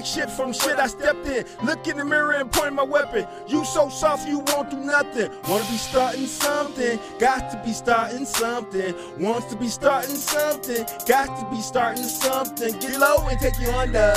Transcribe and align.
like 0.00 0.06
shit 0.06 0.30
from 0.30 0.50
shit 0.50 0.78
I 0.78 0.86
stepped 0.86 1.26
in. 1.26 1.44
Look 1.62 1.86
in 1.86 1.98
the 1.98 2.04
mirror 2.06 2.32
and 2.32 2.50
point 2.50 2.72
my 2.72 2.82
weapon. 2.82 3.26
You 3.46 3.66
so 3.66 3.90
soft, 3.90 4.26
you 4.26 4.38
won't 4.38 4.70
do 4.70 4.78
nothing. 4.78 5.30
Wanna 5.46 5.64
be 5.64 5.76
starting 5.76 6.26
something. 6.26 6.98
Got 7.18 7.50
to 7.50 7.62
be 7.62 7.72
starting 7.74 8.24
something. 8.24 8.94
Wants 9.18 9.48
to 9.48 9.56
be 9.56 9.68
starting 9.68 10.16
something. 10.16 10.86
Got 11.06 11.28
to 11.38 11.54
be 11.54 11.60
starting 11.60 12.04
something. 12.04 12.72
Get 12.80 12.98
low 12.98 13.28
and 13.28 13.38
take 13.40 13.58
you 13.60 13.70
under. 13.72 14.14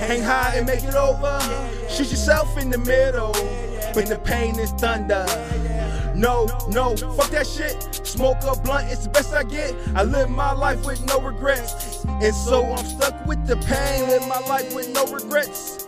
Hang 0.00 0.22
high 0.22 0.56
and 0.56 0.66
make 0.66 0.84
it 0.84 0.94
over. 0.94 1.40
Shoot 1.88 2.10
yourself 2.10 2.58
in 2.58 2.68
the 2.68 2.78
middle. 2.78 3.32
When 3.94 4.04
the 4.04 4.18
pain 4.18 4.58
is 4.58 4.70
thunder. 4.72 5.24
No, 6.14 6.46
no, 6.68 6.96
fuck 6.96 7.30
that 7.30 7.46
shit. 7.46 7.82
Smoke 8.06 8.38
a 8.42 8.58
blunt, 8.60 8.90
it's 8.90 9.04
the 9.04 9.10
best 9.10 9.32
I 9.32 9.44
get. 9.44 9.74
I 9.94 10.02
live 10.02 10.28
my 10.30 10.52
life 10.52 10.84
with 10.84 11.04
no 11.06 11.20
regrets. 11.20 12.04
And 12.04 12.34
so 12.34 12.64
I'm 12.64 12.84
stuck 12.84 13.26
with 13.26 13.46
the 13.46 13.56
pain. 13.56 14.08
Live 14.08 14.28
my 14.28 14.40
life 14.40 14.74
with 14.74 14.92
no 14.92 15.06
regrets. 15.06 15.86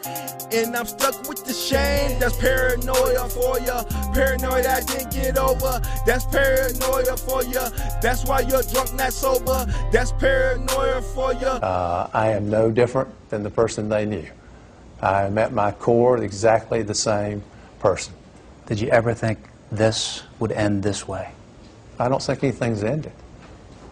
And 0.52 0.74
I'm 0.76 0.86
stuck 0.86 1.28
with 1.28 1.44
the 1.44 1.52
shame. 1.52 2.18
That's 2.18 2.36
paranoia 2.36 3.28
for 3.28 3.58
ya. 3.60 3.84
Paranoid 4.12 4.66
I 4.66 4.80
didn't 4.80 5.12
get 5.12 5.36
over. 5.36 5.80
That's 6.06 6.24
paranoia 6.26 7.16
for 7.16 7.44
ya. 7.44 7.68
That's 8.00 8.24
why 8.24 8.40
you're 8.40 8.62
drunk, 8.62 8.94
not 8.94 9.12
sober. 9.12 9.66
That's 9.92 10.12
paranoia 10.12 11.02
for 11.02 11.34
ya. 11.34 11.56
Uh, 11.56 12.08
I 12.14 12.30
am 12.30 12.48
no 12.48 12.70
different 12.70 13.10
than 13.28 13.42
the 13.42 13.50
person 13.50 13.88
they 13.88 14.06
knew. 14.06 14.26
I 15.02 15.24
am 15.24 15.36
at 15.38 15.52
my 15.52 15.72
core 15.72 16.22
exactly 16.22 16.82
the 16.82 16.94
same 16.94 17.42
person. 17.78 18.14
Did 18.66 18.80
you 18.80 18.88
ever 18.88 19.12
think 19.12 19.38
this 19.76 20.22
would 20.38 20.52
end 20.52 20.82
this 20.82 21.06
way? 21.08 21.30
I 21.98 22.08
don't 22.08 22.22
think 22.22 22.42
anything's 22.42 22.82
ended. 22.82 23.12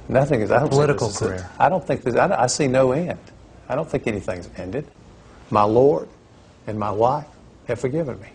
Nothing 0.08 0.40
is. 0.40 0.50
I 0.50 0.58
don't 0.60 0.68
Political 0.70 1.08
a- 1.10 1.12
career. 1.12 1.50
I 1.58 1.68
don't 1.68 1.86
think 1.86 2.02
this. 2.02 2.16
I, 2.16 2.26
don't- 2.26 2.38
I 2.40 2.46
see 2.46 2.66
no 2.66 2.92
end. 2.92 3.18
I 3.68 3.74
don't 3.74 3.88
think 3.88 4.06
anything's 4.06 4.48
ended. 4.56 4.86
My 5.50 5.62
Lord 5.62 6.08
and 6.66 6.78
my 6.78 6.90
wife 6.90 7.26
have 7.68 7.78
forgiven 7.80 8.20
me, 8.20 8.28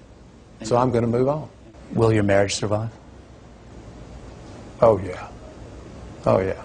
so 0.64 0.78
I'm 0.78 0.92
going 0.92 1.02
to 1.04 1.08
move 1.10 1.28
on. 1.28 1.50
Will 1.94 2.14
your 2.14 2.24
marriage 2.24 2.56
survive? 2.56 2.90
Oh 4.82 4.98
yeah. 5.00 5.28
Oh 6.26 6.40
yeah. 6.40 6.62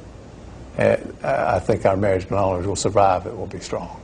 And 0.78 1.16
I 1.24 1.56
I 1.56 1.58
think 1.60 1.86
our 1.86 1.96
marriage 1.96 2.30
not 2.30 2.42
only 2.44 2.66
will 2.66 2.76
survive, 2.76 3.26
it 3.26 3.36
will 3.36 3.46
be 3.46 3.60
strong. 3.60 4.00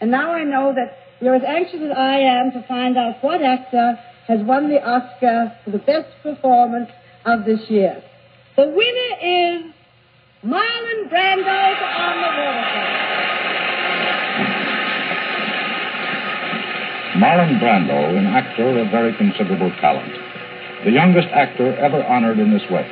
And 0.00 0.10
now 0.10 0.32
I 0.32 0.44
know 0.44 0.74
that 0.74 0.98
you're 1.20 1.34
as 1.34 1.42
anxious 1.46 1.80
as 1.82 1.96
I 1.96 2.18
am 2.18 2.52
to 2.52 2.62
find 2.68 2.98
out 2.98 3.22
what 3.22 3.42
actor 3.42 3.98
has 4.28 4.40
won 4.42 4.68
the 4.68 4.82
Oscar 4.82 5.52
for 5.64 5.70
the 5.70 5.78
best 5.78 6.08
performance 6.22 6.90
of 7.24 7.44
this 7.44 7.60
year. 7.70 8.02
The 8.56 8.66
winner 8.68 9.12
is 9.22 9.72
Marlon 10.44 11.08
Brando 11.08 11.72
On 11.96 12.16
the 12.20 12.28
Waterfront. 12.36 13.06
Marlon 17.16 17.58
Brando, 17.58 18.18
an 18.18 18.26
actor 18.26 18.78
of 18.78 18.90
very 18.90 19.16
considerable 19.16 19.70
talent. 19.80 20.12
The 20.84 20.90
youngest 20.90 21.28
actor 21.28 21.74
ever 21.76 22.04
honored 22.04 22.38
in 22.38 22.52
this 22.52 22.62
way. 22.70 22.86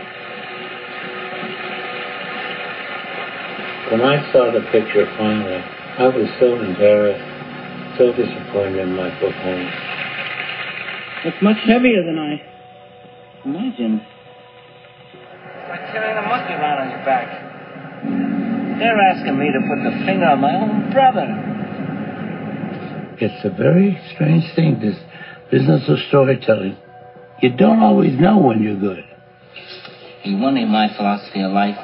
When 3.91 4.01
I 4.01 4.33
saw 4.33 4.51
the 4.51 4.63
picture 4.73 5.07
finally, 5.19 5.63
I 5.97 6.09
was 6.09 6.27
so 6.41 6.59
embarrassed, 6.59 7.23
so 7.97 8.11
disappointed 8.11 8.79
in 8.83 8.97
my 8.97 9.11
performance. 9.11 9.75
It's 11.25 11.41
much 11.41 11.59
heavier 11.65 12.03
than 12.05 12.19
I 12.19 12.43
imagined. 13.45 14.01
like 15.69 15.87
carrying 15.93 16.19
a 16.19 16.23
monkey 16.23 16.55
around 16.55 16.83
on 16.83 16.91
your 16.91 17.05
back. 17.05 17.31
They're 18.81 19.01
asking 19.01 19.39
me 19.39 19.53
to 19.53 19.61
put 19.61 19.85
the 19.85 20.05
finger 20.05 20.27
on 20.27 20.41
my 20.41 20.55
own 20.57 20.91
brother. 20.91 21.31
It's 23.21 23.45
a 23.45 23.51
very 23.51 23.97
strange 24.15 24.45
thing, 24.57 24.81
this 24.81 24.99
business 25.53 25.89
of 25.89 25.99
storytelling. 26.09 26.77
You 27.41 27.57
don't 27.57 27.81
always 27.81 28.19
know 28.19 28.39
when 28.39 28.63
you're 28.63 28.81
good. 28.81 29.05
You 30.25 30.39
wondering 30.39 30.71
my 30.71 30.89
philosophy 30.97 31.41
of 31.43 31.53
life? 31.53 31.79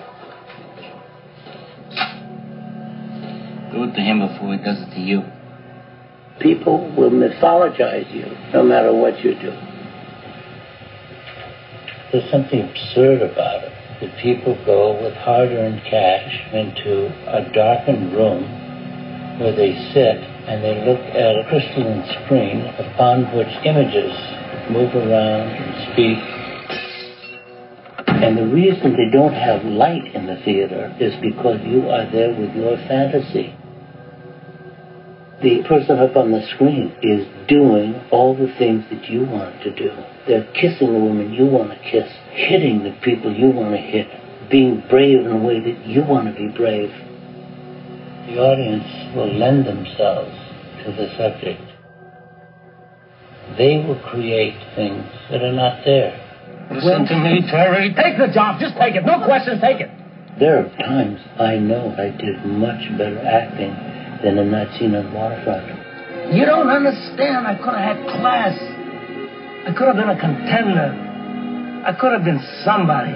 Do 3.72 3.84
it 3.84 3.94
to 3.94 4.00
him 4.00 4.18
before 4.20 4.52
he 4.54 4.58
does 4.62 4.82
it 4.82 4.94
to 4.94 5.00
you. 5.00 5.22
People 6.40 6.92
will 6.96 7.10
mythologize 7.10 8.12
you 8.12 8.26
no 8.52 8.62
matter 8.62 8.92
what 8.92 9.22
you 9.22 9.34
do. 9.34 9.52
There's 12.10 12.28
something 12.30 12.60
absurd 12.60 13.22
about 13.22 13.64
it. 13.64 13.72
That 14.00 14.18
people 14.22 14.56
go 14.64 15.00
with 15.00 15.14
hard 15.14 15.50
earned 15.50 15.82
cash 15.84 16.32
into 16.52 17.06
a 17.28 17.52
darkened 17.52 18.12
room 18.12 18.42
where 19.38 19.54
they 19.54 19.72
sit 19.92 20.18
and 20.48 20.64
they 20.64 20.84
look 20.84 21.00
at 21.14 21.36
a 21.36 21.44
crystalline 21.48 22.02
screen 22.24 22.64
upon 22.80 23.24
which 23.36 23.52
images 23.64 24.12
move 24.72 24.94
around 24.96 25.48
and 25.52 25.92
speak. 25.92 26.18
And 28.24 28.36
the 28.36 28.46
reason 28.46 28.96
they 28.96 29.10
don't 29.12 29.34
have 29.34 29.64
light 29.64 30.14
in 30.14 30.26
the 30.26 30.36
theater 30.44 30.96
is 30.98 31.14
because 31.20 31.60
you 31.64 31.88
are 31.88 32.10
there 32.10 32.34
with 32.34 32.54
your 32.56 32.76
fantasy. 32.88 33.54
The 35.42 35.62
person 35.66 35.98
up 35.98 36.16
on 36.16 36.32
the 36.32 36.46
screen 36.54 36.92
is 37.00 37.26
doing 37.48 37.94
all 38.10 38.36
the 38.36 38.52
things 38.58 38.84
that 38.90 39.08
you 39.08 39.24
want 39.24 39.62
to 39.62 39.74
do. 39.74 39.90
They're 40.28 40.44
kissing 40.52 40.92
the 40.92 41.00
woman 41.00 41.32
you 41.32 41.46
want 41.46 41.70
to 41.70 41.78
kiss, 41.78 42.04
hitting 42.32 42.84
the 42.84 42.92
people 43.02 43.32
you 43.32 43.48
want 43.48 43.72
to 43.72 43.80
hit, 43.80 44.06
being 44.50 44.84
brave 44.90 45.24
in 45.24 45.32
a 45.32 45.38
way 45.38 45.60
that 45.60 45.86
you 45.86 46.04
want 46.04 46.28
to 46.28 46.34
be 46.36 46.54
brave. 46.54 46.90
The 48.28 48.36
audience 48.36 49.16
will 49.16 49.32
lend 49.32 49.64
themselves 49.64 50.36
to 50.84 50.92
the 50.92 51.08
subject. 51.16 51.64
They 53.56 53.80
will 53.80 54.00
create 54.12 54.60
things 54.76 55.08
that 55.30 55.40
are 55.40 55.56
not 55.56 55.86
there. 55.86 56.20
Listen 56.70 57.06
to 57.06 57.16
me, 57.16 57.40
Terry. 57.50 57.94
Take 57.94 58.18
the 58.18 58.28
job. 58.32 58.60
Just 58.60 58.76
take 58.76 58.94
it. 58.94 59.06
No 59.06 59.24
questions. 59.24 59.60
Take 59.62 59.80
it. 59.80 59.90
There 60.38 60.60
are 60.60 60.68
times 60.76 61.18
I 61.40 61.56
know 61.56 61.96
I 61.96 62.14
did 62.14 62.44
much 62.44 62.86
better 62.98 63.18
acting 63.24 63.99
than 64.22 64.38
in 64.38 64.50
that 64.52 64.72
scene 64.78 64.94
on 64.94 65.10
the 65.10 65.16
waterfront. 65.16 65.66
You 66.34 66.44
don't 66.44 66.68
understand. 66.68 67.46
I 67.46 67.56
could 67.56 67.74
have 67.74 67.96
had 67.96 68.06
class. 68.06 68.54
I 69.66 69.74
could 69.76 69.88
have 69.88 69.96
been 69.96 70.10
a 70.10 70.20
contender. 70.20 71.82
I 71.84 71.92
could 71.98 72.12
have 72.12 72.24
been 72.24 72.40
somebody. 72.64 73.12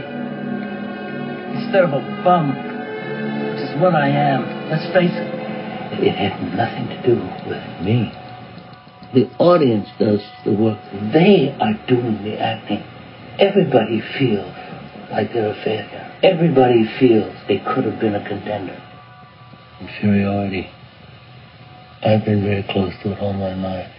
Instead 1.57 1.85
of 1.85 1.93
a 1.93 2.03
bum, 2.25 2.51
which 2.51 3.63
is 3.63 3.81
what 3.81 3.95
I 3.95 4.09
am. 4.09 4.43
Let's 4.71 4.87
face 4.93 5.13
it. 5.15 5.35
It 6.03 6.17
had 6.17 6.41
nothing 6.57 6.89
to 6.89 6.99
do 7.07 7.17
with 7.47 7.63
me. 7.87 8.11
The 9.15 9.31
audience 9.39 9.89
does 9.99 10.21
the 10.45 10.53
work. 10.53 10.81
They 11.13 11.55
are 11.61 11.79
doing 11.87 12.25
the 12.25 12.41
acting. 12.41 12.83
Everybody 13.39 14.03
feels 14.19 14.55
like 15.13 15.33
they're 15.33 15.53
a 15.53 15.65
failure. 15.65 16.19
Everybody 16.23 16.85
feels 16.99 17.33
they 17.47 17.59
could 17.59 17.85
have 17.85 18.01
been 18.01 18.17
a 18.17 18.27
contender. 18.27 18.81
Inferiority. 19.81 20.69
I've 22.05 22.25
been 22.25 22.43
very 22.43 22.63
close 22.65 22.93
to 23.03 23.13
it 23.13 23.19
all 23.19 23.33
my 23.33 23.55
life. 23.55 23.91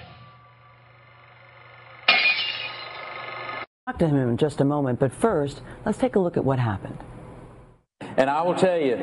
Talk 3.88 4.00
to 4.00 4.07
him 4.07 4.30
in 4.30 4.38
just 4.38 4.62
a 4.62 4.66
moment, 4.66 5.00
but 5.00 5.12
first, 5.12 5.62
let's 5.86 5.98
take 5.98 6.16
a 6.16 6.19
look 6.19 6.38
at 6.38 6.46
what 6.46 6.60
happened. 6.60 6.98
And 8.18 8.30
I 8.30 8.42
will 8.44 8.56
tell 8.56 8.78
you, 8.78 9.00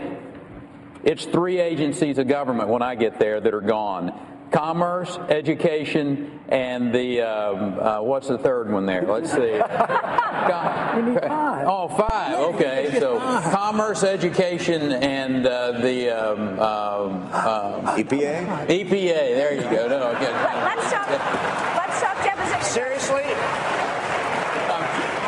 it's 1.03 1.25
three 1.25 1.59
agencies 1.59 2.19
of 2.19 2.29
government 2.29 2.69
when 2.69 2.83
I 2.83 2.95
get 2.95 3.19
there 3.19 3.41
that 3.41 3.53
are 3.53 3.61
gone 3.61 4.13
commerce, 4.53 5.19
education, 5.29 6.41
and 6.49 6.95
the 6.95 7.23
um, 7.23 7.79
uh, 7.81 8.01
what's 8.03 8.29
the 8.29 8.39
third 8.39 8.71
one 8.71 8.87
there? 8.87 9.03
Let's 9.03 9.33
see. 9.33 9.59
five. 9.59 11.19
Oh, 11.67 11.89
five. 11.89 12.39
Okay, 12.55 12.95
so 12.99 13.19
commerce, 13.19 14.05
education, 14.05 14.93
and 14.93 15.47
uh, 15.47 15.73
the 15.81 16.11
um, 16.11 16.61
um, 16.61 17.23
um, 17.33 17.87
EPA. 17.97 18.67
EPA. 18.67 18.89
There 18.89 19.55
you 19.55 19.63
go. 19.63 19.89
No, 19.89 20.09
okay. 20.15 20.33
Let's 20.33 20.91
talk. 20.91 21.09
Let's 21.09 22.01
talk 22.01 22.23
deposition. 22.23 22.63
Seriously? 22.63 23.25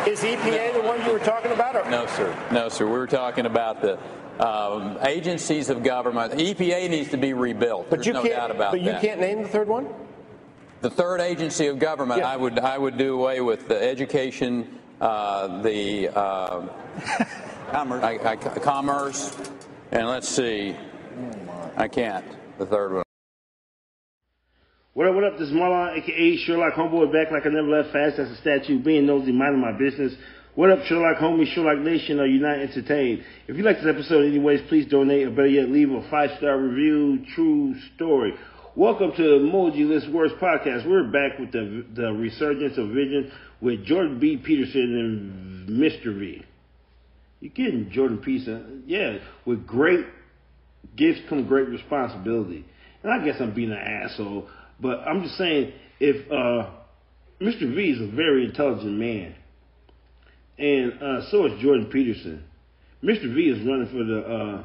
Is 0.06 0.20
EPA 0.20 0.74
the 0.74 0.82
one 0.82 1.02
you 1.06 1.12
were 1.12 1.18
talking 1.18 1.50
about? 1.50 1.74
Or? 1.74 1.90
No, 1.90 2.06
sir. 2.06 2.36
No, 2.52 2.68
sir. 2.68 2.84
We 2.84 2.92
were 2.92 3.06
talking 3.06 3.46
about 3.46 3.80
the 3.80 3.98
um, 4.40 4.98
agencies 5.02 5.70
of 5.70 5.82
government. 5.82 6.32
EPA 6.34 6.90
needs 6.90 7.10
to 7.10 7.16
be 7.16 7.32
rebuilt. 7.32 7.86
But 7.90 7.96
There's 7.96 8.06
you 8.06 8.12
no 8.14 8.22
can't. 8.22 8.34
doubt 8.34 8.50
about 8.50 8.72
but 8.72 8.80
you 8.80 8.90
that. 8.92 9.00
can't 9.00 9.20
name 9.20 9.42
the 9.42 9.48
third 9.48 9.68
one. 9.68 9.88
The 10.80 10.90
third 10.90 11.20
agency 11.20 11.68
of 11.68 11.78
government, 11.78 12.20
Yeah. 12.20 12.30
I 12.32 12.36
would 12.36 12.58
I 12.58 12.76
would 12.76 12.98
do 12.98 13.14
away 13.14 13.40
with 13.40 13.68
the 13.68 13.82
education, 13.82 14.78
uh, 15.00 15.62
the 15.62 16.10
uh, 16.14 16.66
commerce, 17.70 18.04
I, 18.04 18.18
I, 18.22 18.36
commerce, 18.36 19.36
and 19.92 20.06
let's 20.08 20.28
see, 20.28 20.76
I 21.76 21.88
can't. 21.88 22.24
The 22.58 22.66
third 22.66 22.92
one. 22.92 23.04
What 24.92 25.08
up, 25.08 25.14
what 25.14 25.24
up? 25.24 25.38
This 25.38 25.48
is 25.48 25.54
Marlawn, 25.54 25.96
aka 25.98 26.36
Sherlock 26.36 26.74
Homeboy, 26.74 27.10
back 27.12 27.32
like 27.32 27.46
I 27.46 27.48
never 27.48 27.66
left 27.68 27.90
fast 27.90 28.18
as 28.18 28.30
a 28.30 28.36
statue, 28.36 28.78
being 28.78 29.06
nosy, 29.06 29.32
minding 29.32 29.60
my 29.60 29.72
business. 29.72 30.14
What 30.56 30.70
up, 30.70 30.84
Sherlock 30.84 31.16
Homie, 31.16 31.52
Sherlock 31.52 31.80
Nation, 31.80 32.20
Are 32.20 32.26
you 32.26 32.38
not 32.38 32.60
Entertained? 32.60 33.24
If 33.48 33.56
you 33.56 33.64
like 33.64 33.78
this 33.78 33.88
episode 33.88 34.24
anyways, 34.24 34.60
please 34.68 34.86
donate, 34.88 35.26
or 35.26 35.30
better 35.30 35.48
yet, 35.48 35.68
leave 35.68 35.90
a 35.90 36.08
five-star 36.08 36.56
review, 36.56 37.26
true 37.34 37.74
story. 37.96 38.34
Welcome 38.76 39.10
to 39.16 39.22
the 39.22 39.50
Emoji-Less 39.50 40.08
Words 40.12 40.34
Podcast. 40.40 40.88
We're 40.88 41.10
back 41.10 41.40
with 41.40 41.50
the, 41.50 41.84
the 41.96 42.12
resurgence 42.12 42.78
of 42.78 42.86
vision 42.90 43.32
with 43.60 43.84
Jordan 43.84 44.20
B. 44.20 44.36
Peterson 44.36 45.66
and 45.66 45.68
Mr. 45.70 46.16
V. 46.16 46.44
You're 47.40 47.52
getting 47.52 47.90
Jordan 47.90 48.18
Peterson, 48.18 48.84
yeah, 48.86 49.18
with 49.44 49.66
great 49.66 50.06
gifts 50.96 51.18
come 51.28 51.48
great 51.48 51.68
responsibility. 51.68 52.64
And 53.02 53.12
I 53.12 53.24
guess 53.24 53.40
I'm 53.40 53.54
being 53.54 53.72
an 53.72 53.78
asshole, 53.78 54.48
but 54.80 55.00
I'm 55.00 55.24
just 55.24 55.36
saying 55.36 55.72
if 55.98 56.30
uh, 56.30 56.70
Mr. 57.40 57.74
V 57.74 57.90
is 57.90 58.00
a 58.00 58.14
very 58.14 58.44
intelligent 58.44 58.92
man, 58.92 59.34
and 60.58 61.02
uh, 61.02 61.30
so 61.30 61.46
is 61.46 61.60
Jordan 61.60 61.86
Peterson. 61.86 62.44
Mr. 63.02 63.34
V 63.34 63.40
is 63.42 63.66
running 63.66 63.88
for 63.88 64.04
the 64.04 64.20
uh, 64.20 64.64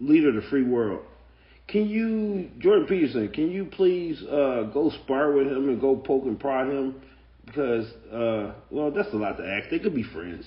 leader 0.00 0.30
of 0.30 0.36
the 0.36 0.48
free 0.50 0.64
world. 0.64 1.04
Can 1.68 1.88
you, 1.88 2.50
Jordan 2.58 2.86
Peterson, 2.86 3.28
can 3.32 3.50
you 3.50 3.66
please 3.66 4.22
uh, 4.22 4.70
go 4.72 4.90
spar 5.02 5.32
with 5.32 5.48
him 5.48 5.68
and 5.68 5.80
go 5.80 5.96
poke 5.96 6.24
and 6.24 6.38
prod 6.38 6.68
him? 6.68 6.94
Because, 7.44 7.86
uh, 8.12 8.54
well, 8.70 8.90
that's 8.90 9.12
a 9.12 9.16
lot 9.16 9.36
to 9.38 9.46
ask. 9.46 9.70
They 9.70 9.78
could 9.78 9.94
be 9.94 10.02
friends. 10.02 10.44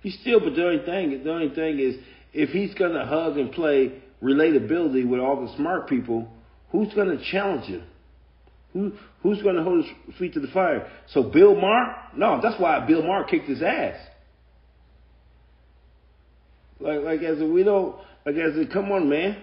He's 0.00 0.18
still, 0.20 0.40
but 0.40 0.54
the 0.54 0.64
only 0.64 0.84
thing, 0.84 1.24
the 1.24 1.30
only 1.30 1.54
thing 1.54 1.78
is, 1.78 1.96
if 2.32 2.50
he's 2.50 2.74
gonna 2.74 3.04
hug 3.04 3.36
and 3.38 3.50
play 3.52 3.92
relatability 4.22 5.08
with 5.08 5.20
all 5.20 5.46
the 5.46 5.54
smart 5.56 5.88
people, 5.88 6.28
who's 6.70 6.92
gonna 6.94 7.18
challenge 7.30 7.64
him? 7.64 7.82
Who 8.72 8.92
who's 9.22 9.42
gonna 9.42 9.62
hold 9.62 9.84
his 9.84 10.16
feet 10.18 10.34
to 10.34 10.40
the 10.40 10.48
fire? 10.48 10.90
So 11.08 11.22
Bill 11.22 11.54
Maher? 11.54 11.96
No, 12.16 12.40
that's 12.42 12.60
why 12.60 12.84
Bill 12.86 13.02
Maher 13.02 13.24
kicked 13.24 13.48
his 13.48 13.62
ass. 13.62 13.96
Like 16.80 17.00
like 17.00 17.22
as 17.22 17.38
we 17.38 17.62
don't 17.64 17.96
like 18.24 18.36
as 18.36 18.56
if 18.56 18.70
come 18.70 18.90
on 18.92 19.08
man. 19.08 19.42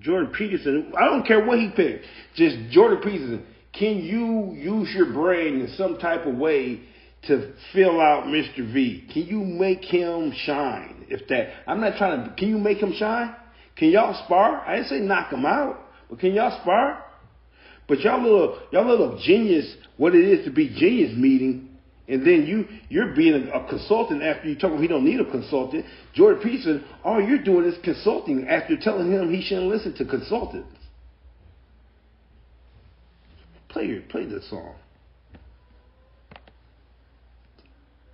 Jordan 0.00 0.32
Peterson, 0.36 0.92
I 0.98 1.04
don't 1.04 1.26
care 1.26 1.44
what 1.44 1.58
he 1.58 1.70
picked. 1.76 2.06
Just 2.34 2.56
Jordan 2.70 3.00
Peterson. 3.02 3.44
Can 3.72 3.98
you 3.98 4.54
use 4.54 4.88
your 4.94 5.12
brain 5.12 5.60
in 5.60 5.68
some 5.76 5.98
type 5.98 6.26
of 6.26 6.36
way 6.36 6.80
to 7.28 7.52
fill 7.72 8.00
out 8.00 8.24
Mr. 8.24 8.72
V? 8.72 9.06
Can 9.12 9.22
you 9.24 9.44
make 9.44 9.84
him 9.84 10.32
shine? 10.34 11.04
If 11.08 11.28
that, 11.28 11.50
I'm 11.66 11.80
not 11.80 11.98
trying 11.98 12.24
to. 12.24 12.34
Can 12.34 12.48
you 12.48 12.58
make 12.58 12.78
him 12.78 12.94
shine? 12.98 13.34
Can 13.76 13.90
y'all 13.90 14.14
spar? 14.24 14.62
I 14.66 14.76
didn't 14.76 14.88
say 14.88 14.98
knock 15.00 15.32
him 15.32 15.44
out, 15.44 15.78
but 16.08 16.18
can 16.18 16.32
y'all 16.32 16.58
spar? 16.62 17.04
But 17.90 18.00
y'all 18.02 18.22
little, 18.22 18.58
y'all 18.70 18.86
little 18.86 19.18
genius, 19.20 19.74
what 19.96 20.14
it 20.14 20.24
is 20.24 20.44
to 20.44 20.52
be 20.52 20.68
genius 20.68 21.12
meeting, 21.16 21.70
and 22.06 22.24
then 22.24 22.46
you, 22.46 22.68
you're 22.88 23.16
being 23.16 23.34
a, 23.34 23.50
a 23.50 23.68
consultant 23.68 24.22
after 24.22 24.48
you 24.48 24.54
talk 24.54 24.70
about 24.70 24.80
he 24.80 24.86
don't 24.86 25.04
need 25.04 25.18
a 25.18 25.28
consultant. 25.28 25.84
Jordan 26.14 26.40
Peterson, 26.40 26.84
all 27.02 27.20
you're 27.20 27.42
doing 27.42 27.64
is 27.66 27.74
consulting 27.82 28.46
after 28.46 28.76
telling 28.76 29.10
him 29.10 29.34
he 29.34 29.42
shouldn't 29.42 29.66
listen 29.66 29.92
to 29.96 30.04
consultants. 30.04 30.68
Play 33.70 33.86
your, 33.86 34.02
play 34.02 34.24
the 34.24 34.40
song. 34.48 34.76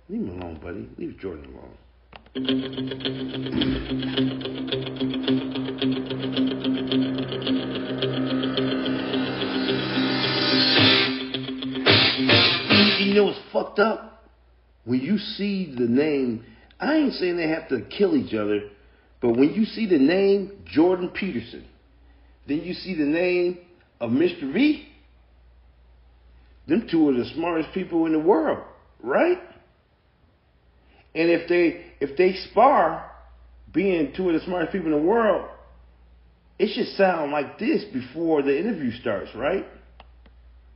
Leave 0.09 0.21
him 0.21 0.41
alone, 0.41 0.59
buddy. 0.59 0.89
Leave 0.97 1.19
Jordan 1.19 1.53
alone. 1.53 1.77
Know 13.17 13.25
what's 13.25 13.39
fucked 13.51 13.79
up? 13.79 14.23
When 14.85 14.99
you 14.99 15.17
see 15.17 15.73
the 15.77 15.87
name, 15.87 16.45
I 16.79 16.95
ain't 16.95 17.13
saying 17.13 17.37
they 17.37 17.49
have 17.49 17.69
to 17.69 17.81
kill 17.81 18.15
each 18.15 18.33
other, 18.33 18.69
but 19.21 19.31
when 19.31 19.53
you 19.53 19.65
see 19.65 19.87
the 19.87 19.97
name 19.97 20.63
Jordan 20.65 21.09
Peterson, 21.09 21.65
then 22.47 22.59
you 22.59 22.73
see 22.73 22.95
the 22.95 23.05
name 23.05 23.59
of 23.99 24.11
Mr. 24.11 24.51
V, 24.53 24.87
them 26.67 26.87
two 26.89 27.09
are 27.09 27.13
the 27.13 27.25
smartest 27.35 27.73
people 27.73 28.05
in 28.05 28.13
the 28.13 28.19
world, 28.19 28.59
right? 29.01 29.39
And 31.15 31.29
if 31.29 31.49
they 31.49 31.85
if 31.99 32.17
they 32.17 32.33
spar, 32.51 33.11
being 33.73 34.13
two 34.15 34.29
of 34.29 34.39
the 34.39 34.45
smartest 34.45 34.71
people 34.71 34.87
in 34.87 34.99
the 34.99 35.07
world, 35.07 35.49
it 36.59 36.73
should 36.73 36.95
sound 36.95 37.31
like 37.31 37.57
this 37.57 37.83
before 37.93 38.41
the 38.41 38.57
interview 38.57 38.91
starts, 38.99 39.31
right? 39.35 39.65
right, 39.65 39.65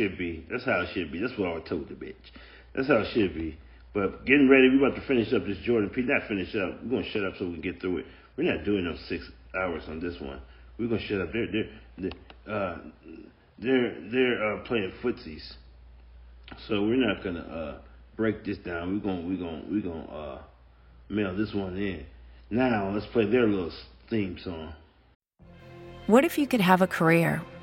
should 0.00 0.16
be. 0.16 0.46
That's 0.50 0.64
how 0.64 0.80
it 0.80 0.88
should 0.94 1.12
be. 1.12 1.20
That's 1.20 1.36
what 1.38 1.48
I 1.48 1.60
told 1.68 1.88
the 1.88 1.94
bitch. 1.94 2.14
That's 2.74 2.88
how 2.88 2.98
it 2.98 3.08
should 3.12 3.34
be. 3.34 3.58
But 3.92 4.24
getting 4.24 4.48
ready, 4.48 4.68
we're 4.70 4.86
about 4.86 5.00
to 5.00 5.06
finish 5.06 5.32
up 5.32 5.44
this 5.44 5.58
Jordan 5.64 5.90
P. 5.90 6.02
Not 6.02 6.28
finish 6.28 6.54
up. 6.54 6.82
We're 6.82 6.90
gonna 7.00 7.10
shut 7.12 7.24
up 7.24 7.34
so 7.38 7.46
we 7.46 7.54
can 7.54 7.60
get 7.60 7.80
through 7.80 7.98
it. 7.98 8.06
We're 8.36 8.54
not 8.54 8.64
doing 8.64 8.84
no 8.84 8.94
six 9.08 9.24
hours 9.54 9.82
on 9.88 10.00
this 10.00 10.14
one. 10.20 10.40
We're 10.78 10.88
gonna 10.88 11.00
shut 11.00 11.20
up. 11.20 11.32
They're 11.32 11.50
they're 11.50 11.70
they're 11.98 12.54
uh, 12.54 12.78
they're, 13.58 13.94
they're 14.10 14.54
uh, 14.54 14.62
playing 14.64 14.92
footsies, 15.02 15.42
so 16.68 16.82
we're 16.82 16.96
not 16.96 17.22
gonna 17.22 17.40
uh, 17.40 17.78
break 18.16 18.44
this 18.44 18.58
down. 18.58 18.94
We're 18.94 19.12
gonna 19.12 19.28
we're 19.28 19.36
gonna 19.36 19.62
we're 19.70 19.82
gonna 19.82 20.06
uh, 20.06 20.42
mail 21.08 21.36
this 21.36 21.52
one 21.52 21.76
in. 21.76 22.06
Now 22.48 22.90
let's 22.94 23.06
play 23.06 23.26
their 23.26 23.46
little 23.46 23.72
theme 24.08 24.38
song. 24.42 24.74
What 26.06 26.24
if 26.24 26.38
you 26.38 26.46
could 26.46 26.60
have 26.60 26.80
a 26.80 26.86
career 26.86 27.42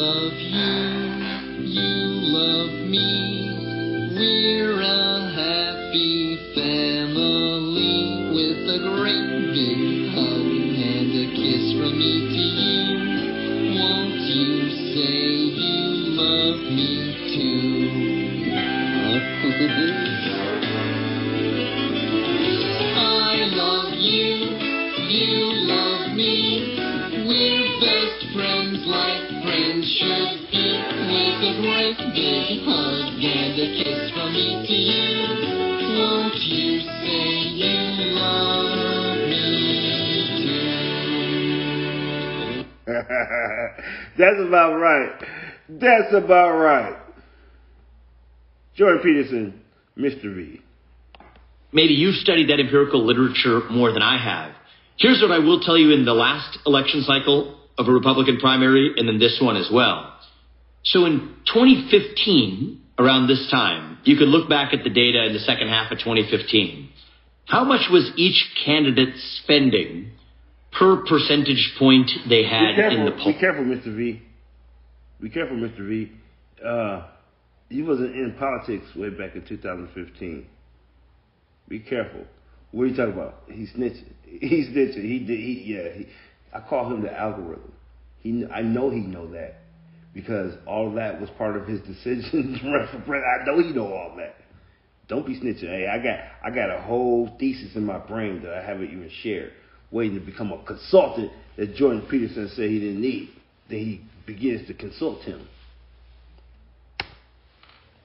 Love 0.00 0.32
you, 0.32 0.69
big 32.50 32.64
hug 32.64 33.14
and 33.22 33.54
a 33.54 33.66
kiss 33.78 34.10
from 34.10 34.32
me 34.32 34.66
to 34.66 34.74
you. 34.74 35.06
Won't 35.98 36.34
you 36.34 36.80
say 36.80 37.30
you 37.62 37.74
love 38.18 39.18
me 39.30 39.46
That's 44.18 44.40
about 44.48 44.74
right. 44.80 45.12
That's 45.68 46.12
about 46.12 46.58
right. 46.58 46.96
Jordan 48.74 49.00
Peterson, 49.02 49.60
Mr. 49.96 50.34
V. 50.34 50.60
Maybe 51.72 51.94
you've 51.94 52.16
studied 52.16 52.48
that 52.50 52.58
empirical 52.58 53.06
literature 53.06 53.60
more 53.70 53.92
than 53.92 54.02
I 54.02 54.18
have. 54.18 54.52
Here's 54.98 55.22
what 55.22 55.30
I 55.30 55.38
will 55.38 55.60
tell 55.60 55.78
you 55.78 55.92
in 55.92 56.04
the 56.04 56.14
last 56.14 56.58
election 56.66 57.02
cycle 57.02 57.60
of 57.78 57.86
a 57.86 57.92
Republican 57.92 58.38
primary 58.38 58.92
and 58.96 59.06
then 59.08 59.20
this 59.20 59.38
one 59.40 59.56
as 59.56 59.70
well. 59.72 60.19
So 60.84 61.04
in 61.04 61.34
2015, 61.52 62.80
around 62.98 63.26
this 63.26 63.48
time, 63.50 63.98
you 64.04 64.16
could 64.16 64.28
look 64.28 64.48
back 64.48 64.72
at 64.72 64.84
the 64.84 64.90
data 64.90 65.24
in 65.26 65.32
the 65.32 65.40
second 65.40 65.68
half 65.68 65.90
of 65.90 65.98
2015. 65.98 66.88
How 67.46 67.64
much 67.64 67.90
was 67.90 68.10
each 68.16 68.54
candidate 68.64 69.14
spending 69.42 70.12
per 70.72 71.04
percentage 71.04 71.74
point 71.78 72.10
they 72.28 72.44
had 72.44 72.76
careful, 72.76 72.98
in 72.98 73.04
the 73.06 73.12
poll? 73.12 73.32
Be 73.32 73.38
careful, 73.38 73.64
Mr. 73.64 73.96
V. 73.96 74.22
Be 75.20 75.30
careful, 75.30 75.56
Mr. 75.56 75.88
V. 75.88 76.12
Uh, 76.64 77.08
he 77.68 77.82
wasn't 77.82 78.14
in 78.14 78.34
politics 78.38 78.86
way 78.94 79.10
back 79.10 79.34
in 79.34 79.44
2015. 79.46 80.46
Be 81.68 81.80
careful. 81.80 82.24
What 82.72 82.84
are 82.84 82.86
you 82.86 82.96
talking 82.96 83.14
about? 83.14 83.42
He's 83.48 83.70
snitching. 83.70 84.12
He's 84.24 84.68
snitching. 84.68 85.02
He 85.02 85.18
did. 85.20 85.38
He 85.38 85.64
yeah. 85.66 85.92
He, 85.92 86.06
I 86.54 86.60
call 86.60 86.92
him 86.92 87.02
the 87.02 87.12
algorithm. 87.12 87.72
He. 88.20 88.44
I 88.46 88.62
know 88.62 88.90
he 88.90 89.00
know 89.00 89.30
that 89.32 89.60
because 90.14 90.54
all 90.66 90.92
that 90.94 91.20
was 91.20 91.30
part 91.38 91.56
of 91.56 91.66
his 91.66 91.80
decision 91.80 92.58
to 92.62 92.70
run 92.70 92.88
for 92.88 93.00
president. 93.00 93.24
I 93.42 93.46
know 93.46 93.62
he 93.62 93.72
know 93.72 93.92
all 93.92 94.14
that. 94.16 94.36
Don't 95.08 95.26
be 95.26 95.38
snitching. 95.40 95.68
Hey, 95.68 95.88
I 95.88 96.02
got 96.02 96.18
I 96.44 96.54
got 96.54 96.70
a 96.70 96.80
whole 96.82 97.36
thesis 97.38 97.74
in 97.74 97.84
my 97.84 97.98
brain 97.98 98.42
that 98.42 98.54
I 98.54 98.64
haven't 98.64 98.86
even 98.86 99.10
shared, 99.22 99.52
waiting 99.90 100.18
to 100.18 100.24
become 100.24 100.52
a 100.52 100.62
consultant 100.64 101.32
that 101.56 101.74
Jordan 101.74 102.06
Peterson 102.08 102.48
said 102.54 102.70
he 102.70 102.78
didn't 102.78 103.00
need. 103.00 103.30
Then 103.68 103.78
he 103.78 104.00
begins 104.26 104.66
to 104.68 104.74
consult 104.74 105.22
him. 105.22 105.48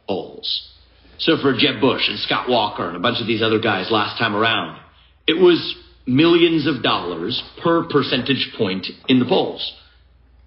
polls. 0.07 0.71
So 1.17 1.37
for 1.41 1.53
Jeb 1.53 1.79
Bush 1.79 2.07
and 2.07 2.19
Scott 2.19 2.49
Walker 2.49 2.87
and 2.87 2.97
a 2.97 2.99
bunch 2.99 3.21
of 3.21 3.27
these 3.27 3.41
other 3.41 3.59
guys 3.59 3.89
last 3.89 4.19
time 4.19 4.35
around, 4.35 4.79
it 5.27 5.39
was 5.39 5.75
millions 6.05 6.67
of 6.67 6.83
dollars 6.83 7.41
per 7.63 7.87
percentage 7.87 8.53
point 8.57 8.85
in 9.07 9.19
the 9.19 9.25
polls. 9.25 9.73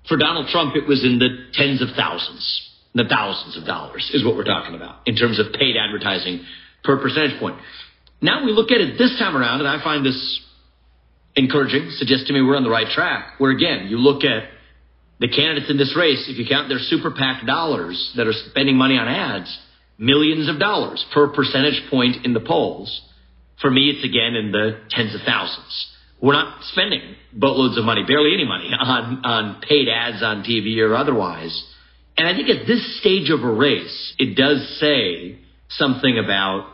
For 0.09 0.17
Donald 0.17 0.49
Trump, 0.49 0.75
it 0.75 0.89
was 0.89 1.05
in 1.05 1.19
the 1.19 1.29
tens 1.53 1.83
of 1.83 1.89
thousands, 1.95 2.43
the 2.95 3.05
thousands 3.05 3.57
of 3.57 3.67
dollars 3.67 4.11
is 4.15 4.25
what 4.25 4.37
we're 4.37 4.45
talking 4.45 4.75
about 4.75 5.07
in 5.07 5.17
terms 5.17 5.39
of 5.39 5.53
paid 5.53 5.77
advertising 5.77 6.45
per 6.83 6.97
percentage 7.01 7.39
point. 7.39 7.59
Now 8.23 8.45
we 8.45 8.53
look 8.53 8.73
at 8.73 8.81
it 8.81 8.97
this 8.99 9.17
time 9.19 9.37
around, 9.37 9.61
and 9.61 9.69
I 9.69 9.83
find 9.85 10.05
this 10.05 10.41
encouraging, 11.37 11.91
suggests 11.91 12.27
to 12.27 12.33
me 12.33 12.43
we're 12.43 12.57
on 12.57 12.65
the 12.65 12.71
right 12.71 12.89
track. 12.89 13.35
Where 13.39 13.51
again, 13.51 13.87
you 13.89 13.99
look 13.99 14.25
at 14.25 14.49
the 15.21 15.29
candidates 15.29 15.71
in 15.71 15.77
this 15.77 15.95
race, 15.97 16.27
if 16.29 16.39
you 16.39 16.47
count 16.49 16.69
their 16.69 16.79
super 16.79 17.11
PAC 17.11 17.47
dollars 17.47 18.13
that 18.17 18.27
are 18.27 18.33
spending 18.51 18.77
money 18.77 18.97
on 18.97 19.09
ads, 19.09 19.57
millions 19.99 20.49
of 20.49 20.59
dollars 20.59 21.05
per 21.13 21.29
percentage 21.29 21.83
point 21.91 22.25
in 22.25 22.33
the 22.33 22.41
polls. 22.41 23.03
For 23.61 23.71
me, 23.71 23.91
it's 23.91 24.05
again 24.05 24.35
in 24.35 24.53
the 24.53 24.81
tens 24.91 25.15
of 25.15 25.21
thousands. 25.27 25.93
We're 26.21 26.35
not 26.35 26.65
spending 26.65 27.15
boatloads 27.33 27.79
of 27.79 27.85
money, 27.85 28.05
barely 28.07 28.35
any 28.35 28.45
money, 28.45 28.71
on, 28.79 29.25
on 29.25 29.61
paid 29.61 29.89
ads 29.89 30.23
on 30.23 30.43
TV 30.43 30.79
or 30.81 30.95
otherwise. 30.95 31.65
And 32.17 32.27
I 32.27 32.35
think 32.35 32.49
at 32.49 32.67
this 32.67 33.01
stage 33.01 33.31
of 33.31 33.45
a 33.45 33.53
race, 33.53 34.15
it 34.19 34.37
does 34.37 34.79
say 34.81 35.39
something 35.69 36.19
about, 36.19 36.73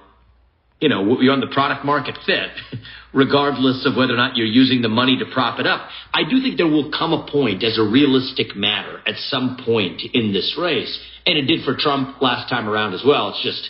you 0.81 0.89
know, 0.89 1.21
you're 1.21 1.35
on 1.35 1.41
the 1.41 1.53
product 1.53 1.85
market 1.85 2.17
fit, 2.25 2.51
regardless 3.13 3.85
of 3.87 3.95
whether 3.95 4.15
or 4.15 4.17
not 4.17 4.37
you're 4.37 4.47
using 4.47 4.81
the 4.81 4.89
money 4.89 5.19
to 5.19 5.27
prop 5.33 5.61
it 5.61 5.67
up. 5.67 5.87
I 6.15 6.23
do 6.29 6.41
think 6.41 6.57
there 6.57 6.67
will 6.67 6.91
come 6.91 7.13
a 7.13 7.31
point 7.31 7.63
as 7.63 7.79
a 7.79 7.83
realistic 7.83 8.57
matter 8.57 9.01
at 9.07 9.17
some 9.29 9.59
point 9.65 10.01
in 10.15 10.33
this 10.33 10.57
race. 10.59 10.99
And 11.27 11.37
it 11.37 11.43
did 11.43 11.65
for 11.65 11.77
Trump 11.77 12.23
last 12.23 12.49
time 12.49 12.67
around 12.67 12.95
as 12.95 13.03
well. 13.07 13.29
It's 13.31 13.43
just, 13.43 13.69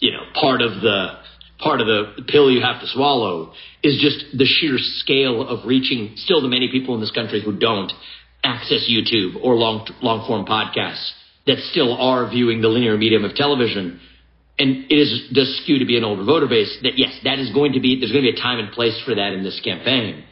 you 0.00 0.10
know, 0.10 0.22
part 0.34 0.62
of 0.62 0.80
the 0.80 1.23
part 1.64 1.80
of 1.80 1.86
the 1.86 2.22
pill 2.28 2.50
you 2.50 2.60
have 2.60 2.80
to 2.82 2.86
swallow 2.86 3.54
is 3.82 3.98
just 4.00 4.36
the 4.36 4.44
sheer 4.44 4.76
scale 4.78 5.48
of 5.48 5.66
reaching 5.66 6.12
still 6.16 6.42
the 6.42 6.48
many 6.48 6.68
people 6.70 6.94
in 6.94 7.00
this 7.00 7.10
country 7.10 7.42
who 7.42 7.58
don't 7.58 7.90
access 8.44 8.86
YouTube 8.88 9.42
or 9.42 9.56
long 9.56 9.88
long 10.02 10.26
form 10.28 10.44
podcasts 10.44 11.10
that 11.46 11.58
still 11.72 11.96
are 11.96 12.28
viewing 12.28 12.60
the 12.60 12.68
linear 12.68 12.96
medium 12.96 13.24
of 13.24 13.34
television. 13.34 14.00
And 14.58 14.84
it 14.90 14.94
is 14.94 15.30
does 15.32 15.60
skew 15.62 15.80
to 15.80 15.86
be 15.86 15.96
an 15.96 16.04
older 16.04 16.22
voter 16.22 16.46
base 16.46 16.78
that 16.82 16.96
yes, 16.96 17.18
that 17.24 17.38
is 17.38 17.50
going 17.52 17.72
to 17.72 17.80
be 17.80 17.98
there's 17.98 18.12
going 18.12 18.24
to 18.24 18.30
be 18.30 18.38
a 18.38 18.40
time 18.40 18.60
and 18.60 18.70
place 18.70 19.00
for 19.04 19.14
that 19.14 19.32
in 19.32 19.42
this 19.42 19.60
campaign. 19.64 20.24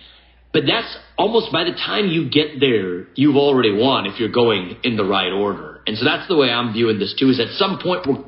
But 0.53 0.65
that's 0.67 0.97
almost 1.17 1.51
by 1.51 1.65
the 1.65 1.73
time 1.73 2.09
you 2.09 2.29
get 2.29 2.61
there, 2.61 3.09
you've 3.15 3.37
already 3.37 3.73
won 3.73 4.05
if 4.05 4.21
you're 4.21 4.29
going 4.29 4.77
in 4.85 4.97
the 4.97 5.05
right 5.05 5.33
order. 5.33 5.81
And 5.87 5.97
so 5.97 6.05
that's 6.05 6.29
the 6.29 6.37
way 6.37 6.51
I'm 6.51 6.75
viewing 6.75 6.99
this 6.99 7.15
too, 7.19 7.31
is 7.31 7.41
at 7.41 7.57
some 7.57 7.81
point 7.83 8.07
we're 8.07 8.23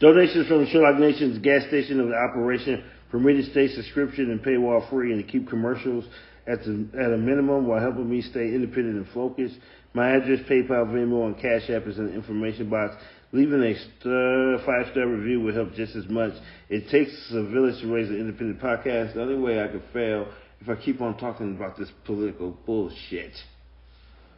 Donations 0.00 0.48
from 0.48 0.64
the 0.64 0.70
Sherlock 0.70 0.98
Nation's 0.98 1.38
gas 1.38 1.66
station 1.68 2.00
of 2.00 2.08
the 2.08 2.14
operation 2.14 2.82
permit 3.10 3.36
to 3.36 3.50
stay 3.50 3.68
subscription 3.68 4.30
and 4.30 4.42
paywall 4.42 4.88
free 4.88 5.12
and 5.12 5.24
to 5.24 5.30
keep 5.30 5.46
commercials 5.46 6.06
at, 6.46 6.64
the, 6.64 6.88
at 6.98 7.12
a 7.12 7.18
minimum 7.18 7.66
while 7.66 7.80
helping 7.80 8.08
me 8.08 8.22
stay 8.22 8.46
independent 8.46 8.96
and 8.96 9.06
focused. 9.12 9.56
My 9.92 10.12
address, 10.12 10.40
PayPal, 10.48 10.86
Venmo, 10.86 11.26
and 11.26 11.36
Cash 11.36 11.68
App 11.68 11.86
is 11.86 11.98
in 11.98 12.06
the 12.06 12.14
information 12.14 12.70
box. 12.70 12.94
Leaving 13.32 13.62
a 13.62 13.74
star, 14.00 14.56
five-star 14.64 15.06
review 15.06 15.42
would 15.42 15.54
help 15.54 15.74
just 15.74 15.94
as 15.94 16.08
much. 16.08 16.32
It 16.70 16.88
takes 16.88 17.12
a 17.32 17.42
village 17.44 17.80
to 17.82 17.92
raise 17.92 18.08
an 18.08 18.16
independent 18.16 18.58
podcast. 18.58 19.14
The 19.14 19.20
only 19.20 19.36
way 19.36 19.62
I 19.62 19.68
could 19.68 19.84
fail 19.92 20.32
if 20.60 20.68
I 20.68 20.76
keep 20.76 21.02
on 21.02 21.18
talking 21.18 21.54
about 21.54 21.76
this 21.76 21.90
political 22.06 22.56
bullshit. 22.64 23.32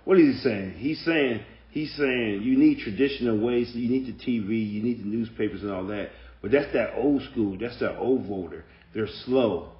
What 0.05 0.19
is 0.19 0.35
he 0.35 0.41
saying? 0.43 0.75
He's 0.79 1.05
saying 1.05 1.43
he's 1.73 1.93
saying 1.97 2.43
you 2.43 2.57
need 2.57 2.79
traditional 2.79 3.39
ways. 3.39 3.71
You 3.75 3.89
need 3.91 4.07
the 4.07 4.25
TV, 4.25 4.71
you 4.71 4.83
need 4.83 5.01
the 5.01 5.09
newspapers 5.09 5.63
and 5.63 5.73
all 5.73 5.87
that. 5.87 6.11
But 6.41 6.53
that's 6.53 6.73
that 6.73 6.95
old 6.97 7.23
school. 7.31 7.59
That's 7.61 7.79
that 7.81 7.97
old 7.99 8.27
voter. 8.27 8.65
They're 8.95 9.09
slow. 9.25 9.71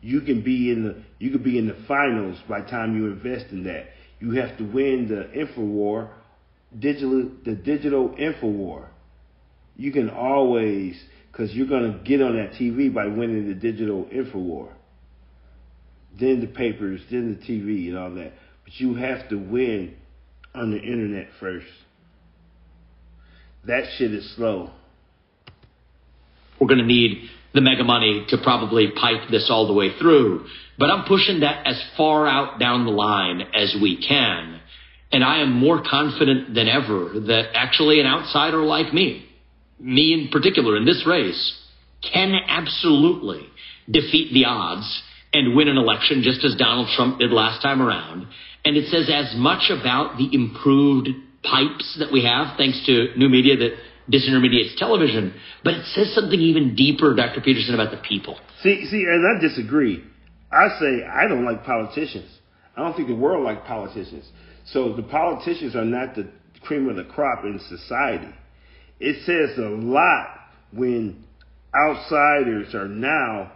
You 0.00 0.20
can 0.20 0.42
be 0.42 0.70
in 0.70 0.84
the 0.84 1.02
you 1.18 1.30
could 1.30 1.44
be 1.44 1.58
in 1.58 1.68
the 1.68 1.76
finals 1.86 2.38
by 2.48 2.60
the 2.60 2.68
time 2.68 2.96
you 2.96 3.06
invest 3.06 3.52
in 3.52 3.64
that. 3.64 3.86
You 4.18 4.32
have 4.32 4.56
to 4.58 4.64
win 4.64 5.08
the 5.08 5.32
info 5.38 5.62
war 5.62 6.10
digital 6.78 7.30
the 7.44 7.54
digital 7.54 8.14
info 8.18 8.48
war. 8.48 8.90
You 9.76 9.92
can 9.92 10.10
always 10.10 11.00
because 11.30 11.52
you're 11.52 11.66
gonna 11.66 12.00
get 12.04 12.22
on 12.22 12.36
that 12.36 12.52
TV 12.52 12.92
by 12.92 13.06
winning 13.06 13.48
the 13.48 13.54
digital 13.54 14.06
info 14.10 14.38
war. 14.38 14.72
Then 16.18 16.40
the 16.40 16.46
papers, 16.46 17.00
then 17.10 17.38
the 17.38 17.46
TV, 17.46 17.88
and 17.88 17.98
all 17.98 18.14
that. 18.14 18.32
But 18.64 18.74
you 18.78 18.94
have 18.94 19.28
to 19.28 19.36
win 19.36 19.96
on 20.56 20.70
the 20.70 20.78
internet 20.78 21.28
first. 21.38 21.66
That 23.66 23.84
shit 23.96 24.12
is 24.12 24.34
slow. 24.36 24.70
We're 26.60 26.68
going 26.68 26.80
to 26.80 26.86
need 26.86 27.28
the 27.52 27.60
mega 27.60 27.84
money 27.84 28.24
to 28.28 28.38
probably 28.42 28.92
pipe 28.92 29.28
this 29.30 29.48
all 29.50 29.66
the 29.66 29.72
way 29.72 29.98
through. 29.98 30.46
But 30.78 30.90
I'm 30.90 31.04
pushing 31.06 31.40
that 31.40 31.66
as 31.66 31.82
far 31.96 32.26
out 32.26 32.58
down 32.58 32.84
the 32.84 32.92
line 32.92 33.42
as 33.54 33.76
we 33.80 34.04
can. 34.06 34.60
And 35.12 35.24
I 35.24 35.40
am 35.40 35.52
more 35.52 35.82
confident 35.88 36.54
than 36.54 36.68
ever 36.68 37.20
that 37.26 37.50
actually 37.54 38.00
an 38.00 38.06
outsider 38.06 38.58
like 38.58 38.92
me, 38.92 39.26
me 39.78 40.12
in 40.12 40.28
particular 40.28 40.76
in 40.76 40.84
this 40.84 41.04
race, 41.06 41.58
can 42.12 42.34
absolutely 42.48 43.46
defeat 43.90 44.32
the 44.32 44.44
odds 44.44 45.02
and 45.36 45.54
win 45.54 45.68
an 45.68 45.76
election 45.76 46.22
just 46.22 46.44
as 46.44 46.54
Donald 46.56 46.88
Trump 46.96 47.18
did 47.18 47.30
last 47.30 47.62
time 47.62 47.82
around. 47.82 48.26
And 48.64 48.76
it 48.76 48.88
says 48.88 49.10
as 49.12 49.34
much 49.36 49.70
about 49.70 50.16
the 50.16 50.28
improved 50.32 51.08
pipes 51.42 51.96
that 51.98 52.10
we 52.10 52.24
have, 52.24 52.56
thanks 52.56 52.84
to 52.86 53.08
new 53.16 53.28
media 53.28 53.56
that 53.56 53.76
disintermediates 54.10 54.76
television, 54.76 55.34
but 55.62 55.74
it 55.74 55.84
says 55.94 56.14
something 56.14 56.38
even 56.38 56.74
deeper, 56.74 57.14
Dr. 57.14 57.40
Peterson, 57.40 57.74
about 57.74 57.90
the 57.90 58.00
people. 58.08 58.38
See, 58.62 58.86
see, 58.86 59.04
and 59.04 59.36
I 59.36 59.40
disagree. 59.40 60.02
I 60.50 60.68
say 60.80 61.04
I 61.04 61.28
don't 61.28 61.44
like 61.44 61.64
politicians. 61.64 62.30
I 62.76 62.82
don't 62.82 62.94
think 62.94 63.08
the 63.08 63.14
world 63.14 63.44
like 63.44 63.64
politicians. 63.66 64.24
So 64.66 64.94
the 64.94 65.02
politicians 65.02 65.76
are 65.76 65.84
not 65.84 66.14
the 66.14 66.28
cream 66.62 66.88
of 66.88 66.96
the 66.96 67.04
crop 67.04 67.44
in 67.44 67.60
society. 67.68 68.32
It 68.98 69.24
says 69.26 69.58
a 69.58 69.68
lot 69.68 70.28
when 70.72 71.24
outsiders 71.74 72.74
are 72.74 72.88
now 72.88 73.52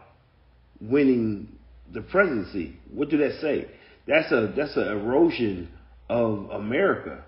winning 0.81 1.57
the 1.93 2.03
presidency. 2.03 2.77
What 2.93 3.11
do 3.11 3.19
that 3.19 3.41
say? 3.41 3.67
That's 4.07 4.31
a 4.33 4.53
that's 4.57 4.77
an 4.77 4.89
erosion 4.89 5.69
of 6.09 6.51
America. 6.51 7.25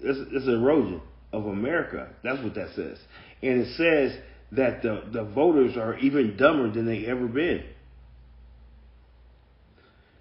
It's, 0.00 0.18
it's 0.32 0.46
an 0.46 0.54
erosion 0.54 1.00
of 1.32 1.46
America. 1.46 2.08
That's 2.22 2.42
what 2.42 2.54
that 2.54 2.68
says. 2.74 2.98
And 3.42 3.62
it 3.62 3.76
says 3.76 4.18
that 4.52 4.82
the, 4.82 5.02
the 5.12 5.24
voters 5.24 5.76
are 5.76 5.98
even 5.98 6.36
dumber 6.36 6.70
than 6.70 6.86
they 6.86 7.06
ever 7.06 7.26
been. 7.26 7.64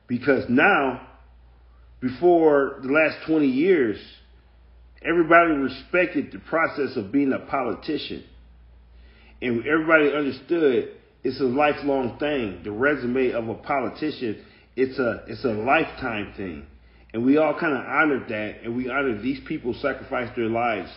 Because 0.07 0.45
now, 0.49 1.07
before 2.01 2.79
the 2.81 2.89
last 2.89 3.25
20 3.27 3.47
years, 3.47 3.97
everybody 5.03 5.53
respected 5.53 6.31
the 6.31 6.39
process 6.39 6.97
of 6.97 7.11
being 7.11 7.31
a 7.31 7.39
politician. 7.39 8.23
And 9.41 9.65
everybody 9.65 10.13
understood 10.13 10.89
it's 11.23 11.39
a 11.39 11.45
lifelong 11.45 12.17
thing. 12.19 12.61
The 12.63 12.71
resume 12.71 13.31
of 13.31 13.47
a 13.47 13.55
politician, 13.55 14.43
it's 14.75 14.99
a 14.99 15.23
it's 15.27 15.43
a 15.45 15.53
lifetime 15.53 16.33
thing. 16.35 16.65
And 17.13 17.23
we 17.23 17.37
all 17.37 17.57
kind 17.57 17.73
of 17.73 17.85
honored 17.85 18.27
that, 18.29 18.63
and 18.63 18.75
we 18.75 18.89
honored 18.89 19.21
these 19.21 19.39
people 19.47 19.73
sacrificed 19.75 20.35
their 20.35 20.49
lives 20.49 20.89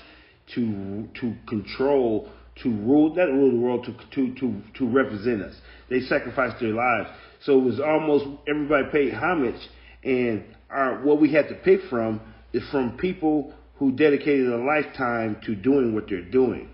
to 0.55 1.09
to 1.21 1.35
control, 1.49 2.31
to 2.63 2.71
rule, 2.71 3.15
not 3.15 3.27
rule 3.27 3.51
the 3.51 3.59
world, 3.59 3.85
to 3.85 3.93
to 4.15 4.35
to 4.41 4.63
to 4.79 4.89
represent 4.89 5.43
us. 5.43 5.55
They 5.89 6.01
sacrificed 6.01 6.61
their 6.61 6.73
lives, 6.73 7.11
so 7.45 7.59
it 7.59 7.65
was 7.65 7.81
almost 7.81 8.25
everybody 8.49 8.89
paid 8.91 9.15
homage, 9.15 9.61
and 10.03 10.45
our 10.71 11.03
what 11.05 11.21
we 11.21 11.33
had 11.33 11.49
to 11.49 11.55
pick 11.55 11.83
from 11.89 12.21
is 12.53 12.63
from 12.71 12.97
people 12.97 13.53
who 13.79 13.93
dedicated 13.93 14.49
a 14.49 14.57
lifetime 14.57 15.37
to 15.45 15.55
doing 15.55 15.95
what 15.95 16.09
they're 16.09 16.23
doing. 16.23 16.71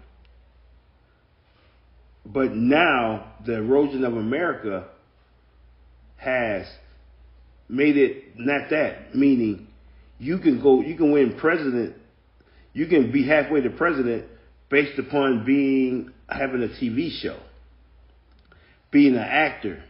But 2.24 2.54
now 2.54 3.32
the 3.44 3.54
erosion 3.54 4.04
of 4.04 4.16
America 4.16 4.86
has 6.16 6.66
made 7.68 7.96
it 7.96 8.38
not 8.38 8.70
that, 8.70 9.14
meaning 9.14 9.66
you 10.18 10.38
can 10.38 10.62
go, 10.62 10.80
you 10.80 10.96
can 10.96 11.10
win 11.10 11.36
president, 11.38 11.96
you 12.72 12.86
can 12.86 13.10
be 13.10 13.26
halfway 13.26 13.60
to 13.60 13.70
president 13.70 14.26
based 14.70 14.98
upon 14.98 15.44
being, 15.44 16.12
having 16.28 16.62
a 16.62 16.68
TV 16.68 17.10
show, 17.20 17.38
being 18.90 19.14
an 19.14 19.20
actor, 19.20 19.82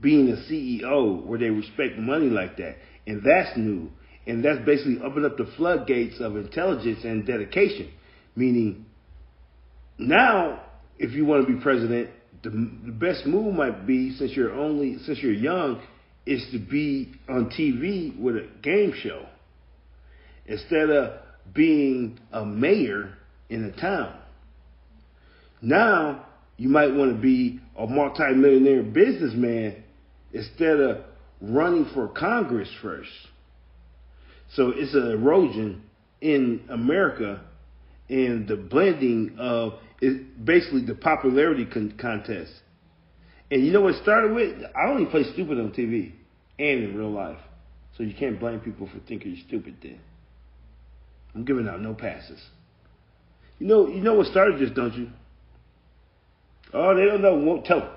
being 0.00 0.28
a 0.30 0.36
CEO 0.50 1.24
where 1.24 1.38
they 1.38 1.50
respect 1.50 1.98
money 1.98 2.28
like 2.28 2.56
that. 2.58 2.76
And 3.06 3.22
that's 3.24 3.56
new. 3.56 3.90
And 4.26 4.44
that's 4.44 4.64
basically 4.66 5.00
opened 5.02 5.24
up 5.24 5.38
the 5.38 5.50
floodgates 5.56 6.20
of 6.20 6.36
intelligence 6.36 7.00
and 7.04 7.26
dedication. 7.26 7.90
Meaning, 8.36 8.84
now, 9.98 10.60
if 10.98 11.12
you 11.12 11.24
want 11.24 11.46
to 11.46 11.52
be 11.52 11.60
president, 11.60 12.10
the, 12.42 12.50
the 12.50 12.92
best 12.92 13.26
move 13.26 13.54
might 13.54 13.86
be, 13.86 14.14
since 14.16 14.32
you're 14.32 14.52
only, 14.52 14.98
since 15.04 15.18
you're 15.18 15.32
young, 15.32 15.82
is 16.26 16.46
to 16.52 16.58
be 16.58 17.12
on 17.28 17.50
TV 17.50 18.18
with 18.18 18.36
a 18.36 18.48
game 18.62 18.92
show 19.02 19.26
instead 20.46 20.90
of 20.90 21.20
being 21.54 22.18
a 22.32 22.44
mayor 22.44 23.14
in 23.48 23.64
a 23.64 23.80
town. 23.80 24.14
Now 25.62 26.26
you 26.56 26.68
might 26.68 26.92
want 26.92 27.14
to 27.14 27.20
be 27.20 27.60
a 27.76 27.86
multimillionaire 27.86 28.82
businessman 28.82 29.82
instead 30.32 30.80
of 30.80 30.98
running 31.40 31.86
for 31.94 32.08
Congress 32.08 32.68
first. 32.82 33.10
So 34.54 34.72
it's 34.74 34.94
an 34.94 35.10
erosion 35.10 35.82
in 36.20 36.64
America 36.68 37.40
and 38.08 38.48
the 38.48 38.56
blending 38.56 39.36
of 39.38 39.74
it, 40.00 40.44
basically 40.44 40.82
the 40.82 40.94
popularity 40.94 41.66
con- 41.66 41.94
contest. 41.98 42.52
And 43.50 43.64
you 43.64 43.72
know 43.72 43.80
what 43.80 43.94
started 44.02 44.32
with? 44.34 44.62
I 44.76 44.88
only 44.88 45.06
play 45.06 45.24
stupid 45.32 45.58
on 45.58 45.72
TV 45.72 46.12
and 46.58 46.84
in 46.84 46.96
real 46.96 47.10
life. 47.10 47.38
So 47.96 48.02
you 48.02 48.14
can't 48.14 48.38
blame 48.38 48.60
people 48.60 48.86
for 48.86 48.98
thinking 49.08 49.34
you're 49.34 49.46
stupid 49.46 49.76
then. 49.82 49.98
I'm 51.34 51.44
giving 51.44 51.68
out 51.68 51.80
no 51.80 51.94
passes. 51.94 52.40
You 53.58 53.66
know, 53.66 53.88
you 53.88 54.00
know 54.00 54.14
what 54.14 54.26
started 54.26 54.60
this, 54.60 54.70
don't 54.74 54.94
you? 54.94 55.10
Oh, 56.72 56.94
they 56.94 57.06
don't 57.06 57.22
know, 57.22 57.34
won't 57.34 57.64
tell. 57.64 57.90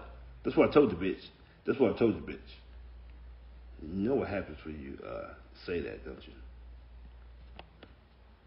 That's 0.43 0.57
what 0.57 0.69
I 0.69 0.73
told 0.73 0.91
the 0.91 0.95
bitch. 0.95 1.21
That's 1.65 1.79
what 1.79 1.95
I 1.95 1.99
told 1.99 2.15
the 2.15 2.31
bitch. 2.31 2.37
You 3.81 4.09
know 4.09 4.15
what 4.15 4.29
happens 4.29 4.57
when 4.63 4.79
you 4.79 4.97
uh, 5.05 5.33
say 5.65 5.81
that, 5.81 6.03
don't 6.05 6.25
you? 6.25 6.33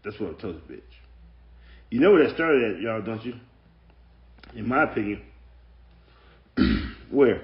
That's 0.03 0.19
what 0.19 0.35
I 0.37 0.41
told 0.41 0.55
the 0.55 0.73
bitch. 0.73 0.81
You 1.95 2.01
know 2.01 2.11
where 2.11 2.27
that 2.27 2.35
started 2.35 2.75
at, 2.75 2.81
y'all, 2.81 3.01
don't 3.01 3.23
you? 3.23 3.35
In 4.53 4.67
my 4.67 4.83
opinion, 4.83 5.21
where? 7.09 7.41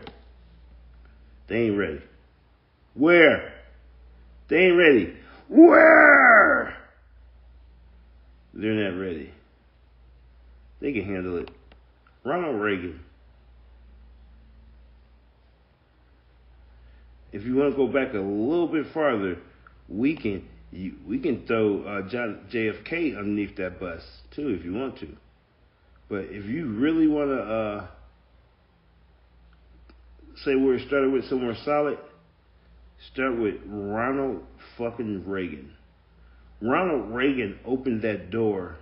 They 1.47 1.67
ain't 1.67 1.77
ready. 1.77 2.01
Where? 2.93 3.53
They 4.49 4.65
ain't 4.65 4.77
ready. 4.77 5.15
Where? 5.47 6.75
They're 8.53 8.73
not 8.73 8.99
ready. 8.99 9.31
They 10.81 10.91
can 10.91 11.05
handle 11.05 11.37
it. 11.37 11.49
Ronald 12.25 12.59
Reagan. 12.59 12.99
If 17.31 17.45
you 17.45 17.55
want 17.55 17.71
to 17.71 17.77
go 17.77 17.87
back 17.87 18.13
a 18.13 18.19
little 18.19 18.67
bit 18.67 18.87
farther, 18.87 19.37
we 19.87 20.13
can 20.13 20.45
you, 20.71 20.93
we 21.07 21.19
can 21.19 21.45
throw 21.45 21.83
uh, 21.83 22.01
JFK 22.09 23.17
underneath 23.17 23.57
that 23.57 23.79
bus 23.79 24.01
too 24.35 24.49
if 24.49 24.63
you 24.63 24.73
want 24.73 24.99
to. 24.99 25.07
But 26.09 26.25
if 26.29 26.45
you 26.45 26.67
really 26.67 27.07
want 27.07 27.29
to 27.29 27.41
uh, 27.41 27.87
say 30.43 30.55
where 30.55 30.75
it 30.75 30.87
started 30.87 31.11
with 31.11 31.25
somewhere 31.29 31.55
solid, 31.63 31.97
start 33.13 33.37
with 33.37 33.55
Ronald 33.65 34.43
fucking 34.77 35.27
Reagan. 35.27 35.73
Ronald 36.61 37.11
Reagan 37.11 37.59
opened 37.65 38.03
that 38.03 38.29
door 38.29 38.77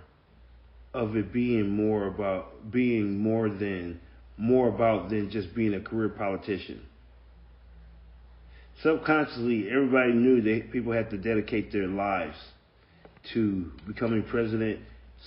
of 0.92 1.16
it 1.16 1.32
being 1.32 1.70
more 1.70 2.06
about 2.06 2.70
being 2.70 3.18
more 3.18 3.48
than 3.48 4.00
more 4.36 4.68
about 4.68 5.10
than 5.10 5.30
just 5.30 5.54
being 5.54 5.74
a 5.74 5.80
career 5.80 6.08
politician. 6.08 6.80
Subconsciously, 8.82 9.68
everybody 9.70 10.12
knew 10.12 10.40
that 10.40 10.72
people 10.72 10.92
had 10.92 11.10
to 11.10 11.18
dedicate 11.18 11.70
their 11.70 11.86
lives 11.86 12.36
to 13.34 13.70
becoming 13.86 14.22
president, 14.22 14.80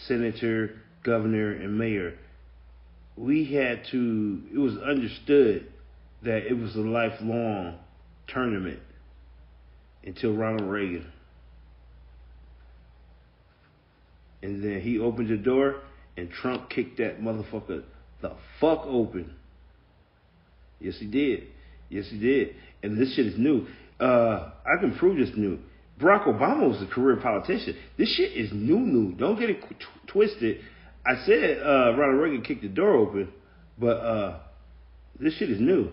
senator, 0.07 0.79
governor, 1.03 1.51
and 1.51 1.77
mayor. 1.77 2.17
We 3.15 3.45
had 3.53 3.85
to, 3.91 4.41
it 4.51 4.57
was 4.57 4.75
understood 4.77 5.67
that 6.23 6.47
it 6.47 6.57
was 6.57 6.75
a 6.75 6.79
lifelong 6.79 7.77
tournament 8.27 8.79
until 10.03 10.33
Ronald 10.33 10.69
Reagan. 10.69 11.11
And 14.41 14.63
then 14.63 14.81
he 14.81 14.97
opened 14.97 15.29
the 15.29 15.37
door 15.37 15.81
and 16.17 16.31
Trump 16.31 16.69
kicked 16.69 16.97
that 16.97 17.21
motherfucker 17.21 17.83
the 18.21 18.31
fuck 18.59 18.85
open. 18.85 19.35
Yes, 20.79 20.95
he 20.99 21.05
did. 21.05 21.47
Yes, 21.89 22.07
he 22.09 22.17
did. 22.17 22.55
And 22.83 22.99
this 22.99 23.15
shit 23.15 23.25
is 23.25 23.37
new. 23.37 23.65
Uh, 23.99 24.51
I 24.65 24.79
can 24.79 24.95
prove 24.97 25.17
this 25.17 25.35
new. 25.35 25.59
Barack 25.99 26.25
Obama 26.25 26.69
was 26.69 26.81
a 26.81 26.87
career 26.93 27.17
politician. 27.17 27.75
This 27.97 28.13
shit 28.15 28.33
is 28.33 28.51
new, 28.51 28.79
new. 28.79 29.13
Don't 29.13 29.39
get 29.39 29.49
it 29.49 29.61
tw- 29.61 30.07
twisted. 30.07 30.59
I 31.05 31.23
said 31.25 31.59
uh, 31.59 31.95
Ronald 31.97 32.21
Reagan 32.21 32.41
kicked 32.43 32.61
the 32.61 32.67
door 32.67 32.93
open, 32.95 33.29
but 33.79 33.97
uh, 33.97 34.39
this 35.19 35.35
shit 35.37 35.49
is 35.49 35.59
new. 35.59 35.91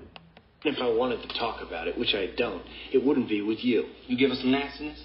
If 0.62 0.78
I 0.80 0.94
wanted 0.94 1.26
to 1.26 1.38
talk 1.38 1.66
about 1.66 1.88
it, 1.88 1.98
which 1.98 2.14
I 2.14 2.28
don't, 2.36 2.62
it 2.92 3.04
wouldn't 3.04 3.28
be 3.28 3.40
with 3.40 3.64
you. 3.64 3.84
You 4.06 4.18
give 4.18 4.30
us 4.30 4.38
some 4.40 4.50
nastiness? 4.50 5.02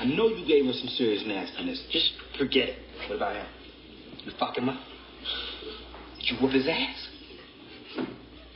I 0.00 0.04
know 0.04 0.28
you 0.28 0.46
gave 0.46 0.66
us 0.66 0.78
some 0.78 0.88
serious 0.90 1.24
nastiness. 1.26 1.82
Just 1.90 2.12
forget 2.38 2.68
it. 2.68 2.78
What 3.08 3.16
about 3.16 3.36
him? 3.36 3.46
You 4.24 4.32
fuck 4.38 4.56
him 4.56 4.68
up? 4.68 4.80
Did 6.20 6.30
you 6.30 6.36
whoop 6.40 6.52
his 6.52 6.68
ass? 6.68 7.08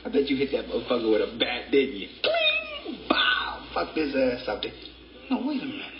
I 0.05 0.09
bet 0.09 0.29
you 0.29 0.37
hit 0.37 0.51
that 0.51 0.65
motherfucker 0.65 1.11
with 1.11 1.21
a 1.21 1.37
bat, 1.37 1.71
didn't 1.71 1.97
you? 1.97 2.07
Bow! 3.09 3.65
Fuck 3.73 3.95
his 3.95 4.15
ass 4.15 4.47
up 4.47 4.61
there. 4.61 4.71
No, 5.29 5.45
wait 5.45 5.61
a 5.61 5.65
minute. 5.65 5.93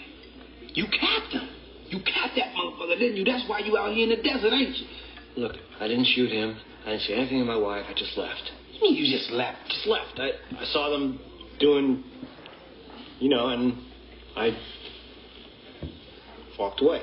You 0.73 0.85
capped 0.85 1.33
him. 1.33 1.49
You 1.87 1.99
capped 1.99 2.35
that 2.35 2.53
motherfucker, 2.53 2.99
didn't 2.99 3.17
you? 3.17 3.25
That's 3.25 3.47
why 3.47 3.59
you 3.59 3.77
out 3.77 3.93
here 3.93 4.03
in 4.03 4.09
the 4.09 4.23
desert, 4.23 4.53
ain't 4.53 4.77
you? 4.77 4.87
Look, 5.37 5.55
I 5.79 5.87
didn't 5.87 6.05
shoot 6.05 6.31
him. 6.31 6.57
I 6.85 6.91
didn't 6.91 7.01
say 7.01 7.13
anything 7.13 7.39
to 7.39 7.45
my 7.45 7.57
wife. 7.57 7.85
I 7.89 7.93
just 7.93 8.17
left. 8.17 8.51
You 8.73 8.81
mean 8.81 8.95
you 8.95 9.17
just 9.17 9.31
left? 9.31 9.57
Just 9.67 9.87
left? 9.87 10.19
I, 10.19 10.29
I 10.59 10.65
saw 10.65 10.89
them 10.89 11.19
doing, 11.59 12.03
you 13.19 13.29
know, 13.29 13.47
and 13.47 13.77
I 14.35 14.57
walked 16.57 16.81
away. 16.81 17.01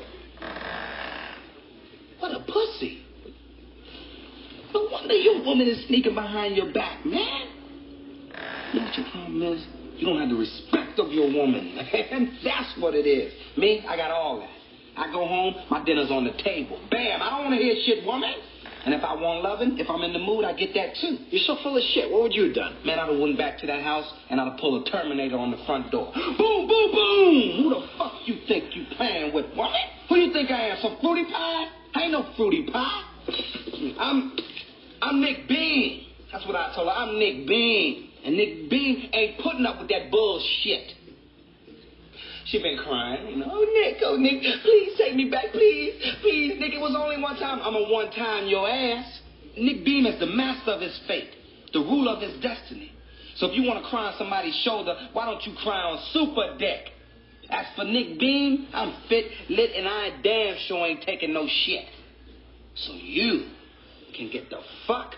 What 2.19 2.33
a 2.33 2.41
pussy. 2.41 3.03
No 4.73 4.89
wonder 4.91 5.15
your 5.15 5.45
woman 5.45 5.67
is 5.67 5.87
sneaking 5.87 6.15
behind 6.15 6.57
your 6.57 6.73
back, 6.73 7.05
man. 7.05 7.49
You 8.73 8.81
know 8.81 8.87
what 8.87 8.97
your 8.99 9.11
problem 9.11 9.43
is? 9.43 9.67
You 9.99 10.07
don't 10.07 10.21
have 10.21 10.29
the 10.29 10.37
respect 10.37 10.99
of 10.99 11.11
your 11.13 11.27
woman, 11.33 11.75
man. 11.75 12.39
That's 12.45 12.79
what 12.79 12.95
it 12.95 13.07
is. 13.07 13.33
Me, 13.57 13.85
I 13.89 13.97
got 13.97 14.11
all 14.11 14.41
that. 14.41 14.51
I 14.97 15.13
go 15.13 15.27
home, 15.27 15.55
my 15.71 15.85
dinner's 15.85 16.11
on 16.11 16.25
the 16.25 16.33
table. 16.43 16.81
Bam, 16.91 17.21
I 17.21 17.31
don't 17.31 17.45
want 17.51 17.59
to 17.59 17.63
hear 17.63 17.77
shit, 17.85 18.05
woman. 18.05 18.33
And 18.87 18.95
if 18.95 19.03
I 19.03 19.15
want 19.15 19.43
loving, 19.43 19.79
if 19.79 19.91
I'm 19.91 20.03
in 20.03 20.13
the 20.13 20.19
mood, 20.21 20.45
I 20.45 20.53
get 20.53 20.73
that 20.75 20.95
too. 21.01 21.19
You're 21.31 21.43
so 21.45 21.57
full 21.63 21.77
of 21.77 21.83
shit. 21.93 22.09
What 22.09 22.23
would 22.23 22.35
you 22.35 22.45
have 22.45 22.55
done? 22.55 22.77
Man, 22.87 23.01
I'd 23.01 23.11
have 23.11 23.19
went 23.19 23.37
back 23.37 23.59
to 23.61 23.67
that 23.67 23.83
house 23.83 24.07
and 24.31 24.41
I'd 24.41 24.49
have 24.49 24.59
pulled 24.61 24.87
a 24.87 24.91
Terminator 24.91 25.37
on 25.37 25.51
the 25.51 25.59
front 25.67 25.91
door. 25.91 26.13
Boom, 26.15 26.69
boom, 26.69 26.93
boom! 26.93 27.65
Who 27.65 27.71
the 27.71 27.87
fuck 27.99 28.13
you 28.27 28.39
think 28.47 28.77
you 28.77 28.87
playing 28.97 29.35
with, 29.35 29.47
woman? 29.57 29.81
Who 30.09 30.15
do 30.15 30.21
you 30.21 30.33
think 30.33 30.51
I 30.51 30.69
am, 30.69 30.79
some 30.81 30.97
fruity 31.01 31.25
pie? 31.25 31.67
I 31.95 32.03
ain't 32.03 32.13
no 32.13 32.31
fruity 32.37 32.63
pie. 32.73 33.03
I'm, 33.99 34.37
I'm 35.03 35.21
Nick 35.21 35.49
Bean. 35.49 36.07
That's 36.31 36.47
what 36.47 36.55
I 36.55 36.73
told 36.75 36.87
her. 36.87 36.95
I'm 36.95 37.19
Nick 37.19 37.49
Bean. 37.49 38.11
And 38.27 38.37
Nick 38.37 38.69
Bean 38.69 39.09
ain't 39.13 39.39
putting 39.39 39.65
up 39.65 39.79
with 39.79 39.89
that 39.91 40.11
bullshit. 40.11 40.93
She 42.47 42.59
been 42.61 42.77
crying, 42.77 43.29
you 43.29 43.37
know. 43.37 43.47
Oh, 43.49 43.65
Nick, 43.73 44.03
oh, 44.05 44.17
Nick, 44.17 44.43
please 44.63 44.99
take 44.99 45.15
me 45.15 45.31
back, 45.31 45.53
please. 45.53 45.95
Please, 46.23 46.59
Nick, 46.59 46.75
it 46.75 46.81
was 46.81 46.97
only 46.99 47.23
one 47.23 47.37
time. 47.37 47.61
I'm 47.63 47.77
a 47.77 47.89
one 47.89 48.11
time 48.11 48.49
your 48.49 48.69
ass. 48.69 49.21
Nick 49.57 49.85
Beam 49.85 50.07
is 50.07 50.19
the 50.19 50.27
master 50.27 50.73
of 50.73 50.81
his 50.81 50.99
fate, 51.07 51.31
the 51.73 51.79
ruler 51.79 52.13
of 52.13 52.23
his 52.23 52.41
destiny. 52.43 52.93
So 53.37 53.47
if 53.47 53.57
you 53.57 53.63
want 53.63 53.85
to 53.85 53.89
cry 53.89 54.07
on 54.07 54.15
somebody's 54.19 54.57
shoulder, 54.65 55.09
why 55.13 55.27
don't 55.27 55.45
you 55.47 55.55
cry 55.63 55.83
on 55.83 56.03
Super 56.13 56.59
Deck? 56.59 56.87
As 57.49 57.67
for 57.77 57.85
Nick 57.85 58.19
Beam, 58.19 58.67
I'm 58.73 58.93
fit, 59.09 59.27
lit, 59.49 59.71
and 59.77 59.87
I 59.87 60.21
damn 60.23 60.57
sure 60.67 60.85
ain't 60.85 61.03
taking 61.03 61.33
no 61.33 61.47
shit. 61.47 61.85
So 62.75 62.93
you 62.93 63.47
can 64.17 64.31
get 64.33 64.51
the 64.51 64.59
fuck 64.89 65.15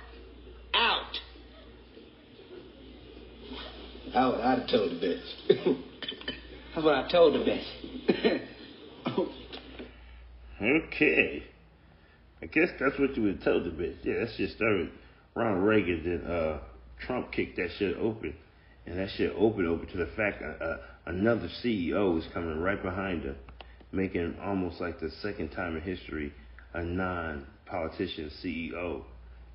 out. 0.74 1.18
That's 4.12 4.32
what 4.32 4.40
I 4.40 4.66
told 4.70 4.90
the 4.92 5.06
bitch. 5.06 5.78
That's 6.74 6.84
what 6.84 6.94
I 6.94 7.10
told 7.10 7.34
the 7.34 7.38
bitch. 7.38 8.40
Okay. 10.60 11.44
I 12.42 12.46
guess 12.46 12.68
that's 12.80 12.98
what 12.98 13.16
you 13.16 13.22
would 13.24 13.42
tell 13.42 13.62
the 13.62 13.70
bitch. 13.70 13.96
Yeah, 14.02 14.20
that 14.20 14.28
shit 14.36 14.50
started 14.50 14.90
Ronald 15.34 15.64
Reagan, 15.64 16.02
then 16.04 16.30
uh, 16.30 16.58
Trump 17.06 17.32
kicked 17.32 17.56
that 17.56 17.68
shit 17.78 17.96
open. 17.96 18.34
And 18.86 18.98
that 18.98 19.10
shit 19.16 19.32
opened 19.36 19.68
over 19.68 19.84
to 19.84 19.96
the 19.96 20.08
fact 20.16 20.40
that 20.40 20.64
uh, 20.64 20.78
another 21.06 21.48
CEO 21.62 22.18
is 22.18 22.24
coming 22.32 22.58
right 22.58 22.82
behind 22.82 23.24
her, 23.24 23.36
making 23.92 24.36
almost 24.42 24.80
like 24.80 24.98
the 24.98 25.10
second 25.22 25.50
time 25.50 25.76
in 25.76 25.82
history 25.82 26.32
a 26.74 26.82
non 26.82 27.46
politician 27.66 28.30
CEO 28.42 29.02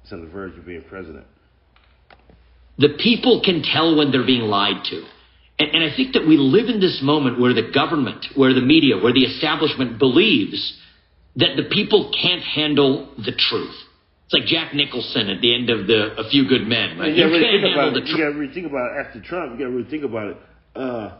is 0.05 0.13
on 0.13 0.21
the 0.21 0.27
verge 0.27 0.57
of 0.57 0.65
being 0.65 0.83
president. 0.87 1.25
The 2.77 2.97
people 3.01 3.41
can 3.43 3.61
tell 3.61 3.95
when 3.95 4.11
they're 4.11 4.25
being 4.25 4.43
lied 4.43 4.83
to. 4.85 5.05
And, 5.59 5.69
and 5.75 5.83
I 5.83 5.95
think 5.95 6.13
that 6.13 6.27
we 6.27 6.37
live 6.37 6.67
in 6.67 6.79
this 6.79 6.99
moment 7.03 7.39
where 7.39 7.53
the 7.53 7.71
government, 7.73 8.25
where 8.35 8.53
the 8.53 8.61
media, 8.61 8.97
where 8.97 9.13
the 9.13 9.23
establishment 9.23 9.99
believes 9.99 10.79
that 11.35 11.55
the 11.55 11.63
people 11.69 12.11
can't 12.19 12.41
handle 12.41 13.13
the 13.17 13.31
truth. 13.31 13.75
It's 14.25 14.33
like 14.33 14.45
Jack 14.45 14.73
Nicholson 14.73 15.29
at 15.29 15.41
the 15.41 15.53
end 15.53 15.69
of 15.69 15.87
the 15.87 16.19
A 16.19 16.29
Few 16.29 16.47
Good 16.47 16.67
Men, 16.67 16.97
right? 16.97 17.13
You, 17.13 17.25
You, 17.25 17.31
really 17.31 17.43
can't 17.43 17.63
handle 17.63 17.93
the 17.93 17.99
it. 17.99 18.07
You 18.07 18.17
gotta 18.17 18.37
really 18.37 18.53
think 18.53 18.67
about 18.67 18.91
it 18.91 19.05
after 19.05 19.21
Trump. 19.21 19.53
You 19.53 19.65
gotta 19.65 19.75
really 19.75 19.89
think 19.89 20.03
about 20.03 20.27
it. 20.29 20.37
Uh, 20.75 21.17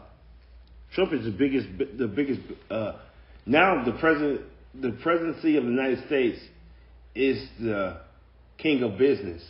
Trump 0.94 1.12
is 1.12 1.24
the 1.24 1.30
biggest, 1.30 1.68
the 1.98 2.08
biggest. 2.08 2.40
Uh, 2.70 2.92
now 3.46 3.84
the 3.84 3.92
president, 3.92 4.42
the 4.80 4.92
presidency 5.02 5.56
of 5.56 5.64
the 5.64 5.70
United 5.70 6.06
States 6.06 6.38
is 7.14 7.46
the 7.60 8.00
king 8.58 8.82
of 8.82 8.98
business. 8.98 9.42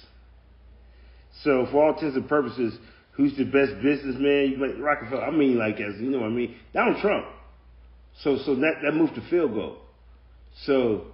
So 1.42 1.66
for 1.70 1.84
all 1.84 1.94
intents 1.94 2.16
and 2.16 2.28
purposes, 2.28 2.78
who's 3.12 3.36
the 3.36 3.44
best 3.44 3.82
businessman? 3.82 4.52
You 4.52 4.66
like 4.66 4.78
Rockefeller. 4.78 5.24
I 5.24 5.30
mean, 5.30 5.58
like 5.58 5.80
as 5.80 6.00
you 6.00 6.10
know, 6.10 6.20
what 6.20 6.26
I 6.26 6.30
mean 6.30 6.56
Donald 6.72 7.00
Trump. 7.00 7.26
So 8.22 8.38
so 8.44 8.54
that 8.56 8.74
that 8.84 8.92
moved 8.92 9.16
the 9.16 9.22
field 9.28 9.54
goal. 9.54 9.78
So 10.64 11.06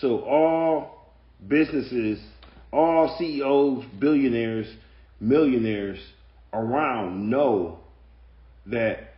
so 0.00 0.20
all 0.20 1.12
businesses, 1.46 2.20
all 2.72 3.16
CEOs, 3.18 3.84
billionaires, 3.98 4.66
millionaires 5.20 5.98
around 6.52 7.30
know 7.30 7.78
that 8.66 9.14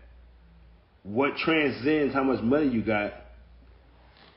what 1.02 1.36
transcends 1.36 2.14
how 2.14 2.22
much 2.22 2.42
money 2.42 2.68
you 2.68 2.82
got 2.82 3.12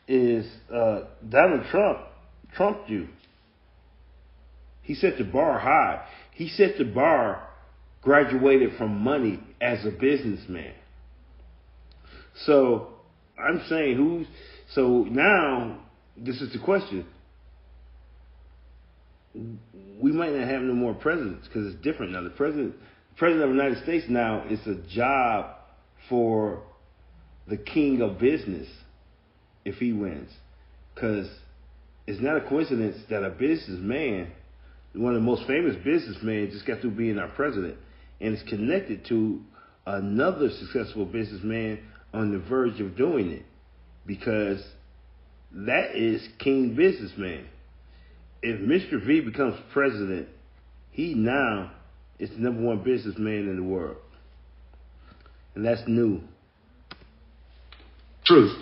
is 0.08 0.45
uh, 0.73 1.01
Donald 1.27 1.65
Trump 1.69 1.99
trumped 2.56 2.89
you. 2.89 3.08
He 4.88 4.95
set 4.95 5.17
the 5.17 5.26
bar 5.26 5.60
high. 5.60 6.08
He 6.32 6.47
set 6.47 6.78
the 6.78 6.86
bar 6.86 7.45
graduated 8.02 8.78
from 8.78 8.97
money 8.97 9.38
as 9.60 9.86
a 9.86 9.91
businessman. 9.91 10.73
So 12.45 12.93
I'm 13.38 13.62
saying 13.67 13.97
who's 13.97 14.28
so 14.73 15.06
now 15.10 15.80
this 16.15 16.39
is 16.39 16.54
the 16.54 16.60
question. 16.60 17.06
We 20.02 20.13
might 20.13 20.32
not 20.32 20.47
have 20.47 20.62
no 20.62 20.73
more 20.73 20.93
presidents 20.93 21.47
because 21.47 21.73
it's 21.73 21.84
different 21.84 22.13
now. 22.13 22.23
The 22.23 22.30
president, 22.30 22.76
president 23.17 23.43
of 23.43 23.50
the 23.50 23.62
United 23.62 23.84
States 23.84 24.06
now 24.08 24.45
is 24.50 24.65
a 24.65 24.76
job 24.89 25.58
for 26.08 26.63
the 27.45 27.58
king 27.58 28.02
of 28.02 28.19
business 28.19 28.69
if 29.65 29.76
he 29.76 29.91
wins, 29.91 30.32
because 30.95 31.28
it's 32.08 32.21
not 32.21 32.38
a 32.38 32.47
coincidence 32.47 32.95
that 33.10 33.23
a 33.23 33.30
businessman, 33.30 34.32
one 34.97 35.13
of 35.13 35.21
the 35.21 35.25
most 35.25 35.45
famous 35.47 35.75
businessmen, 35.83 36.49
just 36.51 36.65
got 36.65 36.81
through 36.81 36.91
being 36.91 37.19
our 37.19 37.29
president, 37.29 37.77
and 38.19 38.36
is 38.36 38.43
connected 38.49 39.05
to 39.05 39.41
another 39.86 40.49
successful 40.49 41.05
businessman 41.05 41.79
on 42.13 42.31
the 42.31 42.39
verge 42.39 42.79
of 42.81 42.97
doing 42.97 43.31
it, 43.31 43.45
because 44.05 44.63
that 45.51 45.95
is 45.95 46.27
king 46.39 46.75
businessman. 46.75 47.45
If 48.41 48.60
Mr. 48.60 49.05
V 49.05 49.21
becomes 49.21 49.60
president, 49.71 50.27
he 50.91 51.13
now 51.13 51.71
is 52.19 52.29
the 52.31 52.38
number 52.38 52.62
one 52.62 52.83
businessman 52.83 53.47
in 53.47 53.55
the 53.55 53.63
world, 53.63 53.97
and 55.55 55.65
that's 55.65 55.81
new. 55.88 56.21
truth. 58.25 58.57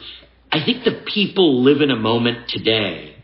I 0.52 0.64
think 0.64 0.84
the 0.84 1.04
people 1.14 1.64
live 1.64 1.82
in 1.82 1.92
a 1.92 1.96
moment 1.96 2.50
today, 2.50 3.15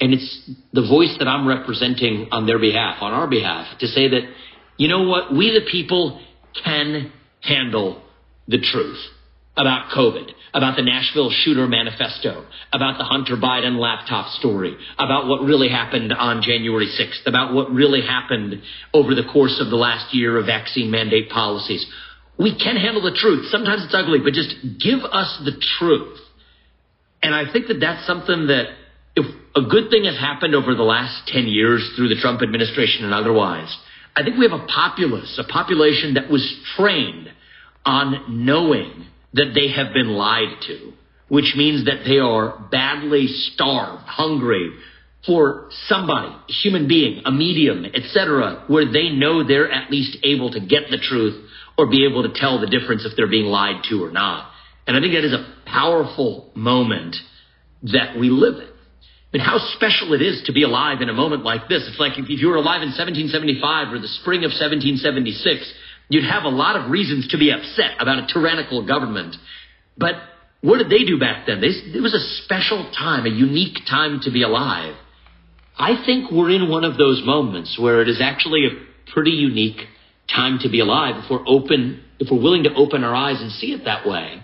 and 0.00 0.12
it's 0.12 0.50
the 0.72 0.82
voice 0.82 1.16
that 1.18 1.26
I'm 1.28 1.46
representing 1.46 2.28
on 2.30 2.46
their 2.46 2.58
behalf, 2.58 2.98
on 3.00 3.12
our 3.12 3.26
behalf, 3.26 3.78
to 3.80 3.86
say 3.86 4.08
that, 4.08 4.22
you 4.76 4.88
know 4.88 5.08
what, 5.08 5.34
we 5.34 5.50
the 5.50 5.70
people 5.70 6.20
can 6.64 7.12
handle 7.40 8.02
the 8.46 8.58
truth 8.58 8.98
about 9.56 9.90
COVID, 9.90 10.30
about 10.52 10.76
the 10.76 10.82
Nashville 10.82 11.30
shooter 11.30 11.66
manifesto, 11.66 12.44
about 12.72 12.98
the 12.98 13.04
Hunter 13.04 13.36
Biden 13.36 13.78
laptop 13.78 14.28
story, 14.38 14.76
about 14.98 15.26
what 15.26 15.42
really 15.42 15.68
happened 15.68 16.12
on 16.12 16.42
January 16.42 16.86
6th, 16.86 17.26
about 17.26 17.54
what 17.54 17.70
really 17.70 18.02
happened 18.02 18.60
over 18.92 19.14
the 19.14 19.24
course 19.32 19.58
of 19.64 19.70
the 19.70 19.76
last 19.76 20.14
year 20.14 20.36
of 20.36 20.44
vaccine 20.44 20.90
mandate 20.90 21.30
policies. 21.30 21.86
We 22.38 22.58
can 22.58 22.76
handle 22.76 23.02
the 23.02 23.16
truth. 23.16 23.46
Sometimes 23.50 23.84
it's 23.84 23.94
ugly, 23.94 24.18
but 24.22 24.34
just 24.34 24.54
give 24.78 25.00
us 25.00 25.40
the 25.42 25.58
truth. 25.78 26.18
And 27.22 27.34
I 27.34 27.50
think 27.50 27.68
that 27.68 27.80
that's 27.80 28.06
something 28.06 28.48
that 28.48 28.66
a 29.56 29.62
good 29.62 29.90
thing 29.90 30.04
has 30.04 30.18
happened 30.18 30.54
over 30.54 30.74
the 30.74 30.82
last 30.82 31.26
10 31.28 31.48
years 31.48 31.94
through 31.96 32.08
the 32.08 32.20
Trump 32.20 32.42
administration 32.42 33.06
and 33.06 33.14
otherwise, 33.14 33.74
I 34.14 34.22
think 34.22 34.36
we 34.36 34.46
have 34.48 34.58
a 34.58 34.66
populace, 34.66 35.40
a 35.42 35.50
population 35.50 36.14
that 36.14 36.30
was 36.30 36.44
trained 36.76 37.30
on 37.84 38.44
knowing 38.44 39.06
that 39.32 39.52
they 39.54 39.72
have 39.72 39.94
been 39.94 40.08
lied 40.08 40.60
to, 40.66 40.92
which 41.28 41.54
means 41.56 41.86
that 41.86 42.04
they 42.06 42.18
are 42.18 42.68
badly 42.70 43.26
starved, 43.28 44.02
hungry 44.06 44.72
for 45.24 45.68
somebody, 45.86 46.28
a 46.28 46.52
human 46.52 46.86
being, 46.86 47.22
a 47.24 47.32
medium, 47.32 47.84
etc., 47.86 48.64
where 48.68 48.90
they 48.90 49.08
know 49.08 49.42
they're 49.42 49.70
at 49.70 49.90
least 49.90 50.18
able 50.22 50.50
to 50.50 50.60
get 50.60 50.84
the 50.90 50.98
truth 50.98 51.50
or 51.78 51.86
be 51.86 52.06
able 52.06 52.22
to 52.22 52.38
tell 52.38 52.60
the 52.60 52.66
difference 52.66 53.04
if 53.04 53.16
they're 53.16 53.26
being 53.26 53.46
lied 53.46 53.82
to 53.88 54.04
or 54.04 54.10
not. 54.10 54.50
And 54.86 54.96
I 54.96 55.00
think 55.00 55.14
that 55.14 55.24
is 55.24 55.32
a 55.32 55.54
powerful 55.66 56.50
moment 56.54 57.16
that 57.82 58.18
we 58.18 58.30
live 58.30 58.54
in. 58.60 58.75
Mean, 59.32 59.42
how 59.42 59.58
special 59.74 60.14
it 60.14 60.22
is 60.22 60.42
to 60.46 60.52
be 60.52 60.62
alive 60.62 61.02
in 61.02 61.08
a 61.08 61.12
moment 61.12 61.44
like 61.44 61.68
this. 61.68 61.86
It's 61.88 61.98
like 61.98 62.18
if 62.18 62.28
you 62.28 62.48
were 62.48 62.56
alive 62.56 62.82
in 62.82 62.94
1775 62.94 63.92
or 63.92 63.98
the 63.98 64.08
spring 64.22 64.44
of 64.44 64.54
1776, 64.54 65.72
you'd 66.08 66.24
have 66.24 66.44
a 66.44 66.48
lot 66.48 66.76
of 66.76 66.90
reasons 66.90 67.28
to 67.28 67.38
be 67.38 67.50
upset 67.50 67.98
about 67.98 68.18
a 68.18 68.26
tyrannical 68.32 68.86
government. 68.86 69.36
But 69.98 70.14
what 70.60 70.78
did 70.78 70.90
they 70.90 71.04
do 71.04 71.18
back 71.18 71.46
then? 71.46 71.60
They, 71.60 71.68
it 71.68 72.02
was 72.02 72.14
a 72.14 72.42
special 72.44 72.90
time, 72.96 73.26
a 73.26 73.30
unique 73.30 73.78
time 73.88 74.20
to 74.22 74.30
be 74.30 74.42
alive. 74.42 74.94
I 75.78 76.02
think 76.06 76.30
we're 76.30 76.50
in 76.50 76.70
one 76.70 76.84
of 76.84 76.96
those 76.96 77.22
moments 77.24 77.78
where 77.78 78.00
it 78.00 78.08
is 78.08 78.20
actually 78.22 78.66
a 78.66 79.12
pretty 79.12 79.32
unique 79.32 79.80
time 80.34 80.58
to 80.62 80.68
be 80.68 80.80
alive 80.80 81.22
if 81.22 81.30
we're 81.30 81.46
open, 81.46 82.02
if 82.18 82.28
we're 82.30 82.42
willing 82.42 82.64
to 82.64 82.74
open 82.74 83.04
our 83.04 83.14
eyes 83.14 83.40
and 83.40 83.50
see 83.52 83.72
it 83.72 83.84
that 83.84 84.06
way. 84.06 84.42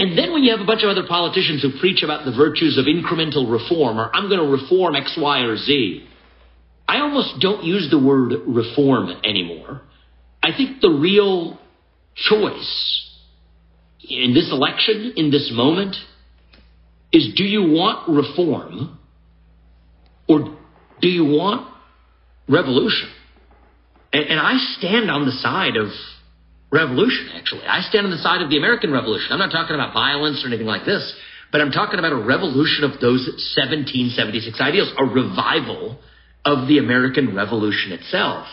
And 0.00 0.16
then 0.16 0.32
when 0.32 0.42
you 0.42 0.50
have 0.52 0.62
a 0.62 0.64
bunch 0.64 0.82
of 0.82 0.88
other 0.88 1.06
politicians 1.06 1.60
who 1.60 1.78
preach 1.78 2.02
about 2.02 2.24
the 2.24 2.32
virtues 2.32 2.78
of 2.78 2.86
incremental 2.86 3.52
reform 3.52 4.00
or 4.00 4.10
I'm 4.16 4.30
going 4.30 4.40
to 4.40 4.50
reform 4.50 4.96
X, 4.96 5.14
Y, 5.20 5.40
or 5.40 5.58
Z, 5.58 6.08
I 6.88 7.00
almost 7.00 7.38
don't 7.38 7.64
use 7.64 7.88
the 7.90 7.98
word 7.98 8.32
reform 8.46 9.10
anymore. 9.22 9.82
I 10.42 10.56
think 10.56 10.80
the 10.80 10.88
real 10.88 11.58
choice 12.14 13.10
in 14.08 14.32
this 14.32 14.50
election, 14.50 15.12
in 15.16 15.30
this 15.30 15.50
moment, 15.52 15.96
is 17.12 17.34
do 17.36 17.44
you 17.44 17.70
want 17.70 18.08
reform 18.08 18.98
or 20.26 20.56
do 21.02 21.08
you 21.08 21.26
want 21.26 21.70
revolution? 22.48 23.10
And, 24.14 24.24
and 24.24 24.40
I 24.40 24.54
stand 24.78 25.10
on 25.10 25.26
the 25.26 25.32
side 25.32 25.76
of 25.76 25.88
revolution, 26.70 27.30
actually. 27.34 27.64
I 27.66 27.82
stand 27.82 28.06
on 28.06 28.12
the 28.12 28.18
side 28.18 28.42
of 28.42 28.50
the 28.50 28.56
American 28.56 28.92
Revolution. 28.92 29.32
I'm 29.32 29.38
not 29.38 29.50
talking 29.50 29.74
about 29.74 29.92
violence 29.92 30.42
or 30.44 30.48
anything 30.48 30.66
like 30.66 30.84
this, 30.84 31.02
but 31.52 31.60
I'm 31.60 31.72
talking 31.72 31.98
about 31.98 32.12
a 32.12 32.22
revolution 32.22 32.84
of 32.84 32.92
those 33.00 33.26
1776 33.58 34.60
ideals, 34.60 34.92
a 34.96 35.04
revival 35.04 35.98
of 36.44 36.68
the 36.68 36.78
American 36.78 37.34
Revolution 37.34 37.92
itself. 37.92 38.46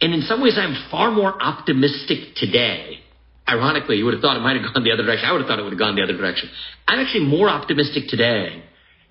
And 0.00 0.12
in 0.12 0.22
some 0.22 0.42
ways, 0.42 0.58
I'm 0.58 0.76
far 0.90 1.10
more 1.10 1.40
optimistic 1.40 2.36
today. 2.36 3.00
Ironically, 3.48 3.96
you 3.96 4.04
would 4.04 4.14
have 4.14 4.20
thought 4.20 4.36
it 4.36 4.40
might 4.40 4.60
have 4.60 4.74
gone 4.74 4.82
the 4.82 4.92
other 4.92 5.04
direction. 5.04 5.28
I 5.28 5.32
would 5.32 5.42
have 5.42 5.48
thought 5.48 5.58
it 5.58 5.62
would 5.62 5.72
have 5.72 5.78
gone 5.78 5.94
the 5.94 6.02
other 6.02 6.16
direction. 6.16 6.50
I'm 6.88 6.98
actually 6.98 7.26
more 7.26 7.48
optimistic 7.48 8.08
today 8.08 8.62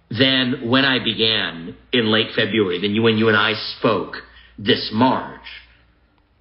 than 0.10 0.70
when 0.70 0.86
I 0.86 1.04
began 1.04 1.76
in 1.92 2.12
late 2.12 2.32
February, 2.36 2.80
than 2.82 2.94
you, 2.94 3.02
when 3.02 3.18
you 3.18 3.30
and 3.30 3.38
I 3.38 3.54
spoke 3.78 4.16
this 4.60 4.92
March. 4.94 5.42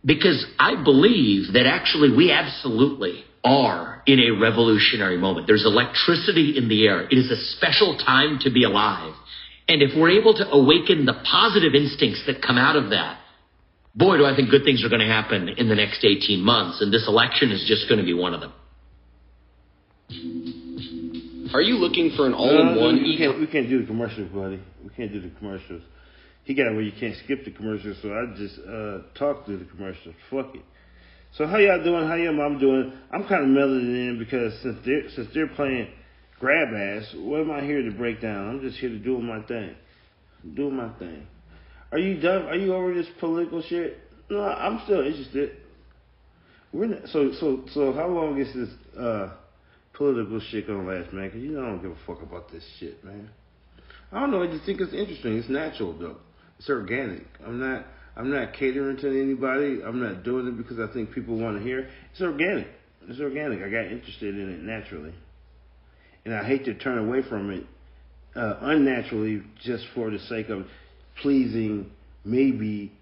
Because 0.04 0.44
I 0.58 0.82
believe 0.82 1.54
that 1.54 1.66
actually 1.66 2.14
we 2.14 2.30
absolutely 2.30 3.24
are 3.42 4.02
in 4.06 4.20
a 4.20 4.30
revolutionary 4.38 5.16
moment. 5.16 5.46
There's 5.46 5.64
electricity 5.64 6.56
in 6.56 6.68
the 6.68 6.86
air. 6.86 7.02
It 7.02 7.16
is 7.16 7.30
a 7.30 7.36
special 7.56 7.96
time 7.98 8.38
to 8.42 8.50
be 8.50 8.64
alive. 8.64 9.14
And 9.68 9.82
if 9.82 9.96
we're 9.96 10.10
able 10.10 10.34
to 10.34 10.50
awaken 10.50 11.06
the 11.06 11.14
positive 11.24 11.74
instincts 11.74 12.24
that 12.26 12.42
come 12.42 12.58
out 12.58 12.76
of 12.76 12.90
that, 12.90 13.18
boy, 13.94 14.18
do 14.18 14.26
I 14.26 14.36
think 14.36 14.50
good 14.50 14.64
things 14.64 14.84
are 14.84 14.88
going 14.88 15.00
to 15.00 15.06
happen 15.06 15.48
in 15.48 15.68
the 15.68 15.74
next 15.74 16.04
18 16.04 16.40
months. 16.40 16.82
And 16.82 16.92
this 16.92 17.06
election 17.08 17.50
is 17.50 17.64
just 17.66 17.88
going 17.88 17.98
to 17.98 18.04
be 18.04 18.12
one 18.14 18.34
of 18.34 18.40
them. 18.40 18.52
Are 21.54 21.62
you 21.62 21.76
looking 21.76 22.12
for 22.16 22.26
an 22.26 22.34
all-in-one? 22.34 22.76
No, 22.76 22.90
no, 22.90 23.02
we 23.02 23.16
can't. 23.16 23.38
We 23.40 23.46
can't 23.46 23.68
do 23.68 23.80
the 23.80 23.86
commercials, 23.86 24.28
buddy. 24.32 24.60
We 24.82 24.90
can't 24.90 25.12
do 25.12 25.20
the 25.20 25.30
commercials. 25.38 25.82
He 26.44 26.54
got 26.54 26.72
where 26.72 26.82
you 26.82 26.92
can't 26.98 27.16
skip 27.24 27.44
the 27.44 27.50
commercials, 27.50 27.96
so 28.02 28.12
I 28.12 28.36
just 28.36 28.58
uh, 28.60 28.98
talk 29.18 29.46
through 29.46 29.58
the 29.58 29.64
commercials. 29.64 30.14
Fuck 30.30 30.54
it. 30.54 30.62
So 31.36 31.46
how 31.46 31.56
y'all 31.56 31.82
doing? 31.82 32.06
How 32.06 32.14
y'all 32.14 32.32
mom 32.32 32.58
doing? 32.58 32.92
I'm 33.10 33.26
kind 33.26 33.42
of 33.42 33.48
melded 33.48 33.80
in 33.80 34.18
because 34.18 34.52
since 34.62 34.78
they're 34.84 35.10
since 35.16 35.28
they're 35.34 35.48
playing 35.48 35.88
grab 36.38 36.68
ass, 36.74 37.14
what 37.16 37.40
am 37.40 37.50
I 37.50 37.62
here 37.62 37.82
to 37.82 37.90
break 37.90 38.20
down? 38.20 38.48
I'm 38.48 38.60
just 38.60 38.78
here 38.78 38.90
to 38.90 38.98
do 38.98 39.18
my 39.18 39.40
thing, 39.42 39.74
doing 40.54 40.76
my 40.76 40.90
thing. 40.98 41.26
Are 41.90 41.98
you 41.98 42.20
done? 42.20 42.42
Are 42.46 42.56
you 42.56 42.74
over 42.74 42.92
this 42.92 43.06
political 43.18 43.62
shit? 43.62 43.98
No, 44.30 44.42
I'm 44.42 44.80
still 44.84 45.00
interested. 45.00 45.56
We're 46.72 46.86
not, 46.86 47.08
so 47.08 47.32
so 47.40 47.64
so. 47.72 47.92
How 47.94 48.08
long 48.08 48.38
is 48.38 48.52
this 48.54 48.68
uh, 48.98 49.32
political 49.94 50.40
shit 50.40 50.66
gonna 50.66 50.86
last, 50.86 51.12
man? 51.12 51.28
Because 51.28 51.42
you 51.42 51.52
know 51.52 51.62
I 51.62 51.66
don't 51.68 51.82
give 51.82 51.92
a 51.92 52.06
fuck 52.06 52.22
about 52.22 52.52
this 52.52 52.64
shit, 52.78 53.02
man. 53.02 53.30
I 54.12 54.20
don't 54.20 54.30
know. 54.30 54.42
I 54.42 54.46
just 54.46 54.64
think 54.66 54.80
it's 54.80 54.92
interesting. 54.92 55.38
It's 55.38 55.48
natural 55.48 55.98
though. 55.98 56.16
It's 56.64 56.70
organic. 56.70 57.26
I'm 57.46 57.60
not. 57.60 57.84
I'm 58.16 58.30
not 58.30 58.54
catering 58.54 58.96
to 58.96 59.08
anybody. 59.08 59.82
I'm 59.84 60.00
not 60.02 60.22
doing 60.22 60.48
it 60.48 60.56
because 60.56 60.78
I 60.78 60.90
think 60.94 61.12
people 61.12 61.36
want 61.38 61.58
to 61.58 61.62
hear. 61.62 61.90
It's 62.10 62.22
organic. 62.22 62.68
It's 63.06 63.20
organic. 63.20 63.60
I 63.60 63.68
got 63.68 63.92
interested 63.92 64.34
in 64.34 64.50
it 64.50 64.62
naturally, 64.62 65.12
and 66.24 66.34
I 66.34 66.42
hate 66.42 66.64
to 66.64 66.72
turn 66.72 66.96
away 67.06 67.20
from 67.28 67.50
it 67.50 67.66
uh, 68.34 68.54
unnaturally 68.62 69.42
just 69.62 69.84
for 69.94 70.10
the 70.10 70.18
sake 70.20 70.48
of 70.48 70.64
pleasing 71.20 71.90
maybe 72.24 72.92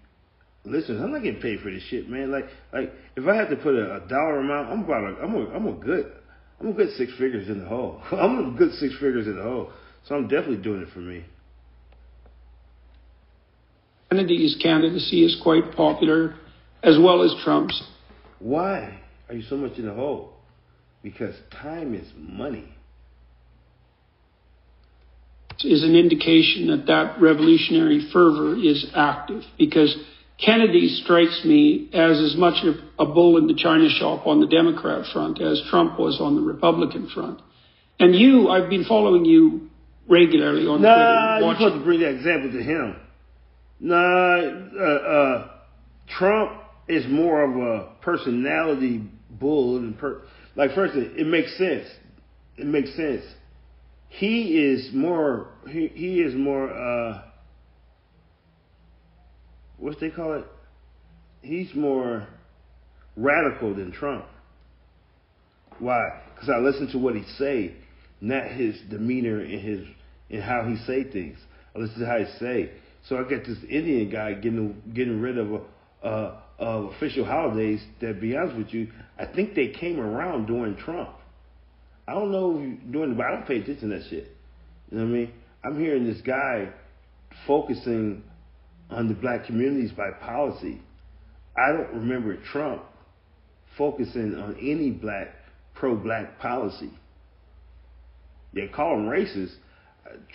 listeners. 0.65 0.99
I'm 1.01 1.13
not 1.13 1.23
getting 1.23 1.41
paid 1.41 1.61
for 1.61 1.71
this 1.71 1.83
shit, 1.83 2.09
man. 2.09 2.33
Like, 2.33 2.47
like 2.73 2.91
if 3.15 3.25
I 3.25 3.33
had 3.33 3.49
to 3.49 3.55
put 3.55 3.75
a, 3.75 4.03
a 4.03 4.09
dollar 4.09 4.41
amount, 4.41 4.71
I'm 4.71 4.83
about 4.83 5.03
a, 5.05 5.23
I'm 5.23 5.35
a, 5.35 5.55
I'm 5.55 5.67
a 5.67 5.73
good, 5.73 6.11
I'm 6.59 6.67
a 6.67 6.73
good 6.73 6.89
six 6.97 7.13
figures 7.13 7.47
in 7.47 7.59
the 7.59 7.69
hole. 7.69 8.01
I'm 8.11 8.55
a 8.55 8.57
good 8.57 8.73
six 8.73 8.93
figures 8.95 9.25
in 9.25 9.37
the 9.37 9.43
hole. 9.43 9.71
So 10.05 10.15
I'm 10.15 10.27
definitely 10.27 10.57
doing 10.57 10.81
it 10.81 10.89
for 10.93 10.99
me. 10.99 11.23
Kennedy's 14.13 14.55
candidacy 14.61 15.25
is 15.25 15.35
quite 15.41 15.75
popular, 15.75 16.35
as 16.83 16.99
well 17.01 17.23
as 17.23 17.33
Trump's. 17.43 17.81
Why 18.37 18.99
are 19.27 19.33
you 19.33 19.41
so 19.41 19.57
much 19.57 19.79
in 19.79 19.87
the 19.87 19.93
hole? 19.93 20.33
Because 21.01 21.35
time 21.51 21.95
is 21.95 22.07
money. 22.15 22.69
Is 25.63 25.83
an 25.83 25.95
indication 25.95 26.67
that 26.67 26.85
that 26.87 27.21
revolutionary 27.21 28.07
fervor 28.13 28.55
is 28.55 28.85
active 28.95 29.41
because 29.57 29.95
Kennedy 30.43 30.89
strikes 31.03 31.41
me 31.45 31.89
as 31.93 32.19
as 32.19 32.35
much 32.37 32.63
a, 32.65 33.01
a 33.01 33.05
bull 33.05 33.37
in 33.37 33.47
the 33.47 33.55
china 33.55 33.87
shop 33.89 34.27
on 34.27 34.41
the 34.41 34.47
Democrat 34.47 35.05
front 35.11 35.41
as 35.41 35.61
Trump 35.69 35.97
was 35.97 36.19
on 36.19 36.35
the 36.35 36.41
Republican 36.41 37.09
front. 37.09 37.41
And 37.99 38.13
you, 38.13 38.49
I've 38.49 38.69
been 38.69 38.83
following 38.83 39.25
you 39.25 39.69
regularly 40.07 40.67
on 40.67 40.81
nah, 40.81 41.39
Twitter. 41.39 41.45
you're 41.45 41.55
supposed 41.55 41.75
to 41.75 41.83
bring 41.85 41.99
that 42.01 42.15
example 42.15 42.51
to 42.51 42.61
him. 42.61 42.95
Nah, 43.79 44.39
uh, 44.79 44.83
uh, 44.83 45.51
Trump 46.17 46.61
is 46.87 47.05
more 47.09 47.43
of 47.43 47.57
a 47.57 47.95
personality 48.01 49.03
bull. 49.29 49.77
And 49.77 49.97
per- 49.97 50.21
like, 50.55 50.73
first, 50.75 50.95
it, 50.95 51.27
makes 51.27 51.57
sense. 51.57 51.87
It 52.57 52.65
makes 52.65 52.95
sense. 52.95 53.23
He 54.09 54.59
is 54.59 54.93
more. 54.93 55.47
He 55.67 55.87
he 55.87 56.21
is 56.21 56.35
more. 56.35 56.71
uh 56.71 57.23
What 59.77 59.99
they 59.99 60.11
call 60.11 60.33
it? 60.33 60.45
He's 61.41 61.73
more 61.73 62.27
radical 63.17 63.73
than 63.75 63.91
Trump. 63.91 64.25
Why? 65.79 66.21
Because 66.33 66.49
I 66.49 66.59
listen 66.59 66.89
to 66.91 66.99
what 66.99 67.15
he 67.15 67.23
say, 67.37 67.75
not 68.21 68.51
his 68.51 68.79
demeanor 68.89 69.41
and 69.41 69.59
his 69.59 69.79
and 70.29 70.43
how 70.43 70.63
he 70.63 70.75
say 70.85 71.03
things. 71.11 71.37
I 71.75 71.79
listen 71.79 71.99
to 72.01 72.05
how 72.05 72.19
he 72.19 72.25
say. 72.39 72.71
So 73.07 73.17
I 73.17 73.23
got 73.23 73.45
this 73.45 73.57
Indian 73.69 74.09
guy 74.09 74.33
getting 74.33 74.81
getting 74.93 75.19
rid 75.19 75.37
of 75.37 75.51
a, 75.51 75.61
uh, 76.05 76.41
of 76.59 76.85
official 76.93 77.25
holidays. 77.25 77.81
That, 78.01 78.21
be 78.21 78.35
honest 78.35 78.57
with 78.57 78.73
you, 78.73 78.91
I 79.19 79.25
think 79.25 79.55
they 79.55 79.69
came 79.69 79.99
around 79.99 80.45
during 80.45 80.77
Trump. 80.77 81.09
I 82.07 82.13
don't 82.13 82.31
know 82.31 82.59
it, 82.61 83.17
but 83.17 83.25
I 83.25 83.31
don't 83.31 83.47
pay 83.47 83.57
attention 83.57 83.89
to 83.89 83.97
that 83.97 84.09
shit. 84.09 84.35
You 84.91 84.97
know 84.97 85.03
what 85.05 85.09
I 85.09 85.13
mean? 85.13 85.33
I'm 85.63 85.79
hearing 85.79 86.05
this 86.05 86.21
guy 86.21 86.69
focusing 87.47 88.23
on 88.89 89.07
the 89.07 89.13
black 89.13 89.45
communities 89.45 89.91
by 89.91 90.11
policy. 90.11 90.81
I 91.57 91.71
don't 91.71 91.93
remember 91.93 92.37
Trump 92.51 92.83
focusing 93.77 94.35
on 94.35 94.57
any 94.61 94.91
black 94.91 95.29
pro-black 95.73 96.39
policy. 96.39 96.91
They 98.53 98.67
call 98.67 98.95
him 98.95 99.07
racist. 99.07 99.53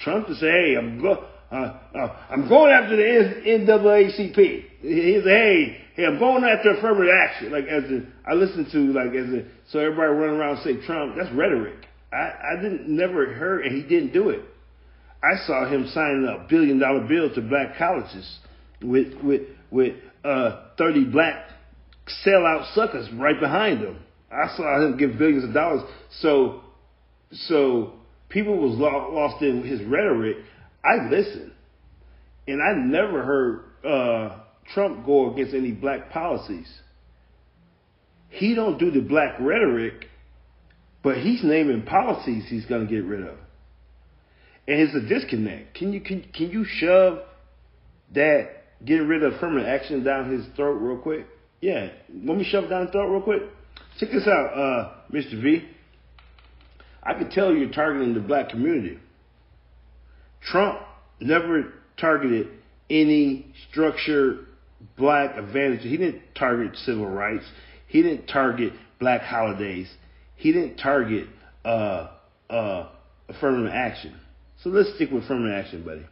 Trump 0.03 0.27
to 0.27 0.35
say, 0.35 0.51
"Hey, 0.51 0.77
I'm 0.77 1.01
go, 1.01 1.25
uh, 1.51 1.79
uh, 1.95 2.17
I'm 2.31 2.49
going 2.49 2.73
after 2.73 2.97
the 2.97 3.03
NAACP." 3.03 4.65
He 4.81 5.21
say, 5.25 5.31
"Hey, 5.31 5.85
hey, 5.95 6.07
I'm 6.07 6.19
going 6.19 6.45
after 6.45 6.71
affirmative 6.77 7.13
action." 7.15 7.53
Like 7.53 7.67
as 7.67 7.85
a, 7.85 8.03
I 8.27 8.35
listen 8.35 8.71
to 8.71 8.93
like 8.93 9.15
as 9.15 9.33
a, 9.33 9.45
so 9.71 9.79
everybody 9.79 10.13
running 10.13 10.37
around 10.37 10.63
say 10.63 10.85
Trump. 10.87 11.17
That's 11.17 11.33
rhetoric. 11.33 11.87
I 12.13 12.33
I 12.53 12.63
didn't 12.63 12.89
never 12.89 13.33
heard, 13.33 13.65
and 13.65 13.75
he 13.75 13.83
didn't 13.83 14.13
do 14.13 14.31
it. 14.31 14.43
I 15.23 15.47
saw 15.47 15.69
him 15.69 15.89
signing 15.89 16.29
a 16.29 16.47
billion 16.49 16.79
dollar 16.79 17.07
bill 17.07 17.35
to 17.35 17.41
black 17.41 17.77
colleges 17.77 18.39
with 18.83 19.15
with 19.23 19.43
with 19.71 19.97
uh, 20.25 20.69
30 20.77 21.05
black 21.07 21.49
sellout 22.25 22.75
suckers 22.75 23.09
right 23.15 23.39
behind 23.39 23.81
him. 23.81 23.99
I 24.31 24.55
saw 24.57 24.85
him 24.85 24.97
give 24.97 25.19
billions 25.19 25.45
of 25.45 25.55
dollars. 25.55 25.83
So, 26.21 26.63
so 27.33 27.95
people 28.29 28.57
was 28.59 28.79
lo- 28.79 29.13
lost 29.13 29.43
in 29.43 29.63
his 29.65 29.83
rhetoric. 29.83 30.37
I 30.85 31.09
listen, 31.11 31.53
and 32.47 32.63
I 32.63 32.75
never 32.77 33.23
heard 33.23 33.65
uh, 33.85 34.41
Trump 34.73 35.05
go 35.05 35.33
against 35.33 35.55
any 35.55 35.73
black 35.73 36.11
policies. 36.11 36.69
He 38.29 38.55
don't 38.55 38.79
do 38.79 38.91
the 38.91 39.01
black 39.01 39.39
rhetoric, 39.41 40.07
but 41.03 41.19
he's 41.19 41.43
naming 41.43 41.83
policies 41.83 42.45
he's 42.49 42.67
going 42.67 42.87
to 42.87 42.93
get 42.93 43.05
rid 43.05 43.23
of. 43.23 43.37
And 44.67 44.81
it's 44.81 44.95
a 44.95 45.01
disconnect. 45.01 45.75
Can 45.75 45.93
you 45.93 46.01
can 46.01 46.23
can 46.35 46.51
you 46.51 46.65
shove 46.65 47.21
that 48.15 48.49
getting 48.85 49.09
rid 49.09 49.23
of 49.23 49.35
affirmative 49.35 49.67
action 49.67 50.05
down 50.05 50.31
his 50.31 50.45
throat 50.57 50.75
real 50.75 50.99
quick? 50.99 51.27
Yeah, 51.61 51.89
let 52.13 52.37
me 52.37 52.45
shove 52.45 52.69
down 52.69 52.83
his 52.83 52.91
throat 52.93 53.11
real 53.11 53.23
quick. 53.23 53.43
Check 53.99 54.11
this 54.13 54.29
out, 54.29 54.53
uh, 54.55 54.93
Mr. 55.11 55.43
V. 55.43 55.67
I 57.03 57.15
can 57.15 57.31
tell 57.31 57.53
you're 57.53 57.71
targeting 57.71 58.15
the 58.15 58.21
black 58.21 58.51
community. 58.51 58.99
Trump 60.43 60.81
never 61.21 61.73
targeted 61.99 62.49
any 62.91 63.53
structured 63.71 64.47
black 64.97 65.37
advantage. 65.37 65.83
He 65.83 65.97
didn't 65.97 66.23
target 66.35 66.77
civil 66.77 67.07
rights. 67.07 67.45
He 67.89 68.03
didn't 68.03 68.27
target 68.27 68.73
black 69.01 69.23
holidays. 69.23 69.89
He 70.37 70.53
didn't 70.53 70.77
target 70.77 71.27
uh, 71.65 72.09
uh, 72.49 72.89
affirmative 73.29 73.73
action. 73.75 74.19
So 74.63 74.71
let's 74.71 74.95
stick 74.95 75.11
with 75.11 75.25
affirmative 75.25 75.65
action, 75.65 75.85
buddy. 75.85 76.07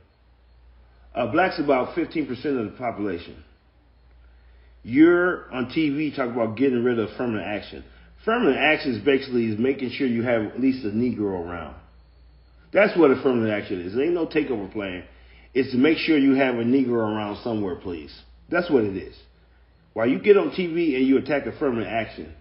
Uh, 1.14 1.30
blacks 1.32 1.58
about 1.58 1.96
15% 1.96 2.28
of 2.30 2.72
the 2.72 2.76
population. 2.76 3.42
You're 4.82 5.52
on 5.52 5.66
TV 5.66 6.14
talking 6.14 6.32
about 6.32 6.56
getting 6.56 6.84
rid 6.84 6.98
of 6.98 7.10
affirmative 7.10 7.44
action. 7.44 7.84
Affirmative 8.22 8.56
action 8.56 8.94
is 8.94 9.04
basically 9.04 9.46
is 9.46 9.58
making 9.58 9.90
sure 9.90 10.06
you 10.06 10.22
have 10.22 10.42
at 10.42 10.60
least 10.60 10.84
a 10.84 10.90
Negro 10.90 11.44
around. 11.44 11.76
That's 12.72 12.96
what 12.96 13.10
affirmative 13.10 13.50
action 13.50 13.80
is. 13.80 13.94
It 13.94 14.00
ain't 14.00 14.14
no 14.14 14.26
takeover 14.26 14.70
plan. 14.70 15.04
It's 15.54 15.70
to 15.70 15.78
make 15.78 15.98
sure 15.98 16.18
you 16.18 16.34
have 16.34 16.56
a 16.56 16.64
Negro 16.64 16.98
around 16.98 17.42
somewhere, 17.42 17.76
please. 17.76 18.14
That's 18.50 18.70
what 18.70 18.84
it 18.84 18.96
is. 18.96 19.16
While 19.94 20.08
you 20.08 20.18
get 20.18 20.36
on 20.36 20.50
TV 20.50 20.96
and 20.96 21.06
you 21.06 21.16
attack 21.16 21.46
affirmative 21.46 21.88
action, 21.88 22.34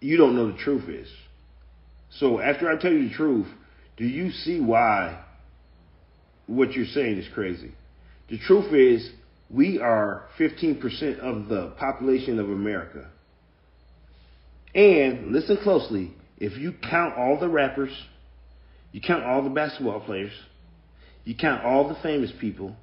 you 0.00 0.16
don't 0.16 0.36
know 0.36 0.50
the 0.50 0.58
truth 0.58 0.88
is. 0.88 1.08
So 2.18 2.40
after 2.40 2.70
I 2.70 2.80
tell 2.80 2.92
you 2.92 3.08
the 3.08 3.14
truth, 3.14 3.46
do 3.96 4.04
you 4.04 4.30
see 4.30 4.60
why 4.60 5.22
what 6.46 6.72
you're 6.72 6.86
saying 6.86 7.18
is 7.18 7.28
crazy? 7.34 7.72
The 8.28 8.38
truth 8.38 8.72
is 8.72 9.10
we 9.50 9.78
are 9.78 10.24
15% 10.38 11.18
of 11.18 11.48
the 11.48 11.74
population 11.78 12.38
of 12.38 12.48
America. 12.48 13.10
And 14.74 15.32
listen 15.32 15.58
closely, 15.62 16.12
if 16.38 16.58
you 16.58 16.72
count 16.88 17.16
all 17.16 17.38
the 17.38 17.48
rappers, 17.48 17.92
you 18.94 19.00
count 19.00 19.24
all 19.24 19.42
the 19.42 19.50
basketball 19.50 19.98
players, 19.98 20.30
you 21.24 21.34
count 21.34 21.64
all 21.64 21.88
the 21.88 21.96
famous 22.00 22.30
people, 22.40 22.76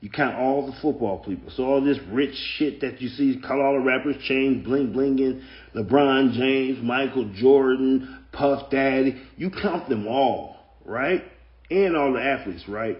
you 0.00 0.08
count 0.08 0.36
all 0.36 0.64
the 0.64 0.72
football 0.80 1.18
people. 1.18 1.50
So 1.56 1.64
all 1.64 1.84
this 1.84 1.98
rich 2.12 2.36
shit 2.56 2.80
that 2.82 3.00
you 3.02 3.08
see, 3.08 3.40
call 3.44 3.60
all 3.60 3.72
the 3.72 3.80
rappers, 3.80 4.14
chain, 4.22 4.62
bling 4.62 4.92
blinging, 4.92 5.42
LeBron 5.74 6.34
James, 6.34 6.78
Michael 6.80 7.32
Jordan, 7.34 8.20
Puff 8.30 8.70
Daddy, 8.70 9.20
you 9.36 9.50
count 9.50 9.88
them 9.88 10.06
all, 10.06 10.58
right? 10.84 11.24
And 11.72 11.96
all 11.96 12.12
the 12.12 12.22
athletes, 12.22 12.68
right? 12.68 12.98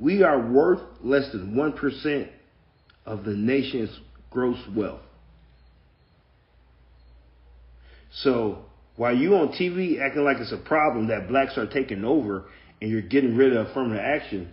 We 0.00 0.24
are 0.24 0.50
worth 0.50 0.80
less 1.04 1.30
than 1.30 1.54
1% 1.54 2.28
of 3.06 3.22
the 3.22 3.34
nation's 3.34 3.96
gross 4.28 4.58
wealth. 4.74 5.02
So 8.10 8.64
while 8.96 9.16
you 9.16 9.36
on 9.36 9.48
TV 9.48 10.00
acting 10.00 10.24
like 10.24 10.36
it's 10.38 10.52
a 10.52 10.56
problem 10.56 11.08
that 11.08 11.28
blacks 11.28 11.56
are 11.56 11.66
taking 11.66 12.04
over 12.04 12.44
and 12.80 12.90
you're 12.90 13.02
getting 13.02 13.36
rid 13.36 13.56
of 13.56 13.68
affirmative 13.68 14.02
action, 14.04 14.52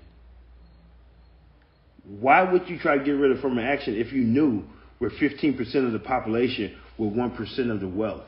why 2.06 2.50
would 2.50 2.68
you 2.70 2.80
try 2.80 2.98
to 2.98 3.04
get 3.04 3.12
rid 3.12 3.32
of 3.32 3.40
affirmative 3.40 3.66
action 3.66 3.96
if 3.96 4.14
you 4.14 4.22
knew 4.22 4.64
we're 5.00 5.10
15% 5.10 5.86
of 5.86 5.92
the 5.92 6.00
population 6.00 6.78
with 6.98 7.14
1% 7.14 7.72
of 7.72 7.80
the 7.80 7.88
wealth? 7.88 8.24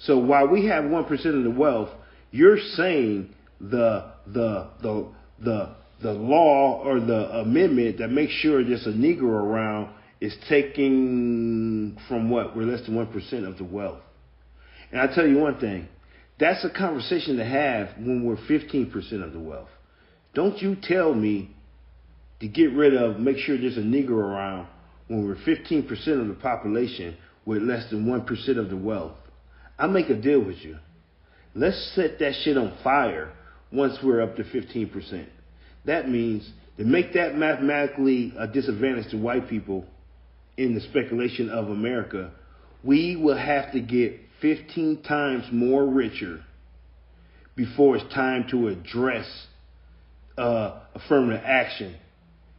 So 0.00 0.18
while 0.18 0.46
we 0.48 0.66
have 0.66 0.84
1% 0.84 1.10
of 1.36 1.44
the 1.44 1.50
wealth, 1.50 1.90
you're 2.30 2.58
saying 2.58 3.34
the 3.60 4.12
the 4.26 4.68
the 4.82 5.06
the 5.42 5.74
the 6.02 6.12
law 6.12 6.82
or 6.84 7.00
the 7.00 7.40
amendment 7.40 7.98
that 7.98 8.08
makes 8.08 8.32
sure 8.32 8.62
there's 8.62 8.86
a 8.86 8.90
Negro 8.90 9.30
around 9.30 9.92
is 10.20 10.36
taking 10.48 11.98
from 12.08 12.30
what? 12.30 12.56
We're 12.56 12.64
less 12.64 12.84
than 12.86 12.94
1% 12.94 13.48
of 13.48 13.58
the 13.58 13.64
wealth. 13.64 14.00
And 14.90 15.00
I 15.00 15.14
tell 15.14 15.26
you 15.26 15.38
one 15.38 15.58
thing, 15.58 15.88
that's 16.38 16.64
a 16.64 16.70
conversation 16.70 17.36
to 17.36 17.44
have 17.44 17.90
when 17.98 18.24
we're 18.24 18.36
15% 18.36 19.24
of 19.24 19.32
the 19.32 19.40
wealth. 19.40 19.68
Don't 20.34 20.60
you 20.62 20.76
tell 20.80 21.12
me 21.14 21.50
to 22.40 22.48
get 22.48 22.72
rid 22.72 22.94
of, 22.94 23.18
make 23.18 23.38
sure 23.38 23.58
there's 23.58 23.76
a 23.76 23.80
Negro 23.80 24.18
around 24.18 24.68
when 25.08 25.26
we're 25.26 25.34
15% 25.34 26.20
of 26.20 26.28
the 26.28 26.36
population 26.40 27.16
with 27.44 27.62
less 27.62 27.90
than 27.90 28.06
1% 28.06 28.58
of 28.58 28.70
the 28.70 28.76
wealth. 28.76 29.16
I'll 29.78 29.88
make 29.88 30.10
a 30.10 30.14
deal 30.14 30.40
with 30.40 30.58
you. 30.58 30.76
Let's 31.54 31.92
set 31.94 32.18
that 32.20 32.34
shit 32.44 32.56
on 32.56 32.76
fire 32.84 33.32
once 33.72 33.98
we're 34.02 34.20
up 34.20 34.36
to 34.36 34.44
15%. 34.44 35.26
That 35.86 36.08
means 36.08 36.48
to 36.76 36.84
make 36.84 37.14
that 37.14 37.36
mathematically 37.36 38.32
a 38.38 38.46
disadvantage 38.46 39.10
to 39.10 39.16
white 39.16 39.48
people 39.48 39.84
in 40.56 40.74
the 40.74 40.80
speculation 40.82 41.50
of 41.50 41.68
America, 41.68 42.30
we 42.84 43.16
will 43.16 43.36
have 43.36 43.72
to 43.72 43.80
get 43.80 44.20
15 44.40 45.02
times 45.02 45.44
more 45.52 45.86
richer 45.86 46.40
before 47.56 47.96
it's 47.96 48.14
time 48.14 48.46
to 48.50 48.68
address 48.68 49.26
uh, 50.36 50.80
affirmative 50.94 51.42
action. 51.44 51.96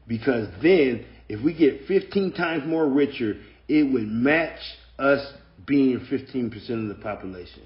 Because 0.07 0.49
then, 0.61 1.05
if 1.29 1.43
we 1.43 1.53
get 1.53 1.87
15 1.87 2.33
times 2.33 2.63
more 2.65 2.87
richer, 2.87 3.37
it 3.67 3.83
would 3.83 4.07
match 4.07 4.59
us 4.97 5.25
being 5.65 5.99
15% 5.99 6.53
of 6.69 6.89
the 6.89 7.01
population. 7.01 7.61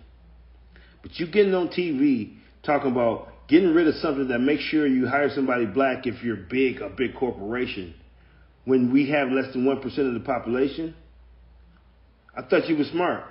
But 1.01 1.19
you 1.19 1.27
getting 1.27 1.55
on 1.55 1.69
TV 1.69 2.37
talking 2.63 2.91
about 2.91 3.29
getting 3.47 3.73
rid 3.73 3.87
of 3.87 3.95
something 3.95 4.27
that 4.27 4.39
makes 4.39 4.63
sure 4.63 4.85
you 4.85 5.07
hire 5.07 5.29
somebody 5.33 5.65
black 5.65 6.05
if 6.05 6.23
you're 6.23 6.35
big, 6.35 6.81
a 6.81 6.89
big 6.89 7.15
corporation, 7.15 7.93
when 8.65 8.91
we 8.91 9.09
have 9.09 9.29
less 9.29 9.51
than 9.53 9.65
1% 9.65 9.83
of 9.83 10.13
the 10.13 10.19
population? 10.19 10.95
I 12.35 12.43
thought 12.43 12.67
you 12.67 12.77
were 12.77 12.85
smart. 12.85 13.25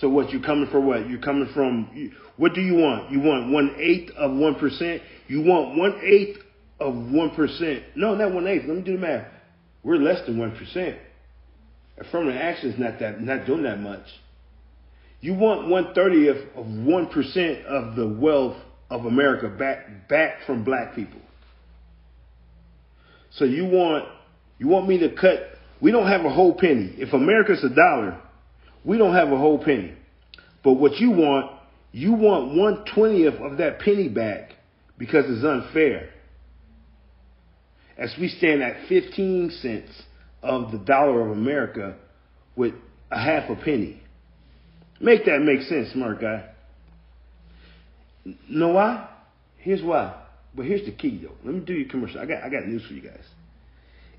So 0.00 0.08
what, 0.08 0.30
you 0.30 0.40
coming 0.40 0.68
for 0.70 0.80
what? 0.80 1.08
You're 1.08 1.20
coming 1.20 1.48
from, 1.52 1.90
you, 1.92 2.12
what 2.36 2.54
do 2.54 2.60
you 2.60 2.74
want? 2.74 3.10
You 3.10 3.20
want 3.20 3.50
one 3.50 3.74
eighth 3.78 4.10
of 4.16 4.30
1%? 4.30 5.00
You 5.26 5.42
want 5.42 5.76
one 5.76 6.00
eighth 6.04 6.38
of 6.78 6.94
1%? 6.94 7.82
No, 7.96 8.14
not 8.14 8.32
one 8.32 8.46
eighth. 8.46 8.64
Let 8.66 8.76
me 8.76 8.82
do 8.82 8.92
the 8.92 8.98
math. 8.98 9.26
We're 9.82 9.96
less 9.96 10.24
than 10.26 10.36
1%. 10.36 10.98
Affirmative 11.98 12.40
action 12.40 12.70
is 12.70 12.78
not 12.78 13.00
that, 13.00 13.20
not 13.20 13.44
doing 13.44 13.64
that 13.64 13.80
much. 13.80 14.04
You 15.20 15.34
want 15.34 15.68
one 15.68 15.92
thirtieth 15.94 16.46
of 16.54 16.64
1% 16.64 17.64
of 17.64 17.96
the 17.96 18.06
wealth 18.06 18.56
of 18.88 19.04
America 19.04 19.48
back, 19.48 20.08
back 20.08 20.46
from 20.46 20.62
black 20.62 20.94
people. 20.94 21.20
So 23.32 23.44
you 23.44 23.64
want, 23.64 24.04
you 24.58 24.68
want 24.68 24.88
me 24.88 24.98
to 24.98 25.08
cut, 25.10 25.40
we 25.80 25.90
don't 25.90 26.06
have 26.06 26.24
a 26.24 26.30
whole 26.30 26.54
penny. 26.54 26.94
If 26.98 27.12
America's 27.14 27.64
a 27.64 27.68
dollar, 27.68 28.22
we 28.88 28.96
don't 28.96 29.14
have 29.14 29.30
a 29.30 29.36
whole 29.36 29.62
penny. 29.62 29.92
But 30.64 30.72
what 30.72 30.96
you 30.96 31.10
want, 31.10 31.52
you 31.92 32.14
want 32.14 32.56
one 32.56 32.86
twentieth 32.94 33.34
of 33.34 33.58
that 33.58 33.80
penny 33.80 34.08
back 34.08 34.52
because 34.96 35.26
it's 35.28 35.44
unfair. 35.44 36.08
As 37.98 38.14
we 38.18 38.28
stand 38.28 38.62
at 38.62 38.88
15 38.88 39.50
cents 39.60 39.90
of 40.42 40.72
the 40.72 40.78
dollar 40.78 41.20
of 41.20 41.36
America 41.36 41.96
with 42.56 42.72
a 43.10 43.20
half 43.20 43.50
a 43.50 43.56
penny. 43.56 44.00
Make 45.00 45.26
that 45.26 45.40
make 45.40 45.62
sense, 45.62 45.92
smart 45.92 46.20
guy. 46.20 46.48
Know 48.48 48.68
why? 48.68 49.08
Here's 49.58 49.82
why. 49.82 50.18
But 50.54 50.64
here's 50.64 50.86
the 50.86 50.92
key, 50.92 51.20
though. 51.22 51.34
Let 51.44 51.54
me 51.54 51.60
do 51.60 51.74
your 51.74 51.90
commercial. 51.90 52.20
I 52.20 52.26
got 52.26 52.42
I 52.42 52.48
got 52.48 52.66
news 52.66 52.84
for 52.86 52.94
you 52.94 53.02
guys. 53.02 53.24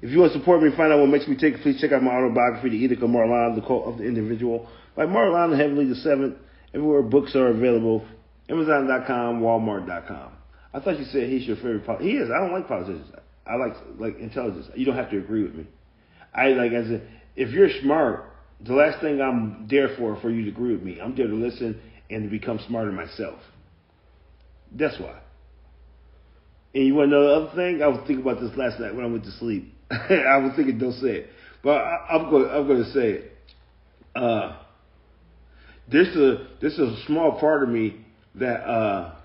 If 0.01 0.11
you 0.11 0.19
want 0.19 0.31
to 0.33 0.39
support 0.39 0.61
me 0.61 0.67
and 0.67 0.77
find 0.77 0.93
out 0.93 0.99
what 0.99 1.09
makes 1.09 1.27
me 1.27 1.35
tick, 1.35 1.61
please 1.61 1.79
check 1.81 1.91
out 1.91 2.01
my 2.01 2.11
autobiography, 2.11 2.69
The 2.69 2.77
Edict 2.77 3.03
of 3.03 3.09
Marlawn, 3.09 3.55
The 3.55 3.61
Cult 3.61 3.85
of 3.85 3.97
the 3.97 4.05
Individual, 4.05 4.69
by 4.95 5.05
Marlawn 5.05 5.57
Heavenly 5.57 5.85
the 5.85 5.95
Seventh. 5.95 6.35
Everywhere 6.73 7.01
books 7.01 7.35
are 7.35 7.47
available. 7.47 8.05
Amazon.com, 8.47 9.41
Walmart.com. 9.41 10.31
I 10.73 10.79
thought 10.79 10.99
you 10.99 11.05
said 11.05 11.29
he's 11.29 11.45
your 11.45 11.57
favorite. 11.57 12.01
He 12.01 12.11
is. 12.11 12.29
I 12.29 12.39
don't 12.39 12.53
like 12.53 12.67
politicians. 12.67 13.11
I 13.45 13.55
like 13.55 13.73
like 13.97 14.19
intelligence. 14.19 14.67
You 14.75 14.85
don't 14.85 14.95
have 14.95 15.09
to 15.09 15.17
agree 15.17 15.43
with 15.43 15.55
me. 15.55 15.65
I 16.33 16.49
like 16.49 16.71
as 16.71 16.89
a, 16.91 17.01
if 17.35 17.49
you're 17.49 17.69
smart, 17.81 18.25
the 18.61 18.73
last 18.73 19.01
thing 19.01 19.19
I'm 19.19 19.67
there 19.67 19.95
for 19.97 20.19
for 20.21 20.29
you 20.29 20.45
to 20.45 20.51
agree 20.51 20.73
with 20.73 20.83
me. 20.83 20.99
I'm 21.01 21.15
there 21.15 21.27
to 21.27 21.33
listen 21.33 21.81
and 22.09 22.23
to 22.23 22.29
become 22.29 22.59
smarter 22.67 22.91
myself. 22.91 23.39
That's 24.71 24.99
why. 24.99 25.19
And 26.75 26.85
you 26.85 26.93
want 26.93 27.07
to 27.07 27.11
know 27.11 27.27
the 27.27 27.47
other 27.47 27.55
thing? 27.55 27.81
I 27.81 27.87
was 27.87 27.99
thinking 28.05 28.21
about 28.21 28.39
this 28.39 28.55
last 28.55 28.79
night 28.79 28.93
when 28.93 29.03
I 29.03 29.07
went 29.07 29.23
to 29.23 29.31
sleep. 29.31 29.73
I 29.91 30.37
was 30.37 30.53
thinking, 30.55 30.77
don't 30.77 30.93
say 30.93 31.09
it, 31.09 31.29
but 31.63 31.77
I, 31.77 32.07
I'm 32.11 32.29
going. 32.29 32.49
I'm 32.49 32.67
going 32.67 32.83
to 32.83 32.91
say 32.91 33.09
it. 33.09 33.31
uh, 34.15 34.57
this 35.91 36.07
is 36.09 36.37
this 36.61 36.73
is 36.73 36.79
a 36.79 37.05
small 37.07 37.39
part 37.39 37.63
of 37.63 37.69
me 37.69 38.05
that 38.35 38.61
uh, 38.61 39.15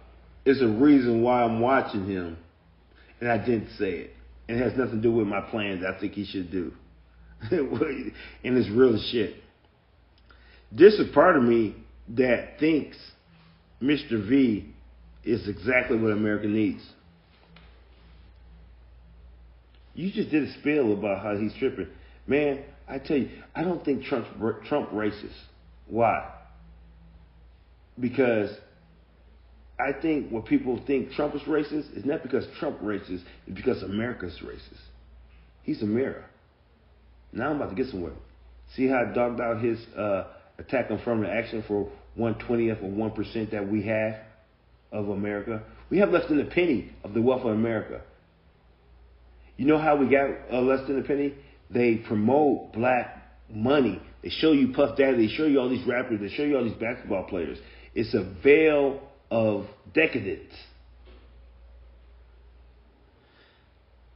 is 0.45 0.63
a 0.63 0.69
reason 0.69 1.23
why 1.23 1.43
I'm 1.43 1.61
watching 1.61 2.07
him, 2.09 2.39
and 3.21 3.31
I 3.31 3.39
didn't 3.39 3.71
say 3.79 3.91
it. 3.91 4.11
And 4.49 4.59
it 4.61 4.63
has 4.63 4.79
nothing 4.79 4.97
to 4.97 5.03
do 5.03 5.13
with 5.13 5.27
my 5.27 5.41
plans. 5.41 5.85
I 5.85 5.99
think 5.99 6.13
he 6.13 6.25
should 6.25 6.51
do, 6.51 6.73
and 7.51 8.13
it's 8.43 8.71
real 8.71 8.99
shit. 9.11 9.37
This 10.73 10.95
is 10.95 11.13
part 11.15 11.37
of 11.37 11.43
me 11.43 11.77
that 12.11 12.59
thinks 12.59 12.97
Mr. 13.83 14.27
V 14.29 14.75
is 15.23 15.49
exactly 15.49 15.99
what 15.99 16.13
America 16.13 16.47
needs. 16.47 16.83
You 19.95 20.11
just 20.11 20.31
did 20.31 20.43
a 20.43 20.53
spiel 20.61 20.93
about 20.93 21.23
how 21.23 21.37
he's 21.37 21.55
tripping. 21.55 21.89
Man, 22.27 22.65
I 22.89 22.99
tell 22.99 23.17
you, 23.17 23.31
I 23.55 23.63
don't 23.63 23.85
think 23.85 24.05
Trump's 24.05 24.29
Trump 24.69 24.91
racist. 24.91 25.35
Why? 25.87 26.31
Because 27.99 28.51
I 29.79 29.93
think 30.01 30.31
what 30.31 30.47
people 30.47 30.81
think 30.87 31.13
Trump 31.13 31.35
is 31.35 31.43
racist 31.43 31.97
is 31.97 32.05
not 32.05 32.23
because 32.23 32.47
Trump 32.59 32.81
racist, 32.81 33.23
it's 33.47 33.57
because 33.57 33.83
America's 33.83 34.39
racist. 34.45 34.81
He's 35.63 35.83
a 35.83 35.87
mirror. 35.87 36.25
Now 37.33 37.51
I'm 37.51 37.57
about 37.57 37.71
to 37.71 37.75
get 37.77 37.91
somewhere. 37.91 38.13
See 38.77 38.87
how 38.87 39.05
I 39.09 39.15
dogged 39.15 39.41
out 39.41 39.63
his 39.63 39.79
uh, 39.97 40.25
attack 40.59 40.91
on 40.91 40.99
affirmative 40.99 41.33
action 41.33 41.65
for 41.67 41.91
one 42.15 42.35
twentieth 42.35 42.79
or 42.83 42.91
one 42.91 43.11
percent 43.11 43.51
that 43.51 43.69
we 43.69 43.83
have 43.87 44.17
of 44.93 45.09
America? 45.09 45.63
We 45.91 45.99
have 45.99 46.11
less 46.11 46.29
than 46.29 46.41
a 46.41 46.45
penny 46.45 46.93
of 47.03 47.15
the 47.15 47.23
wealth 47.23 47.43
of 47.43 47.53
America. 47.53 48.03
You 49.57 49.67
know 49.67 49.79
how 49.79 49.97
we 49.97 50.07
got 50.07 50.31
uh, 50.53 50.61
less 50.61 50.87
than 50.87 50.99
a 50.99 51.03
penny? 51.03 51.35
They 51.71 51.97
promote 51.97 52.73
black 52.73 53.23
money. 53.49 54.01
They 54.23 54.31
show 54.31 54.53
you 54.53 54.73
Puff 54.73 54.97
Daddy. 54.97 55.27
They 55.27 55.33
show 55.35 55.45
you 55.45 55.61
all 55.61 55.69
these 55.69 55.87
rappers. 55.87 56.21
They 56.21 56.35
show 56.35 56.43
you 56.43 56.57
all 56.57 56.65
these 56.65 56.73
basketball 56.75 57.25
players. 57.25 57.59
It's 57.95 58.15
a 58.15 58.35
veil 58.43 59.01
of 59.31 59.67
decadence. 59.93 60.53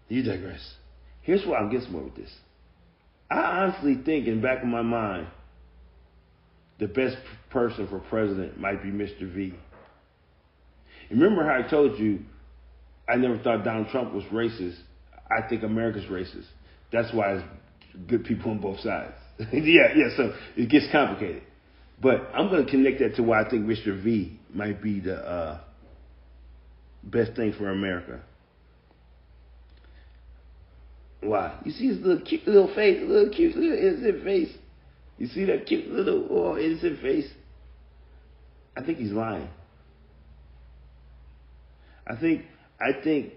You 0.09 0.23
digress. 0.23 0.75
Here's 1.23 1.45
where 1.47 1.59
I'm 1.59 1.71
getting 1.71 1.87
somewhere 1.87 2.05
with 2.05 2.17
this. 2.17 2.31
I 3.31 3.41
honestly 3.41 4.01
think 4.05 4.27
in 4.27 4.37
the 4.37 4.43
back 4.43 4.63
of 4.63 4.69
my 4.69 4.83
mind, 4.83 5.27
the 6.79 6.87
best 6.87 7.17
person 7.51 7.87
for 7.89 7.99
president 7.99 8.59
might 8.59 8.83
be 8.83 8.89
Mr. 8.89 9.33
V. 9.33 9.53
Remember 11.11 11.45
how 11.45 11.63
I 11.63 11.69
told 11.69 11.99
you 11.99 12.21
I 13.09 13.17
never 13.17 13.39
thought 13.39 13.65
Donald 13.65 13.89
Trump 13.89 14.15
was 14.15 14.25
racist. 14.25 14.77
I 15.31 15.47
think 15.49 15.63
America's 15.63 16.05
racist. 16.05 16.47
That's 16.93 17.13
why 17.13 17.35
it's 17.35 17.45
good 18.09 18.25
people 18.25 18.51
on 18.51 18.61
both 18.61 18.81
sides. 18.81 19.15
yeah, 19.53 19.89
yeah, 19.95 20.09
so 20.17 20.35
it 20.57 20.69
gets 20.69 20.87
complicated. 20.91 21.43
But 22.01 22.29
I'm 22.35 22.49
going 22.49 22.65
to 22.65 22.71
connect 22.71 23.01
that 23.01 23.17
to 23.17 23.23
why 23.23 23.43
I 23.43 23.51
think 23.51 23.67
Mr. 23.67 24.03
V 24.03 24.39
might 24.55 24.83
be 24.83 25.01
the 25.01 25.17
uh, 25.17 25.61
best 27.03 27.35
thing 27.35 27.53
for 27.59 27.71
America. 27.71 28.21
Why? 31.21 31.59
You 31.65 31.73
see 31.73 31.89
his 31.89 31.99
little 31.99 32.25
cute 32.25 32.47
little 32.47 32.73
face, 32.75 33.01
little 33.03 33.33
cute 33.35 33.57
little 33.57 33.77
innocent 33.77 34.25
face. 34.25 34.57
You 35.19 35.27
see 35.27 35.45
that 35.47 35.67
cute 35.67 35.91
little 35.91 36.29
oh, 36.31 36.57
innocent 36.57 37.01
face? 37.01 37.29
I 38.77 38.85
think 38.85 38.99
he's 38.99 39.11
lying. 39.11 39.49
I 42.07 42.15
think 42.17 42.45
I 42.81 43.03
think 43.03 43.33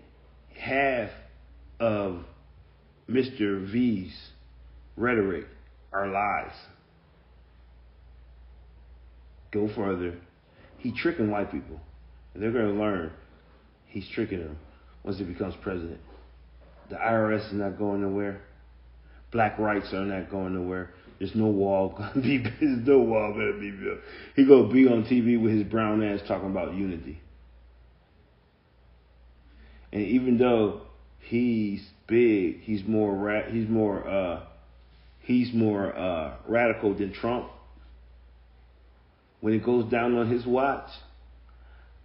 half 0.55 1.09
of 1.82 2.23
Mr. 3.09 3.69
V's 3.71 4.13
rhetoric 4.95 5.45
are 5.91 6.07
lies. 6.07 6.55
Go 9.51 9.67
further. 9.75 10.15
He's 10.77 10.93
tricking 10.95 11.29
white 11.29 11.51
people. 11.51 11.82
And 12.34 12.41
they're 12.41 12.51
going 12.51 12.73
to 12.73 12.79
learn 12.79 13.11
he's 13.88 14.07
tricking 14.13 14.39
them 14.39 14.57
once 15.03 15.17
he 15.17 15.23
becomes 15.23 15.55
president. 15.61 15.99
The 16.89 16.95
IRS 16.95 17.47
is 17.47 17.53
not 17.53 17.77
going 17.77 18.01
nowhere. 18.01 18.41
Black 19.32 19.57
rights 19.57 19.88
are 19.93 20.05
not 20.05 20.29
going 20.29 20.53
nowhere. 20.53 20.91
There's 21.19 21.36
no 21.36 21.47
wall 21.47 21.89
gonna 21.97 22.21
be. 22.21 22.38
There's 22.38 22.88
no 22.88 22.99
wall 22.99 23.34
gonna 23.34 23.59
be 23.59 23.71
built. 23.71 23.99
He 24.36 24.45
gonna 24.45 24.73
be 24.73 24.88
on 24.88 25.03
TV 25.03 25.41
with 25.41 25.53
his 25.53 25.63
brown 25.63 26.03
ass 26.03 26.19
talking 26.27 26.49
about 26.49 26.73
unity. 26.73 27.21
And 29.93 30.01
even 30.03 30.38
though 30.38 30.82
he's 31.22 31.82
big, 32.07 32.61
he's 32.61 32.84
more 32.86 33.13
ra- 33.13 33.49
he's 33.49 33.67
more 33.67 34.07
uh, 34.07 34.43
he's 35.19 35.53
more 35.53 35.95
uh, 35.95 36.36
radical 36.47 36.93
than 36.93 37.13
Trump. 37.13 37.49
When 39.39 39.53
it 39.53 39.63
goes 39.63 39.89
down 39.89 40.15
on 40.17 40.30
his 40.30 40.45
watch, 40.45 40.89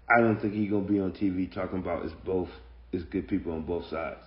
I 0.09 0.21
don't 0.21 0.41
think 0.41 0.55
he's 0.55 0.71
gonna 0.71 0.87
be 0.87 1.01
on 1.01 1.13
TV 1.13 1.53
talking 1.53 1.79
about 1.79 2.05
it's 2.05 2.15
both 2.25 2.49
it's 2.93 3.05
good 3.05 3.29
people 3.29 3.53
on 3.53 3.63
both 3.63 3.87
sides. 3.91 4.25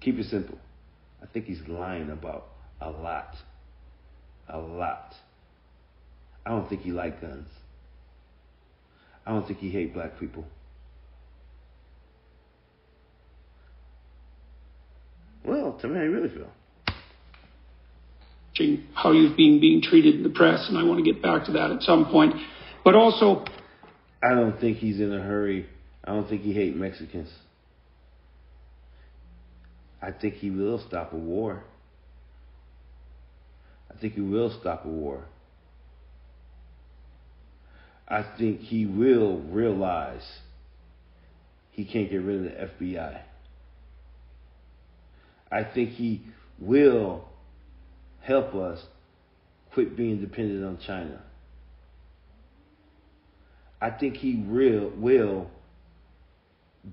Keep 0.00 0.18
it 0.18 0.26
simple. 0.26 0.58
I 1.22 1.26
think 1.26 1.46
he's 1.46 1.66
lying 1.66 2.10
about 2.10 2.48
a 2.80 2.90
lot. 2.90 3.34
A 4.48 4.58
lot. 4.58 5.14
I 6.44 6.50
don't 6.50 6.68
think 6.68 6.82
he 6.82 6.92
like 6.92 7.20
guns. 7.20 7.48
I 9.24 9.32
don't 9.32 9.46
think 9.46 9.58
he 9.58 9.70
hate 9.70 9.92
black 9.92 10.20
people. 10.20 10.44
Well, 15.46 15.78
tell 15.80 15.90
me 15.90 15.96
how 15.96 16.02
you 16.02 16.10
really 16.10 16.28
feel. 16.28 16.50
How 18.94 19.12
you've 19.12 19.36
been 19.36 19.60
being 19.60 19.82
treated 19.82 20.16
in 20.16 20.22
the 20.22 20.30
press, 20.30 20.66
and 20.68 20.76
I 20.76 20.82
want 20.82 21.04
to 21.04 21.12
get 21.12 21.22
back 21.22 21.44
to 21.46 21.52
that 21.52 21.70
at 21.70 21.82
some 21.82 22.06
point. 22.06 22.34
But 22.84 22.94
also, 22.94 23.44
I 24.22 24.30
don't 24.30 24.58
think 24.58 24.78
he's 24.78 24.98
in 24.98 25.12
a 25.12 25.20
hurry. 25.20 25.66
I 26.04 26.12
don't 26.12 26.28
think 26.28 26.42
he 26.42 26.52
hates 26.52 26.76
Mexicans. 26.76 27.28
I 30.00 30.10
think 30.10 30.34
he 30.34 30.50
will 30.50 30.82
stop 30.88 31.12
a 31.12 31.16
war. 31.16 31.64
I 33.90 33.98
think 34.00 34.14
he 34.14 34.20
will 34.20 34.56
stop 34.60 34.84
a 34.84 34.88
war. 34.88 35.24
I 38.08 38.24
think 38.38 38.60
he 38.60 38.86
will 38.86 39.40
realize 39.40 40.22
he 41.72 41.84
can't 41.84 42.10
get 42.10 42.18
rid 42.18 42.36
of 42.36 42.44
the 42.44 42.84
FBI. 42.86 43.20
I 45.50 45.64
think 45.64 45.90
he 45.90 46.22
will 46.58 47.28
help 48.20 48.54
us 48.54 48.82
quit 49.72 49.96
being 49.96 50.20
dependent 50.20 50.64
on 50.64 50.78
China. 50.86 51.22
I 53.80 53.90
think 53.90 54.16
he 54.16 54.44
real 54.48 54.90
will 54.96 55.50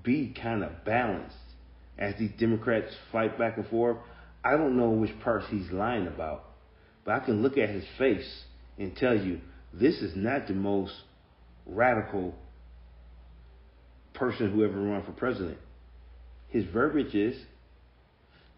be 0.02 0.34
kind 0.40 0.62
of 0.62 0.84
balanced 0.84 1.36
as 1.98 2.14
these 2.18 2.32
Democrats 2.38 2.94
fight 3.10 3.38
back 3.38 3.56
and 3.56 3.66
forth. 3.68 3.96
I 4.44 4.56
don't 4.56 4.76
know 4.76 4.90
which 4.90 5.18
parts 5.20 5.46
he's 5.48 5.70
lying 5.70 6.06
about, 6.06 6.44
but 7.04 7.14
I 7.14 7.24
can 7.24 7.42
look 7.42 7.56
at 7.56 7.70
his 7.70 7.84
face 7.96 8.44
and 8.78 8.94
tell 8.96 9.16
you 9.16 9.40
this 9.72 10.02
is 10.02 10.14
not 10.14 10.46
the 10.46 10.54
most 10.54 10.92
radical 11.66 12.34
person 14.12 14.52
who 14.52 14.64
ever 14.64 14.78
run 14.78 15.02
for 15.04 15.12
president. 15.12 15.58
His 16.48 16.64
verbiage 16.66 17.14
is 17.14 17.36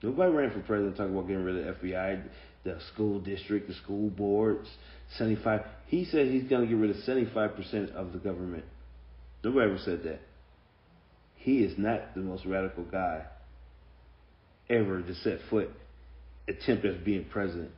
Nobody 0.02 0.32
ran 0.32 0.50
for 0.50 0.60
president 0.60 0.96
talking 0.96 1.14
about 1.14 1.28
getting 1.28 1.44
rid 1.44 1.66
of 1.66 1.80
the 1.80 1.86
FBI, 1.86 2.22
the 2.64 2.78
school 2.92 3.20
district, 3.20 3.68
the 3.68 3.74
school 3.74 4.10
boards, 4.10 4.68
75. 5.16 5.62
He 5.86 6.04
said 6.04 6.26
he's 6.26 6.44
going 6.44 6.62
to 6.62 6.68
get 6.68 6.76
rid 6.76 6.90
of 6.90 6.96
75% 6.96 7.94
of 7.94 8.12
the 8.12 8.18
government. 8.18 8.64
Nobody 9.42 9.70
ever 9.70 9.78
said 9.84 10.02
that. 10.04 10.20
He 11.36 11.58
is 11.58 11.78
not 11.78 12.14
the 12.14 12.20
most 12.20 12.44
radical 12.44 12.84
guy 12.84 13.24
ever 14.68 15.00
to 15.00 15.14
set 15.14 15.38
foot, 15.48 15.70
attempt 16.48 16.84
at 16.84 17.04
being 17.04 17.24
president. 17.30 17.70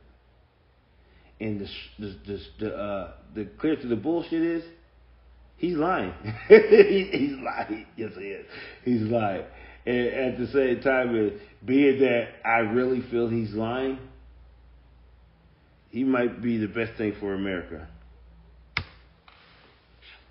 And 1.39 1.61
the 1.61 1.67
the 1.99 2.15
the 2.25 2.39
the, 2.59 2.75
uh, 2.75 3.11
the 3.35 3.45
clear 3.59 3.75
to 3.75 3.87
the 3.87 3.95
bullshit 3.95 4.41
is, 4.41 4.63
he's 5.57 5.75
lying. 5.77 6.13
he, 6.47 7.09
he's 7.11 7.37
lying. 7.37 7.85
Yes, 7.95 8.11
he 8.17 8.25
is. 8.25 8.45
He's 8.83 9.01
lying. 9.01 9.45
And 9.89 10.07
at 10.07 10.37
the 10.37 10.45
same 10.53 10.81
time, 10.81 11.39
being 11.65 11.99
that 12.01 12.27
I 12.45 12.59
really 12.59 13.01
feel 13.09 13.27
he's 13.27 13.51
lying, 13.53 13.97
he 15.89 16.03
might 16.03 16.43
be 16.43 16.57
the 16.57 16.67
best 16.67 16.95
thing 16.95 17.15
for 17.19 17.33
America. 17.33 17.87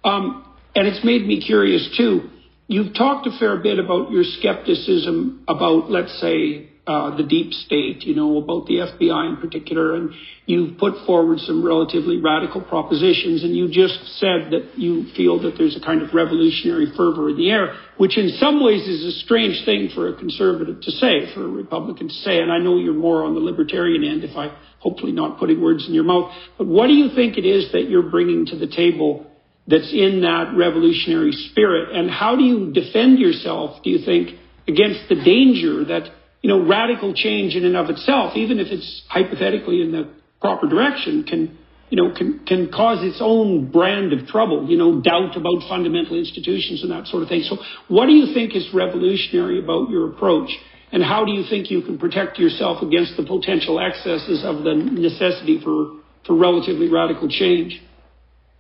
Um, 0.04 0.44
and 0.76 0.86
it's 0.86 1.04
made 1.04 1.26
me 1.26 1.44
curious 1.44 1.92
too. 1.96 2.30
You've 2.68 2.94
talked 2.94 3.26
a 3.26 3.36
fair 3.36 3.56
bit 3.56 3.80
about 3.80 4.12
your 4.12 4.22
skepticism 4.22 5.42
about, 5.48 5.90
let's 5.90 6.20
say, 6.20 6.67
uh, 6.88 7.14
the 7.18 7.22
deep 7.22 7.52
state, 7.52 8.02
you 8.04 8.14
know, 8.14 8.38
about 8.38 8.64
the 8.64 8.76
FBI 8.80 9.28
in 9.28 9.36
particular, 9.36 9.94
and 9.94 10.10
you've 10.46 10.78
put 10.78 10.94
forward 11.04 11.38
some 11.40 11.62
relatively 11.62 12.16
radical 12.16 12.62
propositions, 12.62 13.44
and 13.44 13.54
you 13.54 13.68
just 13.68 14.00
said 14.16 14.48
that 14.50 14.72
you 14.78 15.04
feel 15.14 15.38
that 15.42 15.58
there's 15.58 15.76
a 15.76 15.84
kind 15.84 16.00
of 16.00 16.14
revolutionary 16.14 16.90
fervor 16.96 17.28
in 17.28 17.36
the 17.36 17.50
air, 17.50 17.76
which 17.98 18.16
in 18.16 18.30
some 18.40 18.64
ways 18.64 18.88
is 18.88 19.04
a 19.04 19.12
strange 19.20 19.66
thing 19.66 19.90
for 19.94 20.08
a 20.08 20.16
conservative 20.16 20.80
to 20.80 20.90
say, 20.90 21.30
for 21.34 21.44
a 21.44 21.48
Republican 21.48 22.08
to 22.08 22.14
say, 22.14 22.40
and 22.40 22.50
I 22.50 22.56
know 22.56 22.78
you're 22.78 22.94
more 22.94 23.22
on 23.22 23.34
the 23.34 23.40
libertarian 23.40 24.02
end, 24.02 24.24
if 24.24 24.34
I 24.34 24.56
hopefully 24.78 25.12
not 25.12 25.38
putting 25.38 25.60
words 25.60 25.86
in 25.86 25.92
your 25.92 26.04
mouth, 26.04 26.32
but 26.56 26.66
what 26.66 26.86
do 26.86 26.94
you 26.94 27.14
think 27.14 27.36
it 27.36 27.44
is 27.44 27.70
that 27.72 27.90
you're 27.90 28.08
bringing 28.08 28.46
to 28.46 28.56
the 28.56 28.66
table 28.66 29.26
that's 29.66 29.92
in 29.92 30.22
that 30.22 30.56
revolutionary 30.56 31.32
spirit, 31.32 31.94
and 31.94 32.10
how 32.10 32.34
do 32.34 32.44
you 32.44 32.72
defend 32.72 33.18
yourself, 33.18 33.82
do 33.84 33.90
you 33.90 34.02
think, 34.06 34.38
against 34.66 35.08
the 35.10 35.16
danger 35.16 35.84
that 35.84 36.12
you 36.40 36.48
know, 36.48 36.66
radical 36.66 37.14
change 37.14 37.54
in 37.54 37.64
and 37.64 37.76
of 37.76 37.90
itself, 37.90 38.36
even 38.36 38.58
if 38.58 38.68
it's 38.68 39.02
hypothetically 39.08 39.82
in 39.82 39.92
the 39.92 40.08
proper 40.40 40.68
direction, 40.68 41.24
can, 41.24 41.58
you 41.90 41.96
know, 41.96 42.14
can, 42.14 42.40
can 42.46 42.70
cause 42.70 43.02
its 43.02 43.18
own 43.20 43.70
brand 43.70 44.12
of 44.12 44.26
trouble, 44.28 44.68
you 44.68 44.78
know, 44.78 45.00
doubt 45.00 45.36
about 45.36 45.68
fundamental 45.68 46.16
institutions 46.16 46.82
and 46.82 46.92
that 46.92 47.06
sort 47.06 47.22
of 47.22 47.28
thing. 47.28 47.42
So 47.42 47.58
what 47.88 48.06
do 48.06 48.12
you 48.12 48.32
think 48.34 48.54
is 48.54 48.68
revolutionary 48.72 49.58
about 49.58 49.90
your 49.90 50.12
approach? 50.12 50.50
And 50.92 51.02
how 51.02 51.24
do 51.24 51.32
you 51.32 51.44
think 51.48 51.70
you 51.70 51.82
can 51.82 51.98
protect 51.98 52.38
yourself 52.38 52.82
against 52.82 53.16
the 53.16 53.24
potential 53.24 53.78
excesses 53.80 54.42
of 54.44 54.62
the 54.62 54.74
necessity 54.74 55.60
for, 55.62 56.00
for 56.24 56.36
relatively 56.36 56.88
radical 56.88 57.28
change? 57.28 57.82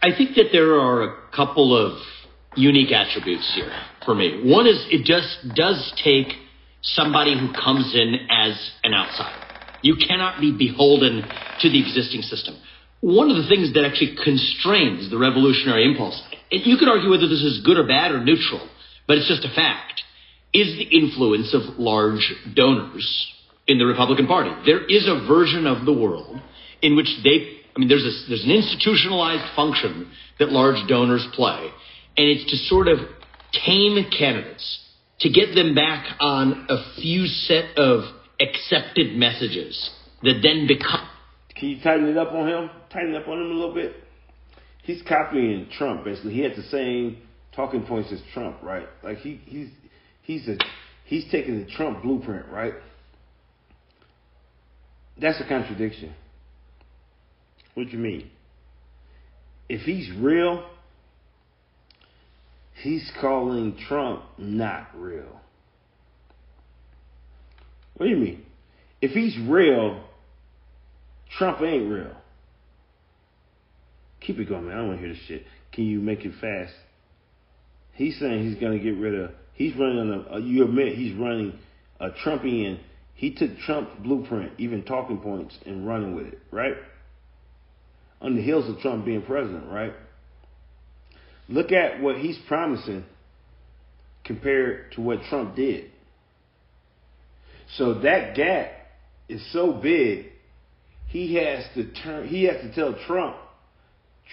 I 0.02 0.16
think 0.16 0.34
that 0.36 0.50
there 0.52 0.74
are 0.78 1.02
a 1.02 1.16
couple 1.34 1.76
of 1.76 1.98
unique 2.56 2.92
attributes 2.92 3.50
here 3.54 3.72
for 4.04 4.14
me. 4.14 4.42
One 4.44 4.66
is 4.66 4.84
it 4.90 5.04
just 5.04 5.54
does 5.54 5.92
take 6.02 6.28
somebody 6.82 7.38
who 7.38 7.52
comes 7.52 7.94
in 7.94 8.14
as 8.30 8.70
an 8.84 8.94
outsider. 8.94 9.44
You 9.82 9.96
cannot 9.96 10.40
be 10.40 10.56
beholden 10.56 11.22
to 11.60 11.68
the 11.68 11.80
existing 11.80 12.22
system. 12.22 12.56
One 13.00 13.30
of 13.30 13.36
the 13.36 13.48
things 13.48 13.74
that 13.74 13.84
actually 13.84 14.16
constrains 14.22 15.10
the 15.10 15.18
revolutionary 15.18 15.84
impulse, 15.84 16.20
and 16.50 16.66
you 16.66 16.76
could 16.76 16.88
argue 16.88 17.10
whether 17.10 17.28
this 17.28 17.42
is 17.42 17.62
good 17.64 17.78
or 17.78 17.86
bad 17.86 18.10
or 18.10 18.24
neutral, 18.24 18.66
but 19.06 19.18
it's 19.18 19.28
just 19.28 19.44
a 19.44 19.54
fact, 19.54 20.02
is 20.52 20.76
the 20.76 20.96
influence 20.96 21.54
of 21.54 21.78
large 21.78 22.32
donors 22.54 23.06
in 23.66 23.78
the 23.78 23.86
Republican 23.86 24.26
Party. 24.26 24.50
There 24.66 24.84
is 24.84 25.06
a 25.06 25.26
version 25.28 25.66
of 25.66 25.84
the 25.84 25.92
world 25.92 26.40
in 26.82 26.96
which 26.96 27.08
they, 27.22 27.60
I 27.76 27.78
mean, 27.78 27.88
there's, 27.88 28.04
a, 28.04 28.28
there's 28.28 28.44
an 28.44 28.50
institutionalized 28.50 29.54
function 29.54 30.10
that 30.38 30.50
large 30.50 30.88
donors 30.88 31.26
play, 31.34 31.68
and 32.16 32.26
it's 32.28 32.50
to 32.50 32.56
sort 32.68 32.88
of 32.88 32.98
tame 33.64 34.04
candidates 34.16 34.87
to 35.20 35.30
get 35.30 35.54
them 35.54 35.74
back 35.74 36.06
on 36.20 36.66
a 36.68 36.94
few 37.00 37.26
set 37.26 37.76
of 37.76 38.04
accepted 38.40 39.16
messages 39.16 39.90
that 40.22 40.40
then 40.42 40.66
become. 40.66 41.08
Can 41.56 41.70
you 41.70 41.80
tighten 41.82 42.08
it 42.08 42.16
up 42.16 42.32
on 42.32 42.48
him? 42.48 42.70
Tighten 42.92 43.14
it 43.14 43.22
up 43.22 43.28
on 43.28 43.40
him 43.40 43.50
a 43.50 43.54
little 43.54 43.74
bit. 43.74 43.96
He's 44.84 45.02
copying 45.02 45.68
Trump 45.76 46.04
basically. 46.04 46.34
He 46.34 46.40
had 46.40 46.52
the 46.56 46.62
same 46.62 47.18
talking 47.54 47.82
points 47.82 48.12
as 48.12 48.20
Trump, 48.32 48.56
right? 48.62 48.86
Like 49.02 49.18
he 49.18 49.40
he's 49.44 49.68
he's 50.22 50.48
a 50.48 50.56
he's 51.04 51.30
taking 51.30 51.58
the 51.58 51.70
Trump 51.70 52.02
blueprint, 52.02 52.46
right? 52.48 52.74
That's 55.20 55.40
a 55.40 55.48
contradiction. 55.48 56.14
What 57.74 57.86
do 57.86 57.90
you 57.90 57.98
mean? 57.98 58.30
If 59.68 59.82
he's 59.82 60.10
real, 60.16 60.64
he's 62.82 63.10
calling 63.20 63.76
Trump 63.88 64.22
not 64.38 64.88
real. 64.94 65.40
What 67.96 68.06
do 68.06 68.10
you 68.10 68.16
mean? 68.16 68.44
If 69.00 69.12
he's 69.12 69.36
real, 69.48 70.02
Trump 71.36 71.60
ain't 71.60 71.90
real. 71.90 72.14
Keep 74.20 74.38
it 74.38 74.48
going, 74.48 74.66
man. 74.66 74.74
I 74.74 74.78
don't 74.78 74.88
want 74.88 75.00
to 75.00 75.06
hear 75.06 75.14
this 75.14 75.24
shit. 75.26 75.44
Can 75.72 75.84
you 75.84 76.00
make 76.00 76.24
it 76.24 76.32
fast? 76.40 76.72
He's 77.92 78.18
saying 78.18 78.48
he's 78.48 78.60
going 78.60 78.78
to 78.78 78.84
get 78.84 78.96
rid 78.98 79.14
of. 79.14 79.30
He's 79.54 79.74
running 79.76 80.12
a. 80.12 80.34
Uh, 80.34 80.38
you 80.38 80.64
admit 80.64 80.96
he's 80.96 81.14
running 81.16 81.58
a 82.00 82.10
Trumpian. 82.10 82.78
He 83.14 83.34
took 83.34 83.58
Trump's 83.58 83.90
blueprint, 84.02 84.52
even 84.58 84.84
talking 84.84 85.18
points, 85.18 85.56
and 85.66 85.86
running 85.86 86.14
with 86.14 86.26
it, 86.26 86.40
right? 86.52 86.74
On 88.20 88.36
the 88.36 88.42
heels 88.42 88.68
of 88.68 88.80
Trump 88.80 89.04
being 89.04 89.22
president, 89.22 89.70
right? 89.70 89.92
Look 91.48 91.72
at 91.72 92.00
what 92.00 92.16
he's 92.16 92.38
promising 92.46 93.04
compared 94.24 94.92
to 94.92 95.00
what 95.00 95.22
Trump 95.30 95.56
did. 95.56 95.90
So 97.76 98.00
that 98.00 98.34
gap 98.36 98.72
is 99.28 99.42
so 99.52 99.72
big, 99.72 100.26
he 101.06 101.34
has 101.34 101.64
to 101.74 101.90
turn 102.02 102.28
he 102.28 102.44
has 102.44 102.60
to 102.60 102.74
tell 102.74 102.94
Trump, 103.06 103.36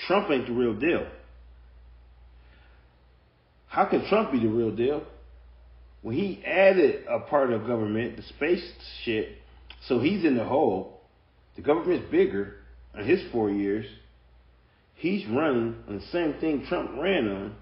Trump 0.07 0.29
ain't 0.29 0.47
the 0.47 0.53
real 0.53 0.73
deal. 0.73 1.07
How 3.67 3.85
can 3.85 4.07
Trump 4.07 4.31
be 4.31 4.39
the 4.39 4.47
real 4.47 4.75
deal? 4.75 5.03
When 6.01 6.15
he 6.15 6.43
added 6.45 7.05
a 7.09 7.19
part 7.19 7.51
of 7.51 7.65
government, 7.65 8.17
the 8.17 8.23
space 8.23 8.63
shit, 9.03 9.37
so 9.87 9.99
he's 9.99 10.23
in 10.23 10.37
the 10.37 10.45
hole. 10.45 11.01
The 11.55 11.61
government's 11.61 12.09
bigger 12.11 12.57
in 12.97 13.05
his 13.05 13.21
four 13.31 13.49
years 13.49 13.85
he's 14.95 15.25
running 15.27 15.75
on 15.87 15.97
the 15.97 16.05
same 16.11 16.33
thing 16.39 16.65
Trump 16.67 16.91
ran 16.99 17.27
on, 17.27 17.55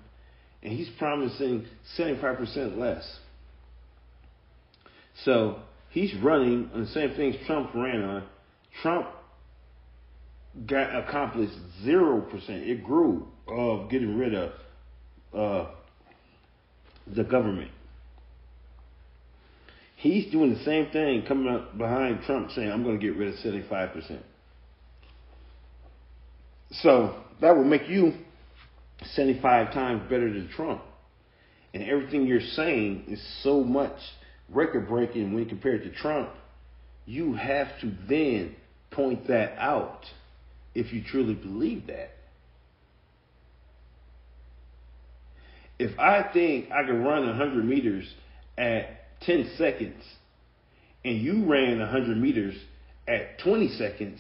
and 0.62 0.74
he's 0.74 0.90
promising 0.98 1.66
75% 1.98 2.78
less. 2.78 3.20
So 5.26 5.60
he's 5.90 6.14
running 6.16 6.70
on 6.74 6.82
the 6.82 6.88
same 6.88 7.16
things 7.16 7.36
Trump 7.46 7.74
ran 7.76 8.02
on. 8.02 8.24
Trump 8.82 9.08
got 10.68 10.96
accomplished 10.96 11.54
zero 11.84 12.22
percent. 12.22 12.64
It 12.64 12.84
grew 12.84 13.28
of 13.48 13.90
getting 13.90 14.18
rid 14.18 14.34
of 14.36 14.52
uh, 15.36 15.72
the 17.08 17.24
government. 17.24 17.72
He's 19.96 20.32
doing 20.32 20.54
the 20.54 20.64
same 20.64 20.92
thing, 20.92 21.24
coming 21.28 21.54
up 21.54 21.78
behind 21.78 22.24
Trump, 22.26 22.52
saying, 22.52 22.72
"I'm 22.72 22.84
going 22.84 23.00
to 23.00 23.06
get 23.06 23.16
rid 23.16 23.34
of 23.34 23.40
75 23.40 23.94
percent." 23.94 24.22
So 26.82 27.16
that 27.42 27.56
will 27.56 27.64
make 27.64 27.88
you 27.88 28.14
75 29.14 29.74
times 29.74 30.04
better 30.10 30.32
than 30.32 30.50
Trump. 30.50 30.82
And 31.74 31.84
everything 31.84 32.26
you're 32.26 32.42
saying 32.42 33.06
is 33.08 33.22
so 33.44 33.64
much 33.64 33.98
record 34.50 34.88
breaking 34.88 35.34
when 35.34 35.48
compared 35.48 35.84
to 35.84 35.92
Trump. 35.92 36.30
You 37.06 37.34
have 37.34 37.68
to 37.82 37.92
then 38.08 38.56
point 38.92 39.28
that 39.28 39.58
out 39.58 40.06
if 40.74 40.94
you 40.94 41.04
truly 41.04 41.34
believe 41.34 41.88
that. 41.88 42.12
If 45.80 45.98
I 46.00 46.24
think 46.32 46.72
I 46.72 46.84
can 46.84 47.04
run 47.04 47.26
100 47.26 47.66
meters 47.66 48.06
at 48.58 49.20
10 49.22 49.54
seconds 49.58 50.04
and 51.04 51.18
you 51.20 51.46
ran 51.46 51.80
100 51.80 52.18
meters 52.18 52.56
at 53.08 53.40
20 53.40 53.70
seconds, 53.70 54.20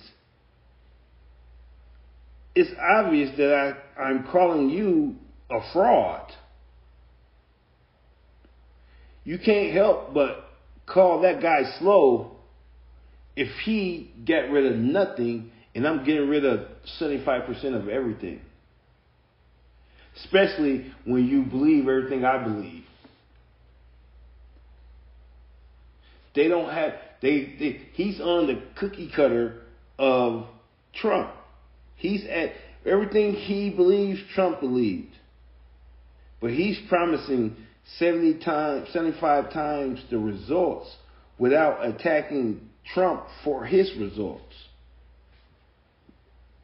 it's 2.56 2.72
obvious 2.80 3.36
that 3.38 3.76
I, 3.98 4.02
I'm 4.02 4.28
calling 4.32 4.70
you 4.70 5.16
a 5.50 5.60
fraud. 5.72 6.32
You 9.24 9.40
can't 9.40 9.74
help 9.74 10.14
but 10.14 10.46
call 10.86 11.22
that 11.22 11.42
guy 11.42 11.62
slow 11.80 12.32
if 13.36 13.50
he 13.64 14.12
got 14.28 14.50
rid 14.50 14.72
of 14.72 14.78
nothing 14.78 15.52
and 15.74 15.88
I'm 15.88 16.06
getting 16.06 16.30
rid 16.30 16.46
of 16.46 16.68
75% 17.00 17.76
of 17.76 17.90
everything. 17.90 18.42
Especially 20.24 20.94
when 21.06 21.26
you 21.26 21.44
believe 21.44 21.88
everything 21.88 22.24
I 22.24 22.44
believe. 22.44 22.84
They 26.36 26.48
don't 26.48 26.72
have 26.72 26.94
they, 27.22 27.56
they 27.60 27.82
he's 27.94 28.20
on 28.20 28.48
the 28.48 28.62
cookie 28.76 29.12
cutter 29.16 29.62
of 29.98 30.46
Trump. 30.94 31.32
He's 31.96 32.26
at 32.26 32.54
everything 32.86 33.34
he 33.34 33.70
believes 33.70 34.20
Trump 34.34 34.60
believed. 34.60 35.14
But 36.42 36.52
he's 36.52 36.78
promising 36.90 37.56
70 37.98 38.40
times, 38.40 38.90
75 38.92 39.54
times 39.54 40.04
the 40.10 40.18
results 40.18 40.94
without 41.38 41.86
attacking 41.86 42.70
Trump 42.94 43.26
for 43.44 43.66
his 43.66 43.92
results. 43.98 44.54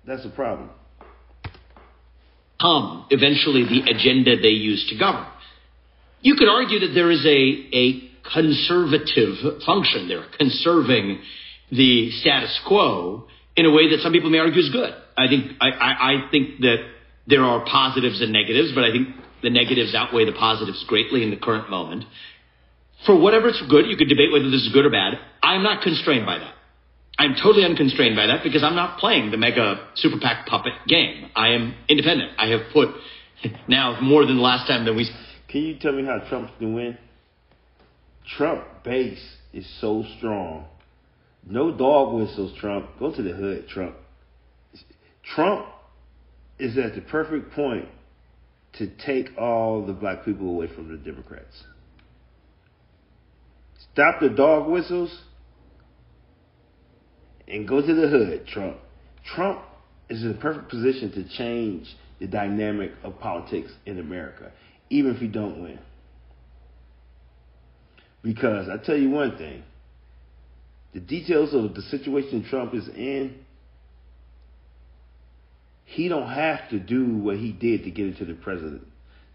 That's 0.05 0.25
a 0.25 0.29
problem. 0.29 0.69
Um, 2.59 3.05
eventually 3.09 3.63
the 3.63 3.89
agenda 3.89 4.41
they 4.41 4.49
use 4.49 4.85
to 4.89 4.97
govern. 4.97 5.27
You 6.21 6.35
could 6.35 6.49
argue 6.49 6.79
that 6.79 6.93
there 6.93 7.09
is 7.09 7.25
a, 7.25 7.29
a 7.29 8.09
conservative 8.33 9.63
function 9.65 10.09
there, 10.09 10.25
conserving 10.37 11.21
the 11.71 12.11
status 12.11 12.59
quo 12.67 13.27
in 13.55 13.65
a 13.65 13.71
way 13.71 13.89
that 13.91 13.99
some 14.01 14.11
people 14.11 14.29
may 14.29 14.39
argue 14.39 14.59
is 14.59 14.69
good. 14.71 14.93
I 15.19 15.27
think 15.27 15.51
I, 15.59 15.69
I, 15.69 16.11
I 16.11 16.31
think 16.31 16.61
that 16.61 16.77
there 17.27 17.43
are 17.43 17.65
positives 17.65 18.21
and 18.21 18.31
negatives, 18.31 18.71
but 18.73 18.85
I 18.85 18.91
think 18.91 19.09
the 19.43 19.49
negatives 19.49 19.93
outweigh 19.93 20.25
the 20.25 20.31
positives 20.31 20.83
greatly 20.87 21.23
in 21.23 21.29
the 21.29 21.37
current 21.37 21.69
moment. 21.69 22.05
For 23.05 23.19
whatever 23.19 23.49
it's 23.49 23.61
good, 23.69 23.85
you 23.87 23.97
could 23.97 24.09
debate 24.09 24.31
whether 24.31 24.49
this 24.49 24.61
is 24.61 24.69
good 24.73 24.85
or 24.85 24.89
bad. 24.89 25.19
I'm 25.43 25.63
not 25.63 25.83
constrained 25.83 26.25
by 26.25 26.39
that. 26.39 26.53
I'm 27.17 27.35
totally 27.35 27.65
unconstrained 27.65 28.15
by 28.15 28.27
that 28.27 28.43
because 28.43 28.63
I'm 28.63 28.75
not 28.75 28.97
playing 28.99 29.31
the 29.31 29.37
mega 29.37 29.89
super 29.95 30.19
PAC 30.19 30.47
puppet 30.47 30.73
game. 30.87 31.29
I 31.35 31.49
am 31.49 31.75
independent. 31.89 32.31
I 32.37 32.47
have 32.47 32.71
put 32.71 32.89
now 33.67 33.99
more 34.01 34.25
than 34.25 34.37
the 34.37 34.41
last 34.41 34.67
time 34.67 34.85
that 34.85 34.93
we. 34.93 35.09
Can 35.49 35.61
you 35.61 35.79
tell 35.79 35.91
me 35.91 36.05
how 36.05 36.19
Trump's 36.29 36.53
gonna 36.59 36.73
win? 36.73 36.97
Trump 38.37 38.63
base 38.85 39.35
is 39.51 39.67
so 39.81 40.05
strong. 40.17 40.65
No 41.45 41.75
dog 41.75 42.13
whistles, 42.13 42.57
Trump. 42.59 42.85
Go 42.99 43.13
to 43.13 43.21
the 43.21 43.33
hood, 43.33 43.67
Trump. 43.67 43.95
Trump 45.35 45.67
is 46.57 46.77
at 46.77 46.95
the 46.95 47.01
perfect 47.01 47.53
point 47.53 47.87
to 48.73 48.87
take 49.05 49.29
all 49.37 49.85
the 49.85 49.93
black 49.93 50.25
people 50.25 50.47
away 50.47 50.67
from 50.67 50.89
the 50.89 50.97
Democrats. 50.97 51.63
Stop 53.93 54.19
the 54.19 54.29
dog 54.29 54.69
whistles 54.69 55.21
and 57.47 57.67
go 57.67 57.81
to 57.81 57.93
the 57.93 58.07
hood, 58.07 58.45
Trump. 58.47 58.77
Trump 59.35 59.61
is 60.09 60.21
in 60.21 60.29
the 60.29 60.37
perfect 60.39 60.69
position 60.69 61.11
to 61.11 61.37
change 61.37 61.87
the 62.19 62.27
dynamic 62.27 62.91
of 63.03 63.19
politics 63.19 63.71
in 63.85 63.99
America, 63.99 64.51
even 64.89 65.15
if 65.15 65.17
he 65.21 65.27
don't 65.27 65.61
win. 65.61 65.79
Because 68.21 68.67
I 68.67 68.77
tell 68.83 68.97
you 68.97 69.09
one 69.09 69.37
thing, 69.37 69.63
the 70.93 70.99
details 70.99 71.53
of 71.53 71.75
the 71.75 71.81
situation 71.83 72.45
Trump 72.49 72.73
is 72.73 72.87
in, 72.89 73.45
he 75.89 76.07
don't 76.07 76.29
have 76.29 76.69
to 76.69 76.79
do 76.79 77.15
what 77.17 77.37
he 77.37 77.51
did 77.51 77.83
to 77.83 77.89
get 77.89 78.05
into 78.05 78.25
the 78.25 78.35
president, 78.35 78.85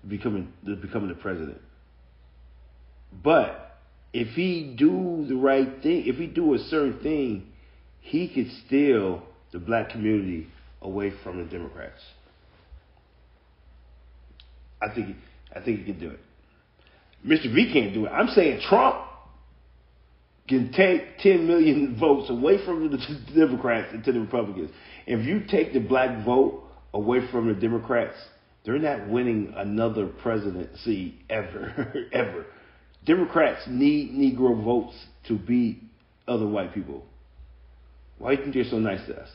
becoming 0.09 0.53
becoming 0.65 1.09
the 1.09 1.17
president. 1.17 1.61
But 3.25 3.77
if 4.13 4.29
he 4.29 4.75
do 4.79 5.27
the 5.29 5.35
right 5.35 5.83
thing, 5.83 6.07
if 6.07 6.17
he 6.17 6.29
do 6.29 6.55
a 6.55 6.59
certain 6.59 7.01
thing, 7.01 7.49
he 8.01 8.29
could 8.29 8.51
steal 8.67 9.25
the 9.53 9.59
black 9.59 9.91
community 9.91 10.47
away 10.81 11.13
from 11.25 11.39
the 11.39 11.45
Democrats. 11.45 12.01
I 14.81 14.95
think 14.95 15.17
I 15.55 15.61
think 15.61 15.81
he 15.81 15.85
can 15.87 15.99
do 15.99 16.11
it. 16.11 16.21
Mr. 17.27 17.53
V 17.53 17.73
can't 17.73 17.95
do 17.95 18.07
it. 18.07 18.11
I'm 18.11 18.29
saying 18.29 18.61
Trump 18.69 18.97
can 20.49 20.73
take 20.73 21.19
10 21.19 21.47
million 21.47 21.97
votes 22.01 22.31
away 22.31 22.65
from 22.65 22.91
the 22.91 22.99
Democrats 23.35 23.89
and 23.93 24.05
to 24.05 24.13
the 24.13 24.21
Republicans. 24.21 24.71
If 25.07 25.27
you 25.27 25.43
take 25.49 25.73
the 25.73 25.81
black 25.81 26.25
vote 26.25 26.63
away 26.93 27.21
from 27.31 27.49
the 27.49 27.55
Democrats, 27.55 28.17
they're 28.65 28.79
not 28.79 29.09
winning 29.09 29.53
another 29.57 30.07
presidency 30.07 31.17
ever, 31.29 32.07
ever. 32.13 32.47
Democrats 33.05 33.63
need 33.69 34.13
Negro 34.13 34.65
votes 34.65 34.95
to 35.29 35.39
beat 35.39 35.83
other 36.27 36.47
white 36.47 36.73
people. 36.73 37.05
Why 38.19 38.31
do 38.35 38.37
you 38.37 38.43
think 38.43 38.55
they're 38.55 38.71
so 38.71 38.79
nice 38.79 39.07
to 39.07 39.21
us? 39.21 39.29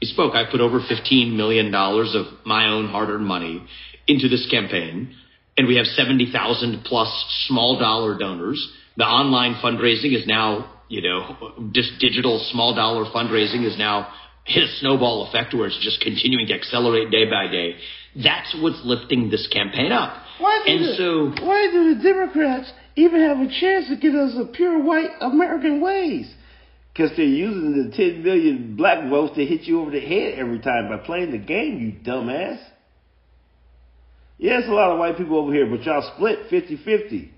He 0.00 0.06
spoke. 0.06 0.34
I 0.34 0.50
put 0.50 0.60
over 0.60 0.80
$15 0.80 1.36
million 1.36 1.72
of 1.72 2.26
my 2.44 2.66
own 2.66 2.88
hard 2.88 3.08
earned 3.08 3.24
money 3.24 3.64
into 4.08 4.28
this 4.28 4.48
campaign, 4.50 5.14
and 5.56 5.68
we 5.68 5.76
have 5.76 5.86
70,000 5.86 6.82
plus 6.84 7.08
small 7.46 7.78
dollar 7.78 8.18
donors. 8.18 8.60
The 8.96 9.04
online 9.04 9.62
fundraising 9.62 10.16
is 10.16 10.26
now, 10.26 10.72
you 10.88 11.02
know, 11.02 11.70
just 11.72 11.98
digital 11.98 12.38
small 12.50 12.74
dollar 12.74 13.04
fundraising 13.10 13.66
is 13.66 13.78
now 13.78 14.12
hit 14.44 14.64
a 14.64 14.72
snowball 14.80 15.28
effect 15.28 15.54
where 15.54 15.66
it's 15.66 15.78
just 15.82 16.00
continuing 16.00 16.46
to 16.48 16.54
accelerate 16.54 17.10
day 17.10 17.24
by 17.30 17.46
day. 17.50 17.76
That's 18.16 18.54
what's 18.60 18.80
lifting 18.84 19.30
this 19.30 19.48
campaign 19.52 19.92
up. 19.92 20.16
Why 20.38 20.62
do, 20.66 20.72
and 20.72 20.84
the, 20.84 20.94
so, 20.96 21.44
why 21.46 21.68
do 21.70 21.94
the 21.94 22.02
Democrats 22.02 22.72
even 22.96 23.20
have 23.20 23.38
a 23.38 23.48
chance 23.60 23.88
to 23.88 23.96
get 23.96 24.14
us 24.14 24.34
a 24.36 24.46
pure 24.52 24.82
white 24.82 25.10
American 25.20 25.80
ways? 25.80 26.32
Because 26.92 27.16
they're 27.16 27.24
using 27.24 27.90
the 27.90 27.96
10 27.96 28.22
million 28.22 28.76
black 28.76 29.08
votes 29.08 29.34
to 29.36 29.46
hit 29.46 29.62
you 29.62 29.80
over 29.80 29.90
the 29.90 30.00
head 30.00 30.38
every 30.38 30.58
time 30.58 30.88
by 30.88 30.98
playing 30.98 31.30
the 31.30 31.38
game, 31.38 31.78
you 31.80 32.12
dumbass. 32.12 32.58
Yes, 34.36 34.64
a 34.66 34.72
lot 34.72 34.90
of 34.90 34.98
white 34.98 35.16
people 35.16 35.38
over 35.38 35.52
here, 35.52 35.66
but 35.66 35.84
y'all 35.84 36.12
split 36.16 36.50
50 36.50 36.76
50. 36.84 37.32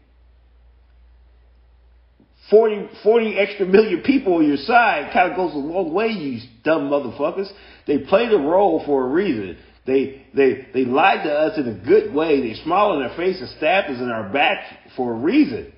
40, 2.50 2.88
40 3.02 3.38
extra 3.38 3.66
million 3.66 4.02
people 4.02 4.34
on 4.34 4.46
your 4.46 4.58
side 4.58 5.12
kind 5.12 5.30
of 5.30 5.36
goes 5.36 5.54
a 5.54 5.58
long 5.58 5.92
way, 5.92 6.08
you 6.08 6.40
dumb 6.62 6.90
motherfuckers. 6.90 7.50
They 7.86 7.98
play 7.98 8.28
the 8.28 8.38
role 8.38 8.82
for 8.84 9.04
a 9.04 9.08
reason. 9.08 9.56
They, 9.86 10.26
they, 10.34 10.68
they 10.72 10.84
lied 10.84 11.24
to 11.24 11.32
us 11.32 11.58
in 11.58 11.68
a 11.68 11.74
good 11.74 12.14
way. 12.14 12.40
They 12.40 12.54
smile 12.62 12.94
in 12.94 13.02
our 13.02 13.16
face 13.16 13.40
and 13.40 13.48
stabbed 13.50 13.90
us 13.90 14.00
in 14.00 14.10
our 14.10 14.30
back 14.30 14.64
for 14.96 15.12
a 15.12 15.16
reason. 15.16 15.72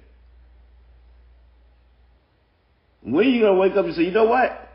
When 3.03 3.27
are 3.27 3.31
you 3.31 3.43
going 3.43 3.55
to 3.55 3.61
wake 3.61 3.77
up 3.77 3.85
and 3.85 3.95
say, 3.95 4.03
you 4.03 4.11
know 4.11 4.25
what? 4.25 4.67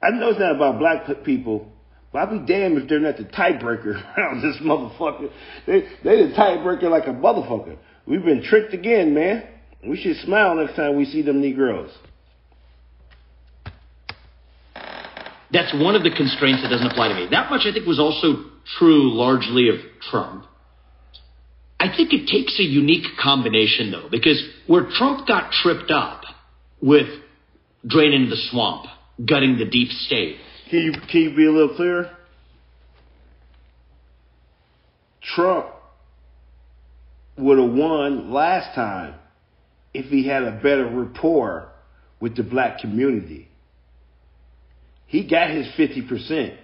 I 0.00 0.10
know 0.10 0.30
it's 0.30 0.40
not 0.40 0.56
about 0.56 0.78
black 0.78 1.24
people, 1.24 1.70
but 2.12 2.18
I'll 2.20 2.38
be 2.38 2.46
damned 2.46 2.78
if 2.78 2.88
they're 2.88 3.00
not 3.00 3.16
the 3.16 3.24
tiebreaker 3.24 4.16
around 4.18 4.42
this 4.42 4.56
motherfucker. 4.62 5.30
They, 5.66 5.80
they 6.04 6.28
the 6.28 6.34
tiebreaker 6.36 6.90
like 6.90 7.06
a 7.06 7.10
motherfucker. 7.10 7.76
We've 8.06 8.24
been 8.24 8.42
tricked 8.42 8.74
again, 8.74 9.14
man. 9.14 9.44
We 9.86 9.96
should 9.96 10.16
smile 10.18 10.54
next 10.54 10.76
time 10.76 10.96
we 10.96 11.04
see 11.04 11.22
them 11.22 11.40
Negroes. 11.40 11.90
That's 15.52 15.74
one 15.74 15.94
of 15.94 16.02
the 16.02 16.10
constraints 16.10 16.62
that 16.62 16.68
doesn't 16.68 16.86
apply 16.86 17.08
to 17.08 17.14
me. 17.14 17.28
That 17.30 17.50
much 17.50 17.66
I 17.66 17.72
think 17.72 17.86
was 17.86 17.98
also 18.00 18.44
true 18.78 19.12
largely 19.12 19.68
of 19.68 19.76
Trump. 20.10 20.46
I 21.78 21.94
think 21.94 22.12
it 22.12 22.28
takes 22.28 22.58
a 22.60 22.62
unique 22.62 23.04
combination 23.20 23.90
though, 23.90 24.08
because 24.10 24.42
where 24.66 24.86
Trump 24.90 25.26
got 25.26 25.50
tripped 25.52 25.90
up 25.90 26.22
with 26.80 27.08
draining 27.86 28.30
the 28.30 28.36
swamp, 28.50 28.86
gutting 29.26 29.58
the 29.58 29.64
deep 29.64 29.90
state. 29.90 30.36
Can 30.70 30.78
you, 30.78 30.92
can 30.92 31.20
you 31.20 31.36
be 31.36 31.44
a 31.44 31.50
little 31.50 31.74
clearer? 31.74 32.16
Trump 35.22 35.66
would 37.36 37.58
have 37.58 37.70
won 37.70 38.32
last 38.32 38.74
time 38.74 39.14
if 39.94 40.06
he 40.06 40.26
had 40.26 40.42
a 40.42 40.52
better 40.52 40.86
rapport 40.86 41.72
with 42.20 42.36
the 42.36 42.42
black 42.42 42.78
community. 42.78 43.48
He 45.06 45.28
got 45.28 45.50
his 45.50 45.66
50%. 45.78 46.56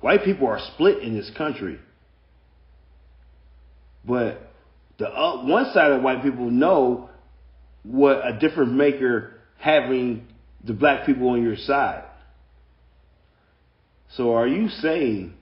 White 0.00 0.24
people 0.24 0.46
are 0.48 0.60
split 0.74 0.98
in 0.98 1.16
this 1.16 1.30
country. 1.36 1.78
But 4.04 4.52
the 4.98 5.08
uh, 5.08 5.44
one 5.44 5.72
side 5.72 5.92
of 5.92 6.02
white 6.02 6.22
people 6.22 6.50
know 6.50 7.08
what 7.82 8.26
a 8.26 8.38
difference 8.38 8.72
maker 8.72 9.40
having 9.58 10.26
the 10.64 10.72
black 10.72 11.06
people 11.06 11.30
on 11.30 11.42
your 11.42 11.56
side. 11.56 12.04
So 14.16 14.34
are 14.34 14.46
you 14.46 14.68
saying 14.68 15.34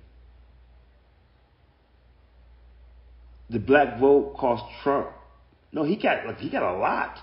the 3.51 3.59
black 3.59 4.01
vote 4.01 4.37
cost 4.39 4.65
Trump? 4.83 5.09
No, 5.73 5.85
he 5.85 5.97
got 5.97 6.27
like 6.27 6.39
he 6.39 6.51
got 6.51 6.63
a 6.63 6.79
lot. 6.79 7.17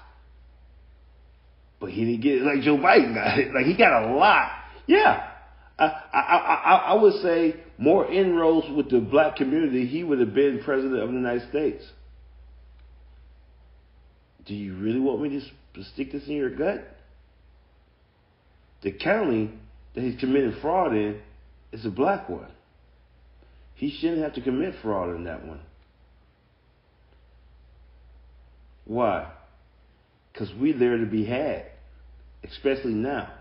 But 1.80 1.92
he 1.92 2.06
didn't 2.06 2.22
get 2.22 2.36
it 2.36 2.44
like 2.44 2.62
Joe 2.62 2.78
Biden 2.78 3.14
got 3.14 3.38
it. 3.38 3.54
Like 3.54 3.66
he 3.66 3.76
got 3.76 4.04
a 4.04 4.16
lot. 4.16 4.52
Yeah. 4.88 5.32
I, 5.80 5.86
I, 5.86 6.20
I, 6.20 6.76
I 6.88 6.94
would 6.96 7.22
say 7.22 7.56
more 7.78 8.12
inroads 8.12 8.68
with 8.76 8.90
the 8.90 9.00
black 9.00 9.36
community, 9.36 9.86
he 9.86 10.04
would 10.04 10.20
have 10.20 10.34
been 10.34 10.62
president 10.64 11.04
of 11.04 11.10
the 11.10 11.16
United 11.16 11.48
States. 11.50 11.84
Do 14.48 14.56
you 14.56 14.76
really 14.76 15.00
want 15.00 15.22
me 15.22 15.30
to 15.76 15.84
stick 15.94 16.12
this 16.12 16.26
in 16.28 16.34
your 16.34 16.50
gut? 16.50 16.96
The 18.82 18.92
county 18.92 19.52
that 19.94 20.02
he's 20.02 20.20
committing 20.20 20.56
fraud 20.62 20.94
in 20.94 21.20
is 21.72 21.86
a 21.86 21.90
black 21.92 22.28
one. 22.30 22.50
He 23.76 23.96
shouldn't 24.00 24.24
have 24.24 24.34
to 24.34 24.42
commit 24.42 24.74
fraud 24.82 25.16
in 25.16 25.26
that 25.26 25.46
one. 25.46 25.60
Why? 28.88 29.32
Because 30.32 30.50
we're 30.60 30.78
there 30.78 30.98
to 30.98 31.06
be 31.06 31.26
had, 31.26 31.66
especially 32.44 32.94
now. 32.94 33.32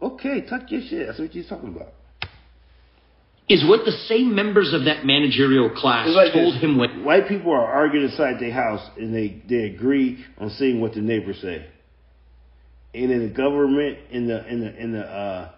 Okay, 0.00 0.42
tuck 0.48 0.70
your 0.70 0.82
shit. 0.88 1.06
That's 1.06 1.18
what 1.18 1.34
you're 1.34 1.48
talking 1.48 1.74
about. 1.74 1.92
Is 3.48 3.64
what 3.66 3.84
the 3.84 3.92
same 3.92 4.34
members 4.34 4.74
of 4.74 4.84
that 4.84 5.06
managerial 5.06 5.70
class 5.70 6.08
like 6.08 6.32
told 6.32 6.54
this. 6.54 6.62
him 6.62 6.78
when 6.78 7.04
White 7.04 7.28
people 7.28 7.52
are 7.52 7.64
arguing 7.64 8.10
inside 8.10 8.40
their 8.40 8.52
house 8.52 8.90
and 8.98 9.14
they, 9.14 9.40
they 9.48 9.66
agree 9.72 10.24
on 10.38 10.50
seeing 10.50 10.80
what 10.80 10.94
the 10.94 11.00
neighbors 11.00 11.38
say. 11.40 11.64
And 12.92 13.10
in 13.12 13.28
the 13.28 13.32
government, 13.32 13.98
in 14.10 14.26
the 14.26 14.46
in 14.48 14.60
the 14.60 14.76
in 14.82 14.92
the 14.92 15.02
uh, 15.02 15.50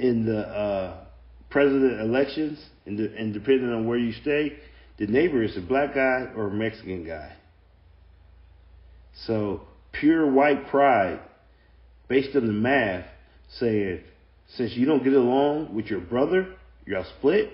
in 0.00 0.26
the 0.26 0.40
uh, 0.40 1.04
president 1.50 2.00
elections, 2.00 2.58
and, 2.86 2.98
the, 2.98 3.14
and 3.16 3.32
depending 3.32 3.70
on 3.70 3.86
where 3.86 3.98
you 3.98 4.12
stay, 4.12 4.56
the 4.98 5.06
neighbor 5.06 5.42
is 5.42 5.56
a 5.56 5.60
black 5.60 5.94
guy 5.94 6.32
or 6.34 6.48
a 6.48 6.52
Mexican 6.52 7.06
guy. 7.06 7.36
So 9.24 9.62
pure 9.92 10.30
white 10.30 10.68
pride, 10.68 11.20
based 12.08 12.36
on 12.36 12.46
the 12.46 12.52
math, 12.52 13.06
saying 13.58 14.00
since 14.48 14.72
you 14.74 14.86
don't 14.86 15.02
get 15.02 15.12
along 15.14 15.74
with 15.74 15.86
your 15.86 16.00
brother, 16.00 16.54
y'all 16.86 17.06
split. 17.18 17.50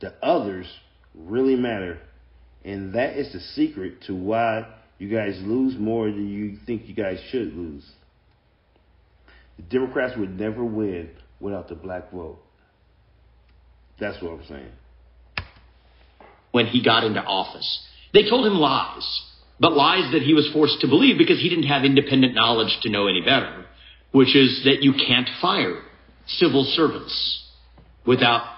The 0.00 0.12
others 0.22 0.66
really 1.14 1.56
matter. 1.56 1.98
And 2.64 2.94
that 2.94 3.16
is 3.16 3.32
the 3.32 3.40
secret 3.40 4.02
to 4.06 4.14
why 4.14 4.66
you 4.98 5.08
guys 5.08 5.40
lose 5.42 5.76
more 5.78 6.06
than 6.06 6.28
you 6.28 6.58
think 6.66 6.86
you 6.86 6.94
guys 6.94 7.18
should 7.30 7.54
lose. 7.54 7.84
The 9.56 9.62
Democrats 9.62 10.16
would 10.18 10.38
never 10.38 10.64
win 10.64 11.10
without 11.40 11.68
the 11.68 11.74
black 11.74 12.12
vote. 12.12 12.38
That's 13.98 14.22
what 14.22 14.32
I'm 14.32 14.44
saying. 14.46 14.72
when 16.52 16.66
he 16.66 16.82
got 16.82 17.04
into 17.04 17.20
office. 17.22 17.86
They 18.14 18.28
told 18.28 18.46
him 18.46 18.54
lies, 18.54 19.22
but 19.58 19.72
lies 19.72 20.12
that 20.12 20.22
he 20.22 20.34
was 20.34 20.48
forced 20.52 20.80
to 20.80 20.88
believe 20.88 21.18
because 21.18 21.40
he 21.40 21.48
didn't 21.48 21.66
have 21.66 21.84
independent 21.84 22.34
knowledge 22.34 22.78
to 22.82 22.90
know 22.90 23.06
any 23.06 23.22
better, 23.22 23.64
which 24.12 24.36
is 24.36 24.62
that 24.64 24.82
you 24.82 24.92
can't 24.92 25.28
fire 25.40 25.82
civil 26.26 26.64
servants 26.64 27.44
without 28.06 28.52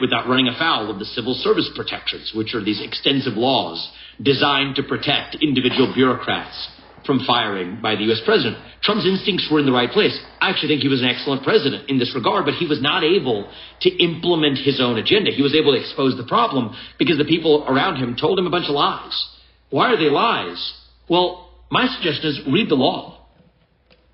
without 0.00 0.28
running 0.28 0.48
afoul 0.48 0.88
of 0.88 0.98
the 0.98 1.04
civil 1.04 1.34
service 1.34 1.68
protections, 1.74 2.32
which 2.34 2.54
are 2.54 2.62
these 2.62 2.80
extensive 2.80 3.34
laws 3.34 3.90
designed 4.22 4.76
to 4.76 4.82
protect 4.82 5.36
individual 5.42 5.92
bureaucrats 5.92 6.70
from 7.04 7.20
firing 7.26 7.80
by 7.82 7.94
the 7.94 8.02
U.S. 8.04 8.22
president. 8.24 8.56
Trump's 8.82 9.04
instincts 9.04 9.48
were 9.50 9.60
in 9.60 9.66
the 9.66 9.72
right 9.72 9.90
place. 9.90 10.18
I 10.40 10.50
actually 10.50 10.68
think 10.68 10.82
he 10.82 10.88
was 10.88 11.02
an 11.02 11.08
excellent 11.08 11.42
president 11.42 11.90
in 11.90 11.98
this 11.98 12.14
regard, 12.14 12.46
but 12.46 12.54
he 12.54 12.66
was 12.66 12.80
not 12.80 13.04
able 13.04 13.50
to 13.82 13.90
implement 14.02 14.58
his 14.58 14.80
own 14.80 14.96
agenda. 14.96 15.30
He 15.30 15.42
was 15.42 15.54
able 15.54 15.74
to 15.74 15.80
expose 15.80 16.16
the 16.16 16.24
problem 16.24 16.74
because 16.98 17.18
the 17.18 17.24
people 17.24 17.66
around 17.68 17.96
him 17.96 18.16
told 18.16 18.38
him 18.38 18.46
a 18.46 18.50
bunch 18.50 18.66
of 18.68 18.74
lies. 18.74 19.28
Why 19.74 19.92
are 19.92 19.96
they 19.96 20.08
lies? 20.08 20.72
Well, 21.08 21.50
my 21.68 21.88
suggestion 21.88 22.30
is 22.30 22.40
read 22.46 22.68
the 22.68 22.76
law. 22.76 23.26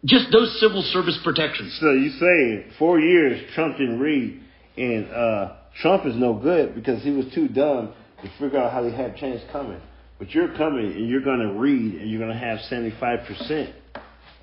Just 0.07 0.33
those 0.33 0.59
civil 0.59 0.81
service 0.81 1.21
protections. 1.23 1.77
So 1.79 1.93
you 1.93 2.09
say 2.13 2.73
four 2.79 2.99
years 2.99 3.43
Trump 3.55 3.77
didn't 3.77 4.01
read, 4.01 4.41
and 4.79 5.11
uh, 5.11 5.57
Trump 5.83 6.07
is 6.07 6.15
no 6.17 6.33
good 6.33 6.75
because 6.75 7.03
he 7.03 7.11
was 7.11 7.27
too 7.35 7.47
dumb 7.47 7.93
to 8.23 8.31
figure 8.39 8.59
out 8.59 8.73
how 8.73 8.81
they 8.81 8.91
had 8.91 9.17
change 9.17 9.43
coming. 9.53 9.79
But 10.19 10.31
you're 10.31 10.57
coming 10.57 10.93
and 10.93 11.07
you're 11.07 11.21
going 11.21 11.41
to 11.41 11.53
read 11.53 11.97
and 11.97 12.11
you're 12.11 12.21
going 12.21 12.33
to 12.33 12.39
have 12.39 12.61
75% 12.61 13.71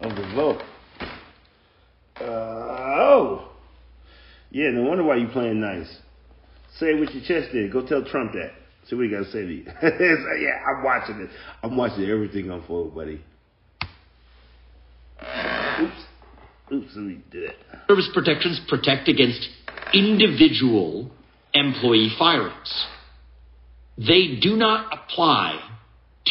of 0.02 0.16
the 0.16 0.36
vote. 0.36 0.62
Uh, 2.22 2.26
oh. 2.26 3.50
Yeah, 4.52 4.70
no 4.70 4.84
wonder 4.84 5.04
why 5.04 5.16
you 5.16 5.30
playing 5.30 5.62
nice. 5.62 5.90
Say 6.78 6.90
it 6.90 7.00
with 7.00 7.10
your 7.10 7.24
chest 7.24 7.54
there. 7.54 7.68
Go 7.70 7.88
tell 7.88 8.06
Trump 8.06 8.34
that. 8.34 8.52
See 8.90 8.96
what 8.96 9.06
he 9.06 9.12
got 9.12 9.26
to 9.26 9.32
say 9.32 9.42
to 9.42 9.54
you. 9.54 9.66
Say, 9.82 10.42
yeah, 10.42 10.64
I'm 10.66 10.84
watching 10.84 11.20
it. 11.22 11.30
I'm 11.62 11.76
watching 11.76 12.06
everything 12.06 12.50
unfold, 12.50 12.96
buddy. 12.96 13.22
Oops. 15.82 15.94
Oops, 16.72 16.92
let 16.96 17.06
me 17.06 17.22
do 17.32 17.44
it. 17.44 17.56
Service 17.88 18.10
protections 18.14 18.62
protect 18.68 19.08
against 19.08 19.48
individual 19.94 21.12
employee 21.54 22.12
firings. 22.18 22.86
They 23.98 24.38
do 24.42 24.56
not 24.56 24.94
apply 24.94 25.60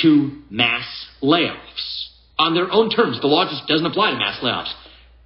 to 0.02 0.42
mass 0.50 0.84
layoffs. 1.22 2.08
On 2.38 2.54
their 2.54 2.70
own 2.70 2.90
terms, 2.90 3.20
the 3.20 3.26
law 3.26 3.48
just 3.50 3.66
doesn't 3.66 3.86
apply 3.86 4.10
to 4.10 4.18
mass 4.18 4.38
layoffs. 4.42 4.72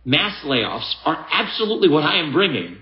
Mass 0.05 0.37
layoffs 0.45 0.95
are 1.05 1.27
absolutely 1.31 1.89
what 1.89 2.05
I 2.05 2.21
am 2.21 2.33
bringing 2.33 2.79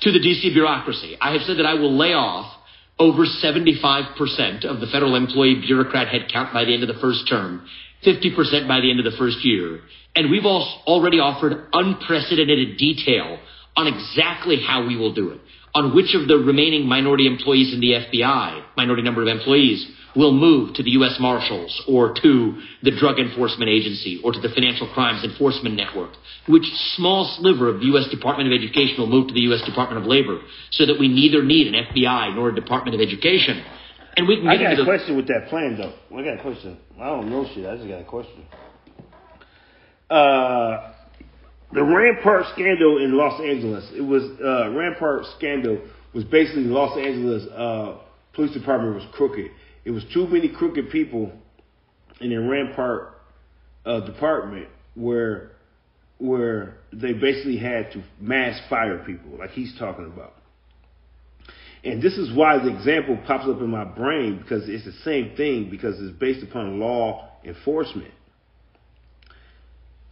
to 0.00 0.12
the 0.12 0.18
DC 0.18 0.52
bureaucracy. 0.52 1.16
I 1.20 1.32
have 1.32 1.42
said 1.42 1.58
that 1.58 1.66
I 1.66 1.74
will 1.74 1.96
lay 1.96 2.12
off 2.12 2.57
over 2.98 3.24
75% 3.24 4.64
of 4.64 4.80
the 4.80 4.86
federal 4.92 5.14
employee 5.14 5.62
bureaucrat 5.66 6.08
headcount 6.08 6.52
by 6.52 6.64
the 6.64 6.74
end 6.74 6.82
of 6.82 6.88
the 6.88 7.00
first 7.00 7.28
term, 7.28 7.66
50% 8.04 8.68
by 8.68 8.80
the 8.80 8.90
end 8.90 8.98
of 8.98 9.04
the 9.04 9.16
first 9.16 9.44
year. 9.44 9.80
And 10.14 10.30
we've 10.30 10.44
al- 10.44 10.82
already 10.86 11.18
offered 11.18 11.68
unprecedented 11.72 12.76
detail 12.76 13.38
on 13.76 13.86
exactly 13.86 14.58
how 14.66 14.86
we 14.86 14.96
will 14.96 15.14
do 15.14 15.30
it, 15.30 15.40
on 15.74 15.94
which 15.94 16.14
of 16.14 16.26
the 16.26 16.36
remaining 16.36 16.86
minority 16.86 17.26
employees 17.26 17.72
in 17.72 17.80
the 17.80 17.92
FBI, 17.92 18.64
minority 18.76 19.02
number 19.02 19.22
of 19.22 19.28
employees, 19.28 19.86
will 20.18 20.32
move 20.32 20.74
to 20.74 20.82
the 20.82 20.90
U.S. 20.98 21.16
Marshals 21.20 21.70
or 21.86 22.12
to 22.12 22.60
the 22.82 22.90
Drug 22.90 23.20
Enforcement 23.20 23.70
Agency 23.70 24.20
or 24.24 24.32
to 24.32 24.40
the 24.40 24.48
Financial 24.48 24.90
Crimes 24.92 25.22
Enforcement 25.22 25.76
Network, 25.76 26.10
which 26.48 26.64
small 26.96 27.24
sliver 27.38 27.68
of 27.68 27.78
the 27.78 27.86
U.S. 27.94 28.10
Department 28.10 28.52
of 28.52 28.58
Education 28.58 28.96
will 28.98 29.06
move 29.06 29.28
to 29.28 29.34
the 29.34 29.46
U.S. 29.54 29.62
Department 29.64 30.02
of 30.02 30.10
Labor, 30.10 30.40
so 30.72 30.84
that 30.86 30.98
we 30.98 31.06
neither 31.06 31.44
need 31.44 31.72
an 31.72 31.86
FBI 31.94 32.34
nor 32.34 32.48
a 32.48 32.54
Department 32.54 32.96
of 32.96 33.00
Education. 33.00 33.62
And 34.16 34.26
we 34.26 34.42
can 34.42 34.48
I 34.48 34.58
got 34.58 34.72
a 34.72 34.76
the 34.76 34.84
question 34.84 35.14
with 35.14 35.28
that 35.28 35.46
plan, 35.48 35.78
though. 35.78 35.94
I 36.10 36.24
got 36.24 36.38
a 36.38 36.42
question. 36.42 36.76
I 36.98 37.06
don't 37.06 37.30
know 37.30 37.46
shit. 37.54 37.64
I 37.64 37.76
just 37.76 37.88
got 37.88 38.00
a 38.00 38.04
question. 38.04 38.42
Uh, 40.10 40.94
the 41.72 41.84
Rampart 41.84 42.46
scandal 42.54 42.98
in 42.98 43.16
Los 43.16 43.40
Angeles. 43.40 43.88
It 43.94 44.00
was 44.00 44.24
uh, 44.42 44.74
Rampart 44.74 45.26
scandal 45.36 45.78
was 46.12 46.24
basically 46.24 46.64
Los 46.64 46.98
Angeles 46.98 47.46
uh, 47.54 47.98
police 48.34 48.52
department 48.52 48.96
was 48.96 49.04
crooked. 49.12 49.50
It 49.88 49.92
was 49.92 50.04
too 50.12 50.26
many 50.26 50.50
crooked 50.50 50.90
people 50.90 51.32
in 52.20 52.28
the 52.28 52.36
Rampart 52.36 53.22
uh, 53.86 54.00
department 54.00 54.68
where 54.94 55.52
where 56.18 56.76
they 56.92 57.14
basically 57.14 57.56
had 57.56 57.92
to 57.92 58.04
mass 58.20 58.60
fire 58.68 59.02
people, 59.06 59.38
like 59.38 59.48
he's 59.48 59.74
talking 59.78 60.04
about. 60.04 60.34
And 61.84 62.02
this 62.02 62.18
is 62.18 62.36
why 62.36 62.58
the 62.58 62.68
example 62.76 63.18
pops 63.26 63.48
up 63.48 63.60
in 63.60 63.70
my 63.70 63.84
brain 63.86 64.38
because 64.42 64.68
it's 64.68 64.84
the 64.84 64.92
same 65.04 65.34
thing 65.38 65.70
because 65.70 65.98
it's 65.98 66.14
based 66.18 66.42
upon 66.42 66.78
law 66.78 67.30
enforcement. 67.42 68.12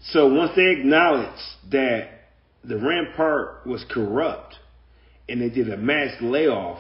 So 0.01 0.33
once 0.33 0.53
they 0.57 0.71
acknowledged 0.71 1.43
that 1.71 2.31
the 2.65 2.79
Rampart 2.79 3.67
was 3.67 3.85
corrupt 3.91 4.55
and 5.29 5.43
they 5.43 5.51
did 5.51 5.69
a 5.69 5.77
mass 5.77 6.15
layoff, 6.23 6.79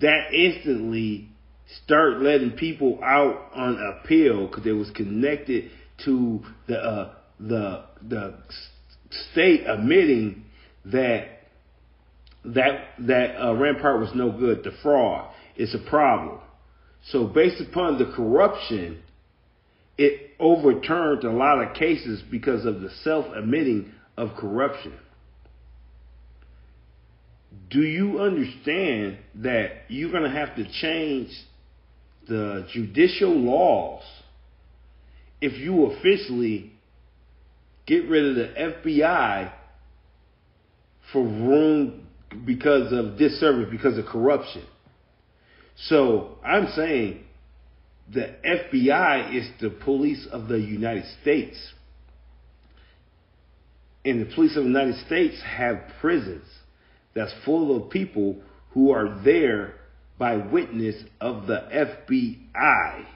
that 0.00 0.32
instantly 0.32 1.28
start 1.84 2.20
letting 2.20 2.52
people 2.52 3.00
out 3.02 3.50
on 3.54 3.78
appeal 3.78 4.46
because 4.46 4.66
it 4.66 4.72
was 4.72 4.90
connected 4.90 5.70
to 6.04 6.40
the 6.66 6.76
uh, 6.76 7.14
the 7.40 7.84
the 8.02 8.34
state 9.32 9.64
admitting 9.66 10.44
that 10.84 11.26
that 12.44 12.88
that 12.98 13.42
uh, 13.42 13.54
Rampart 13.54 14.00
was 14.00 14.10
no 14.14 14.30
good. 14.30 14.64
The 14.64 14.72
fraud 14.82 15.30
is 15.56 15.74
a 15.74 15.90
problem. 15.90 16.40
So 17.10 17.26
based 17.26 17.60
upon 17.60 17.98
the 17.98 18.12
corruption, 18.14 19.02
it 19.98 20.32
overturned 20.38 21.24
a 21.24 21.30
lot 21.30 21.62
of 21.62 21.74
cases 21.74 22.22
because 22.30 22.64
of 22.64 22.80
the 22.80 22.90
self-admitting 23.02 23.92
of 24.16 24.30
corruption. 24.36 24.94
Do 27.70 27.82
you 27.82 28.20
understand 28.20 29.18
that 29.36 29.82
you're 29.88 30.10
going 30.10 30.24
to 30.24 30.30
have 30.30 30.56
to 30.56 30.64
change 30.80 31.30
the 32.28 32.66
judicial 32.72 33.30
laws 33.30 34.02
if 35.40 35.58
you 35.58 35.86
officially 35.86 36.72
get 37.86 38.08
rid 38.08 38.24
of 38.30 38.36
the 38.36 38.54
FBI 38.60 39.52
for 41.12 41.22
wrong 41.22 42.06
because 42.46 42.92
of 42.92 43.18
disservice, 43.18 43.68
because 43.70 43.98
of 43.98 44.06
corruption? 44.06 44.64
So 45.76 46.38
I'm 46.44 46.68
saying 46.74 47.24
the 48.12 48.34
FBI 48.44 49.36
is 49.36 49.48
the 49.60 49.70
police 49.70 50.26
of 50.30 50.48
the 50.48 50.58
United 50.58 51.04
States. 51.20 51.72
And 54.04 54.20
the 54.20 54.34
police 54.34 54.56
of 54.56 54.64
the 54.64 54.70
United 54.70 55.04
States 55.06 55.42
have 55.42 55.80
prisons 56.00 56.44
that's 57.14 57.32
full 57.44 57.76
of 57.76 57.90
people 57.90 58.36
who 58.70 58.90
are 58.90 59.20
there 59.24 59.74
by 60.18 60.36
witness 60.36 60.96
of 61.20 61.46
the 61.46 61.68
FBI. 61.72 63.06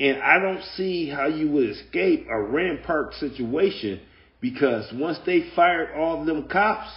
And 0.00 0.22
I 0.22 0.38
don't 0.38 0.62
see 0.76 1.08
how 1.08 1.26
you 1.26 1.50
would 1.50 1.68
escape 1.70 2.26
a 2.30 2.40
Rampart 2.40 3.14
situation 3.14 4.00
because 4.40 4.90
once 4.94 5.18
they 5.26 5.50
fired 5.54 5.94
all 5.94 6.24
them 6.24 6.48
cops, 6.48 6.90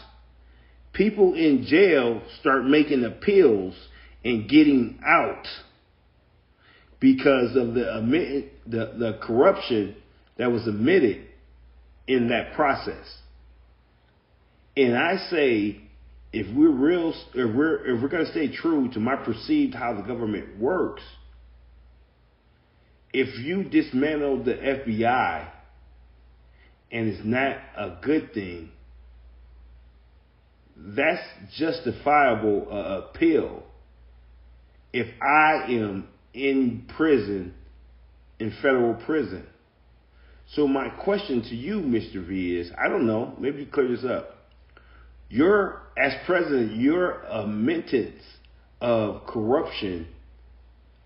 people 0.94 1.34
in 1.34 1.66
jail 1.66 2.22
start 2.40 2.66
making 2.66 3.04
appeals 3.04 3.76
and 4.24 4.50
getting 4.50 5.00
out 5.06 5.46
because 7.00 7.56
of 7.58 7.74
the 7.74 8.50
the, 8.66 8.94
the 8.98 9.20
corruption 9.22 9.96
that 10.38 10.52
was 10.52 10.66
admitted 10.66 11.28
in 12.08 12.30
that 12.30 12.54
process. 12.56 13.18
And 14.78 14.98
I 14.98 15.18
say, 15.30 15.82
if 16.34 16.48
we're 16.56 16.72
real, 16.72 17.14
if 17.36 17.56
we're 17.56 17.96
if 17.96 18.02
we're 18.02 18.10
going 18.10 18.26
to 18.26 18.32
stay 18.32 18.48
true 18.54 18.90
to 18.94 19.00
my 19.00 19.16
perceived 19.16 19.76
how 19.76 19.94
the 19.94 20.02
government 20.02 20.60
works, 20.60 21.04
if 23.14 23.40
you 23.40 23.64
dismantle 23.64 24.44
the 24.44 24.56
FBI 24.56 25.48
and 26.92 27.08
it's 27.08 27.24
not 27.24 27.58
a 27.78 27.98
good 28.02 28.34
thing, 28.34 28.72
that's 30.76 31.22
justifiable 31.56 32.68
uh, 32.72 33.02
appeal. 33.08 33.64
If 34.92 35.08
I 35.22 35.66
am 35.70 36.08
in 36.34 36.88
prison, 36.98 37.54
in 38.40 38.52
federal 38.62 38.96
prison. 38.96 39.46
So 40.56 40.68
my 40.68 40.90
question 40.90 41.44
to 41.44 41.56
you, 41.56 41.80
Mr. 41.80 42.28
V, 42.28 42.58
is 42.58 42.72
I 42.78 42.90
don't 42.90 43.06
know, 43.06 43.36
maybe 43.40 43.62
you 43.62 43.66
clear 43.68 43.88
this 43.88 44.04
up. 44.04 44.43
You're 45.34 45.82
as 45.98 46.14
president, 46.28 46.76
you're 46.76 47.24
a 47.24 47.48
mentence 47.48 48.22
of 48.80 49.26
corruption 49.26 50.08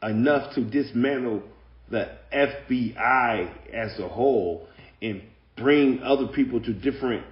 enough 0.04 0.54
to 0.56 0.66
dismantle 0.66 1.44
the 1.90 2.10
FBI 2.34 3.50
as 3.74 3.98
a 4.00 4.10
whole 4.10 4.68
and 5.02 5.22
bring 5.56 6.02
other 6.04 6.28
people 6.28 6.60
to 6.60 6.74
different 6.74 7.24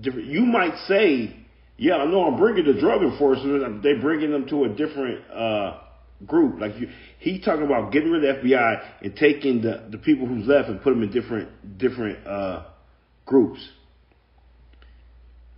different. 0.00 0.26
You 0.26 0.40
might 0.40 0.76
say, 0.88 1.36
"Yeah, 1.76 1.98
I 1.98 2.06
know 2.06 2.24
I'm 2.24 2.36
bringing 2.36 2.64
the 2.64 2.80
drug 2.80 3.02
enforcement. 3.02 3.84
They're 3.84 4.00
bringing 4.00 4.32
them 4.32 4.48
to 4.48 4.64
a 4.64 4.70
different 4.70 5.30
uh, 5.30 5.78
group." 6.26 6.60
Like 6.60 6.80
you, 6.80 6.88
he 7.20 7.38
talking 7.38 7.64
about 7.64 7.92
getting 7.92 8.10
rid 8.10 8.24
of 8.24 8.42
the 8.42 8.48
FBI 8.48 8.82
and 9.02 9.14
taking 9.14 9.62
the 9.62 9.84
the 9.88 9.98
people 9.98 10.26
who's 10.26 10.48
left 10.48 10.68
and 10.68 10.82
put 10.82 10.94
them 10.94 11.04
in 11.04 11.12
different 11.12 11.78
different 11.78 12.26
uh, 12.26 12.64
groups. 13.24 13.60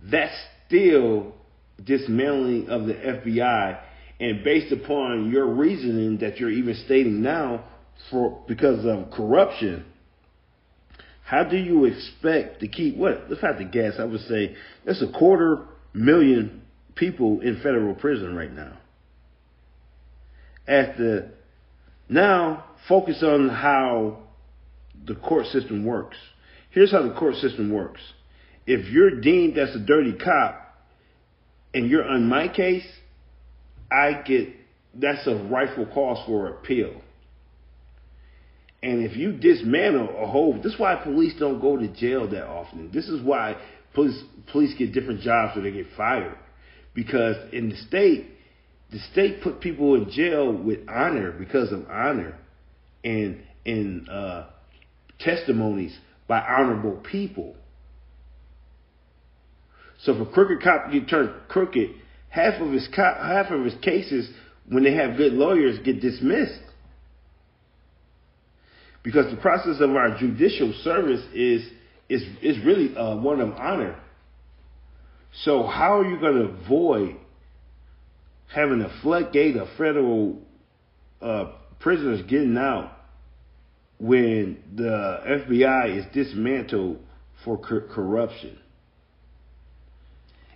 That's 0.09 0.35
still 0.67 1.33
dismantling 1.83 2.69
of 2.69 2.85
the 2.85 2.93
FBI, 2.93 3.79
and 4.19 4.43
based 4.43 4.71
upon 4.71 5.31
your 5.31 5.47
reasoning 5.47 6.19
that 6.19 6.39
you're 6.39 6.49
even 6.49 6.75
stating 6.85 7.21
now 7.21 7.65
for 8.09 8.43
because 8.47 8.85
of 8.85 9.11
corruption 9.11 9.85
how 11.25 11.43
do 11.43 11.57
you 11.57 11.85
expect 11.85 12.59
to 12.59 12.67
keep 12.67 12.95
what? 12.95 13.25
Let's 13.29 13.41
have 13.41 13.57
to 13.57 13.65
guess. 13.65 13.93
I 13.97 14.05
would 14.05 14.21
say 14.21 14.55
there's 14.85 15.01
a 15.01 15.11
quarter 15.11 15.65
million 15.91 16.61
people 16.93 17.41
in 17.41 17.55
federal 17.63 17.95
prison 17.95 18.35
right 18.35 18.53
now. 18.53 18.77
The 20.67 21.31
now 22.07 22.65
focus 22.87 23.23
on 23.23 23.49
how 23.49 24.19
the 25.03 25.15
court 25.15 25.47
system 25.47 25.83
works. 25.83 26.17
Here's 26.69 26.91
how 26.91 27.01
the 27.01 27.15
court 27.15 27.35
system 27.35 27.73
works. 27.73 28.01
If 28.65 28.91
you're 28.91 29.21
deemed 29.21 29.57
as 29.57 29.75
a 29.75 29.79
dirty 29.79 30.13
cop 30.13 30.61
and 31.73 31.89
you're 31.89 32.07
on 32.07 32.27
my 32.27 32.47
case, 32.47 32.85
I 33.91 34.21
get 34.25 34.49
that's 34.93 35.27
a 35.27 35.35
rightful 35.35 35.85
cause 35.87 36.25
for 36.25 36.47
appeal. 36.47 37.01
And 38.81 39.03
if 39.03 39.17
you 39.17 39.33
dismantle 39.33 40.15
a 40.21 40.27
whole, 40.27 40.61
this 40.61 40.73
is 40.73 40.79
why 40.79 40.95
police 40.95 41.33
don't 41.39 41.59
go 41.59 41.75
to 41.77 41.87
jail 41.87 42.29
that 42.29 42.45
often. 42.45 42.91
This 42.93 43.07
is 43.07 43.21
why 43.21 43.57
police 43.93 44.21
police 44.51 44.75
get 44.77 44.93
different 44.93 45.21
jobs 45.21 45.57
or 45.57 45.61
they 45.61 45.71
get 45.71 45.87
fired, 45.97 46.37
because 46.93 47.35
in 47.51 47.69
the 47.69 47.77
state, 47.77 48.27
the 48.91 48.99
state 49.11 49.41
put 49.41 49.59
people 49.59 49.95
in 49.95 50.11
jail 50.11 50.51
with 50.53 50.79
honor 50.87 51.31
because 51.31 51.71
of 51.71 51.87
honor, 51.89 52.37
and 53.03 53.41
and 53.65 54.07
uh, 54.07 54.45
testimonies 55.19 55.97
by 56.27 56.39
honorable 56.39 56.97
people. 57.11 57.55
So 60.03 60.13
if 60.13 60.27
a 60.27 60.31
crooked 60.31 60.61
cop 60.61 60.91
get 60.91 61.07
turned 61.09 61.31
crooked, 61.47 61.89
half 62.29 62.61
of 62.61 62.71
his 62.71 62.87
half 62.95 63.51
of 63.51 63.63
his 63.63 63.75
cases, 63.81 64.29
when 64.67 64.83
they 64.83 64.93
have 64.93 65.17
good 65.17 65.33
lawyers, 65.33 65.79
get 65.83 66.01
dismissed 66.01 66.61
because 69.05 69.29
the 69.29 69.37
process 69.37 69.79
of 69.79 69.91
our 69.95 70.17
judicial 70.17 70.73
service 70.83 71.23
is 71.33 71.63
is 72.09 72.23
is 72.41 72.63
really 72.65 72.95
uh, 72.97 73.15
one 73.15 73.39
of 73.39 73.51
honor. 73.53 73.95
So 75.43 75.63
how 75.63 75.99
are 75.99 76.05
you 76.05 76.19
going 76.19 76.35
to 76.35 76.63
avoid 76.63 77.15
having 78.53 78.81
a 78.81 79.01
floodgate 79.01 79.57
of 79.57 79.67
federal 79.77 80.41
uh, 81.21 81.51
prisoners 81.79 82.21
getting 82.27 82.57
out 82.57 82.91
when 83.99 84.57
the 84.75 85.21
FBI 85.27 85.99
is 85.99 86.05
dismantled 86.13 86.99
for 87.43 87.57
cor- 87.57 87.81
corruption? 87.81 88.57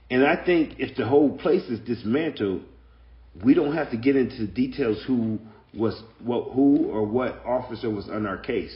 And 0.10 0.26
I 0.26 0.44
think 0.44 0.80
if 0.80 0.96
the 0.98 1.08
whole 1.08 1.38
place 1.38 1.64
is 1.64 1.80
dismantled, 1.82 2.64
we 3.44 3.54
don't 3.54 3.76
have 3.76 3.92
to 3.92 3.98
get 3.98 4.16
into 4.16 4.48
details 4.48 5.04
who 5.06 5.40
was 5.74 6.02
what 6.24 6.52
who 6.54 6.88
or 6.88 7.06
what 7.06 7.46
officer 7.46 7.90
was 7.90 8.10
on 8.10 8.26
our 8.26 8.38
case 8.38 8.76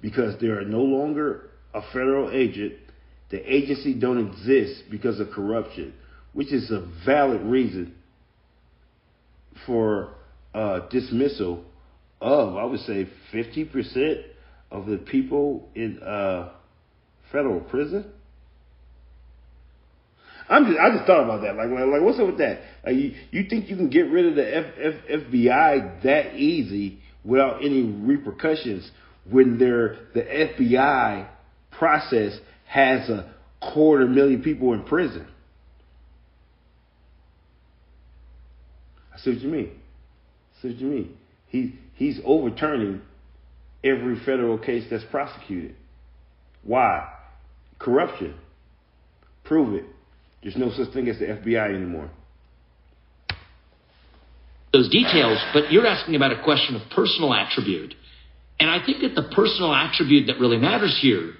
because 0.00 0.38
they 0.40 0.48
are 0.48 0.64
no 0.64 0.80
longer 0.80 1.50
a 1.72 1.80
federal 1.92 2.30
agent. 2.30 2.74
The 3.30 3.40
agency 3.52 3.94
don't 3.94 4.28
exist 4.28 4.84
because 4.90 5.20
of 5.20 5.30
corruption, 5.30 5.94
which 6.32 6.52
is 6.52 6.70
a 6.70 6.86
valid 7.06 7.40
reason 7.42 7.94
for 9.66 10.14
uh, 10.52 10.80
dismissal 10.90 11.64
of, 12.20 12.56
I 12.56 12.64
would 12.64 12.80
say, 12.80 13.08
50% 13.32 14.22
of 14.70 14.86
the 14.86 14.98
people 14.98 15.68
in 15.74 16.02
uh, 16.02 16.50
federal 17.32 17.60
prison. 17.60 18.12
I'm 20.48 20.66
just, 20.66 20.78
I 20.78 20.90
just 20.90 21.06
thought 21.06 21.24
about 21.24 21.42
that. 21.42 21.56
Like, 21.56 21.68
like, 21.68 22.02
what's 22.02 22.18
up 22.18 22.26
with 22.26 22.38
that? 22.38 22.60
Like, 22.84 22.96
you, 22.96 23.14
you 23.30 23.44
think 23.48 23.70
you 23.70 23.76
can 23.76 23.88
get 23.88 24.10
rid 24.10 24.26
of 24.26 24.34
the 24.34 24.56
F, 24.56 24.66
F, 24.78 24.94
FBI 25.10 26.02
that 26.02 26.34
easy 26.34 26.98
without 27.24 27.64
any 27.64 27.82
repercussions 27.82 28.90
when 29.30 29.58
they're, 29.58 29.96
the 30.12 30.20
FBI 30.20 31.28
process 31.70 32.38
has 32.66 33.08
a 33.08 33.32
quarter 33.60 34.06
million 34.06 34.42
people 34.42 34.74
in 34.74 34.84
prison? 34.84 35.26
I 39.14 39.18
see 39.18 39.30
what 39.30 39.40
you 39.40 39.48
mean. 39.48 39.70
I 39.70 40.62
see 40.62 40.68
what 40.68 40.76
you 40.78 40.86
mean. 40.86 41.16
He, 41.46 41.74
he's 41.94 42.20
overturning 42.24 43.00
every 43.82 44.18
federal 44.26 44.58
case 44.58 44.84
that's 44.90 45.04
prosecuted. 45.10 45.74
Why? 46.64 47.08
Corruption. 47.78 48.34
Prove 49.44 49.74
it. 49.74 49.84
There's 50.44 50.56
no 50.56 50.70
such 50.76 50.92
thing 50.92 51.08
as 51.08 51.18
the 51.18 51.24
FBI 51.24 51.74
anymore. 51.74 52.10
Those 54.74 54.90
details, 54.90 55.38
but 55.54 55.72
you're 55.72 55.86
asking 55.86 56.16
about 56.16 56.32
a 56.32 56.42
question 56.42 56.76
of 56.76 56.82
personal 56.90 57.32
attribute. 57.32 57.94
And 58.60 58.68
I 58.68 58.84
think 58.84 59.00
that 59.00 59.14
the 59.14 59.34
personal 59.34 59.74
attribute 59.74 60.26
that 60.26 60.38
really 60.38 60.58
matters 60.58 60.98
here 61.00 61.32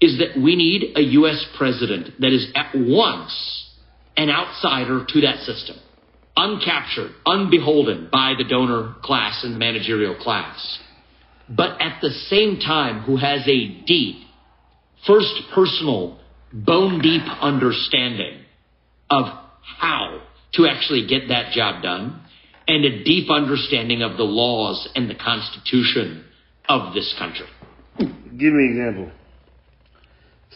is 0.00 0.18
that 0.18 0.40
we 0.40 0.54
need 0.54 0.96
a 0.96 1.00
U.S. 1.00 1.44
president 1.56 2.20
that 2.20 2.32
is 2.32 2.46
at 2.54 2.70
once 2.74 3.74
an 4.16 4.30
outsider 4.30 5.04
to 5.08 5.20
that 5.22 5.40
system, 5.40 5.76
uncaptured, 6.36 7.12
unbeholden 7.26 8.08
by 8.12 8.34
the 8.38 8.44
donor 8.44 8.94
class 9.02 9.42
and 9.42 9.54
the 9.54 9.58
managerial 9.58 10.14
class, 10.14 10.78
but 11.48 11.80
at 11.80 12.00
the 12.00 12.10
same 12.10 12.60
time 12.60 13.00
who 13.02 13.16
has 13.16 13.40
a 13.48 13.82
deep, 13.84 14.16
first 15.06 15.34
personal 15.52 16.18
bone 16.52 17.00
deep 17.00 17.22
understanding 17.40 18.44
of 19.10 19.26
how 19.78 20.20
to 20.54 20.66
actually 20.66 21.06
get 21.06 21.28
that 21.28 21.52
job 21.52 21.82
done 21.82 22.22
and 22.66 22.84
a 22.84 23.04
deep 23.04 23.30
understanding 23.30 24.02
of 24.02 24.16
the 24.16 24.24
laws 24.24 24.88
and 24.94 25.08
the 25.08 25.14
constitution 25.14 26.24
of 26.68 26.94
this 26.94 27.14
country. 27.18 27.46
Give 27.98 28.52
me 28.52 28.66
an 28.66 28.70
example. 28.70 29.12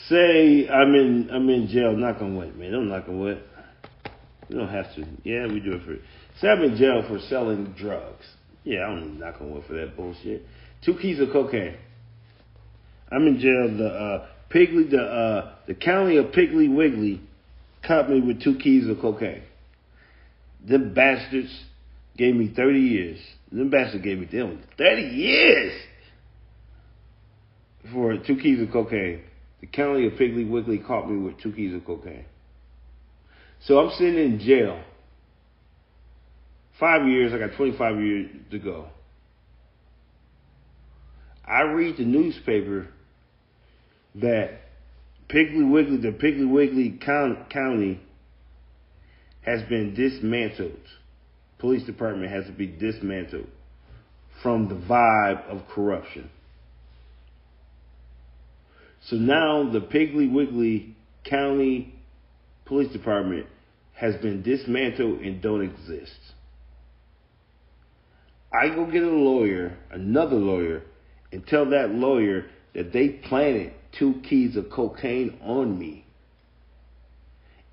Say 0.08 0.68
I'm 0.68 0.94
in 0.94 1.30
I'm 1.32 1.48
in 1.48 1.68
jail. 1.68 1.96
Knock 1.96 2.20
on 2.20 2.36
wood, 2.36 2.56
man. 2.56 2.72
Don't 2.72 2.88
knock 2.88 3.08
on 3.08 3.20
wood. 3.20 3.42
You 4.48 4.58
don't 4.58 4.68
have 4.68 4.94
to. 4.96 5.06
Yeah, 5.24 5.46
we 5.46 5.60
do 5.60 5.74
it 5.74 5.84
for. 5.84 5.96
Say 6.40 6.48
I'm 6.48 6.62
in 6.62 6.76
jail 6.76 7.04
for 7.08 7.18
selling 7.28 7.74
drugs. 7.78 8.24
Yeah, 8.64 8.86
I 8.86 8.90
don't 8.90 9.18
knock 9.18 9.36
on 9.40 9.52
wood 9.52 9.64
for 9.66 9.74
that 9.74 9.96
bullshit. 9.96 10.44
Two 10.84 10.94
keys 10.94 11.20
of 11.20 11.30
cocaine. 11.32 11.76
I'm 13.10 13.26
in 13.26 13.38
jail. 13.38 13.76
The 13.76 13.88
uh, 13.88 14.26
Piggly, 14.54 14.90
the 14.90 15.00
uh, 15.00 15.54
the 15.66 15.74
county 15.74 16.16
of 16.16 16.26
Piggly 16.26 16.74
Wiggly, 16.74 17.20
caught 17.86 18.10
me 18.10 18.20
with 18.20 18.42
two 18.42 18.58
keys 18.58 18.88
of 18.88 19.00
cocaine. 19.00 19.42
Them 20.66 20.94
bastards 20.94 21.50
gave 22.16 22.34
me 22.34 22.52
thirty 22.54 22.80
years. 22.80 23.18
Them 23.50 23.70
bastards 23.70 24.04
gave 24.04 24.18
me 24.18 24.26
them 24.26 24.62
thirty 24.76 25.02
years 25.02 25.72
for 27.92 28.16
two 28.18 28.36
keys 28.36 28.60
of 28.60 28.72
cocaine. 28.72 29.22
The 29.60 29.66
county 29.66 30.06
of 30.06 30.14
Piggly 30.14 30.48
Wiggly 30.48 30.78
caught 30.78 31.08
me 31.08 31.18
with 31.18 31.40
two 31.40 31.52
keys 31.52 31.74
of 31.74 31.84
cocaine. 31.84 32.24
So 33.66 33.78
I'm 33.78 33.90
sitting 33.96 34.18
in 34.18 34.38
jail. 34.40 34.82
Five 36.80 37.06
years. 37.06 37.32
I 37.32 37.38
got 37.38 37.56
25 37.56 38.00
years 38.00 38.30
to 38.50 38.58
go. 38.58 38.86
I 41.46 41.62
read 41.62 41.96
the 41.96 42.04
newspaper 42.04 42.88
that 44.16 44.60
Piggly 45.28 45.70
Wiggly, 45.70 45.96
the 45.96 46.12
Piggly 46.12 46.50
Wiggly 46.50 46.98
County 47.00 48.00
has 49.42 49.62
been 49.68 49.94
dismantled. 49.94 50.80
Police 51.58 51.84
department 51.84 52.30
has 52.30 52.46
to 52.46 52.52
be 52.52 52.66
dismantled 52.66 53.46
from 54.42 54.68
the 54.68 54.74
vibe 54.74 55.46
of 55.48 55.68
corruption. 55.68 56.28
So 59.08 59.16
now 59.16 59.70
the 59.70 59.80
Piggly 59.80 60.30
Wiggly 60.30 60.96
County 61.24 61.94
Police 62.64 62.92
Department 62.92 63.46
has 63.94 64.16
been 64.16 64.42
dismantled 64.42 65.20
and 65.20 65.40
don't 65.42 65.62
exist. 65.62 66.18
I 68.52 68.68
go 68.68 68.86
get 68.86 69.02
a 69.02 69.06
lawyer, 69.06 69.76
another 69.90 70.36
lawyer, 70.36 70.82
and 71.32 71.46
tell 71.46 71.70
that 71.70 71.90
lawyer 71.90 72.46
that 72.74 72.92
they 72.92 73.08
planted 73.08 73.72
two 73.98 74.20
keys 74.28 74.56
of 74.56 74.70
cocaine 74.70 75.38
on 75.42 75.78
me. 75.78 76.04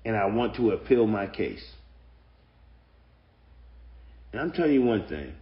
and 0.04 0.16
I 0.16 0.26
want 0.26 0.56
to 0.56 0.70
appeal 0.70 1.06
my 1.06 1.26
case. 1.26 1.62
And 4.32 4.40
I'm 4.40 4.52
telling 4.52 4.72
you 4.72 4.82
one 4.82 5.06
thing. 5.08 5.34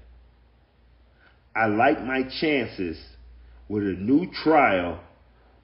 I 1.55 1.67
like 1.67 2.03
my 2.03 2.23
chances 2.41 2.99
with 3.69 3.85
a 3.85 3.97
new 3.99 4.31
trial 4.43 5.01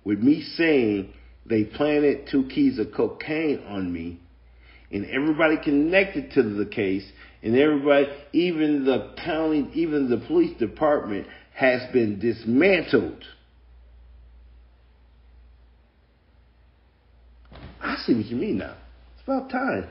with 0.04 0.20
me 0.20 0.42
saying 0.42 1.12
they 1.46 1.64
planted 1.64 2.28
two 2.30 2.44
keys 2.44 2.78
of 2.78 2.92
cocaine 2.92 3.64
on 3.68 3.92
me 3.92 4.20
and 4.92 5.06
everybody 5.06 5.56
connected 5.62 6.30
to 6.32 6.42
the 6.42 6.66
case 6.66 7.04
and 7.42 7.56
everybody, 7.56 8.06
even 8.32 8.84
the 8.84 9.14
county, 9.22 9.68
even 9.74 10.08
the 10.08 10.24
police 10.26 10.56
department 10.58 11.26
has 11.54 11.82
been 11.92 12.18
dismantled. 12.18 13.22
I 17.84 17.96
see 18.06 18.14
what 18.14 18.26
you 18.26 18.36
mean 18.36 18.58
now. 18.58 18.74
It's 19.14 19.22
about 19.26 19.50
time. 19.50 19.86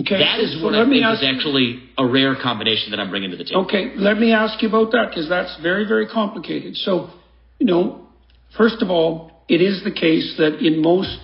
Okay, 0.00 0.18
That 0.18 0.38
is 0.40 0.54
so 0.58 0.64
what 0.64 0.72
let 0.74 0.82
I 0.82 0.84
me 0.84 0.96
think 0.96 1.06
ask- 1.06 1.22
is 1.22 1.28
actually 1.28 1.82
a 1.98 2.06
rare 2.06 2.36
combination 2.40 2.92
that 2.92 3.00
I'm 3.00 3.10
bringing 3.10 3.30
to 3.30 3.36
the 3.36 3.44
table. 3.44 3.62
Okay, 3.64 3.92
let 3.96 4.18
me 4.18 4.32
ask 4.32 4.62
you 4.62 4.68
about 4.68 4.92
that 4.92 5.06
because 5.10 5.28
that's 5.28 5.56
very, 5.60 5.86
very 5.88 6.06
complicated. 6.06 6.76
So, 6.76 7.10
you 7.58 7.66
know, 7.66 8.06
first 8.56 8.80
of 8.80 8.90
all, 8.90 9.32
it 9.48 9.60
is 9.60 9.82
the 9.82 9.90
case 9.90 10.34
that 10.38 10.58
in 10.64 10.82
most 10.82 11.18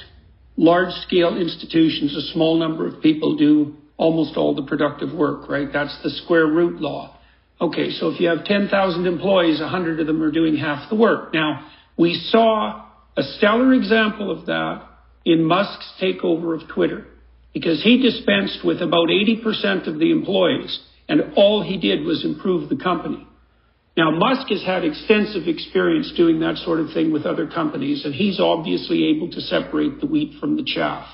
large 0.56 0.92
scale 1.06 1.36
institutions, 1.36 2.16
a 2.16 2.32
small 2.32 2.56
number 2.58 2.86
of 2.88 3.00
people 3.00 3.36
do 3.36 3.74
almost 3.96 4.36
all 4.36 4.54
the 4.56 4.62
productive 4.62 5.12
work, 5.12 5.48
right? 5.48 5.68
That's 5.72 5.96
the 6.02 6.10
square 6.10 6.46
root 6.46 6.80
law. 6.80 7.16
Okay, 7.60 7.90
so 7.92 8.08
if 8.10 8.18
you 8.20 8.28
have 8.28 8.44
10,000 8.44 9.06
employees, 9.06 9.60
100 9.60 10.00
of 10.00 10.06
them 10.08 10.20
are 10.20 10.32
doing 10.32 10.56
half 10.56 10.88
the 10.90 10.96
work. 10.96 11.32
Now, 11.32 11.66
we 11.96 12.14
saw 12.14 12.86
a 13.16 13.22
stellar 13.22 13.72
example 13.72 14.30
of 14.30 14.46
that 14.46 14.86
in 15.24 15.44
Musk's 15.44 15.92
takeover 16.00 16.60
of 16.60 16.68
Twitter 16.68 17.06
because 17.52 17.82
he 17.82 18.02
dispensed 18.02 18.64
with 18.64 18.82
about 18.82 19.08
80% 19.08 19.86
of 19.86 19.98
the 19.98 20.10
employees 20.10 20.80
and 21.08 21.34
all 21.36 21.62
he 21.62 21.78
did 21.78 22.04
was 22.04 22.24
improve 22.24 22.68
the 22.68 22.76
company. 22.76 23.26
Now, 23.96 24.10
Musk 24.10 24.48
has 24.48 24.64
had 24.64 24.84
extensive 24.84 25.46
experience 25.46 26.12
doing 26.16 26.40
that 26.40 26.56
sort 26.56 26.80
of 26.80 26.92
thing 26.92 27.12
with 27.12 27.26
other 27.26 27.46
companies, 27.46 28.04
and 28.04 28.12
he's 28.12 28.40
obviously 28.40 29.14
able 29.14 29.30
to 29.30 29.40
separate 29.40 30.00
the 30.00 30.06
wheat 30.06 30.40
from 30.40 30.56
the 30.56 30.64
chaff. 30.64 31.06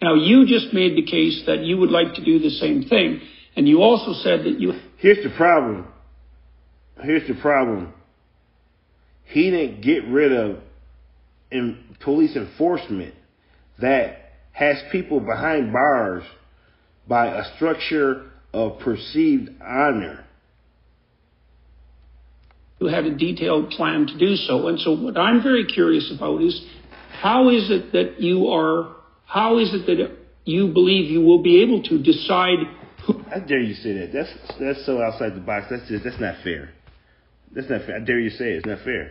Now, 0.00 0.14
you 0.14 0.46
just 0.46 0.72
made 0.72 0.96
the 0.96 1.04
case 1.04 1.42
that 1.46 1.64
you 1.64 1.78
would 1.78 1.90
like 1.90 2.14
to 2.14 2.24
do 2.24 2.38
the 2.38 2.50
same 2.50 2.84
thing, 2.84 3.20
and 3.56 3.66
you 3.66 3.82
also 3.82 4.12
said 4.22 4.44
that 4.44 4.60
you. 4.60 4.72
Here's 4.98 5.24
the 5.24 5.34
problem. 5.36 5.86
Here's 7.02 7.26
the 7.26 7.34
problem. 7.34 7.92
He 9.24 9.50
didn't 9.50 9.80
get 9.80 10.06
rid 10.06 10.32
of 10.32 10.58
in 11.52 11.96
police 12.00 12.36
enforcement 12.36 13.14
that 13.80 14.16
has 14.52 14.76
people 14.90 15.20
behind 15.20 15.72
bars 15.72 16.24
by 17.08 17.26
a 17.26 17.56
structure 17.56 18.30
of 18.52 18.78
perceived 18.80 19.50
honor. 19.62 20.24
who 22.78 22.88
had 22.88 23.04
a 23.04 23.14
detailed 23.16 23.70
plan 23.70 24.06
to 24.08 24.18
do 24.18 24.34
so. 24.34 24.66
And 24.66 24.78
so 24.80 24.90
what 24.90 25.16
I'm 25.16 25.40
very 25.40 25.64
curious 25.66 26.12
about 26.14 26.42
is 26.42 26.60
how 27.20 27.48
is 27.48 27.70
it 27.70 27.92
that 27.92 28.20
you 28.20 28.48
are, 28.48 28.96
how 29.24 29.58
is 29.58 29.72
it 29.72 29.86
that 29.86 30.16
you 30.44 30.66
believe 30.66 31.08
you 31.08 31.20
will 31.20 31.42
be 31.42 31.62
able 31.62 31.82
to 31.84 32.02
decide 32.02 32.58
I 33.34 33.40
dare 33.40 33.60
you 33.60 33.74
say 33.74 33.92
that. 33.94 34.12
That's 34.12 34.30
that's 34.60 34.86
so 34.86 35.02
outside 35.02 35.34
the 35.34 35.40
box. 35.40 35.66
That's 35.70 35.88
just 35.88 36.04
that's 36.04 36.20
not 36.20 36.36
fair. 36.44 36.70
That's 37.52 37.68
not 37.68 37.82
fair. 37.84 37.96
I 37.96 38.04
dare 38.04 38.20
you 38.20 38.30
say 38.30 38.52
it. 38.52 38.56
It's 38.58 38.66
not 38.66 38.78
fair. 38.84 39.10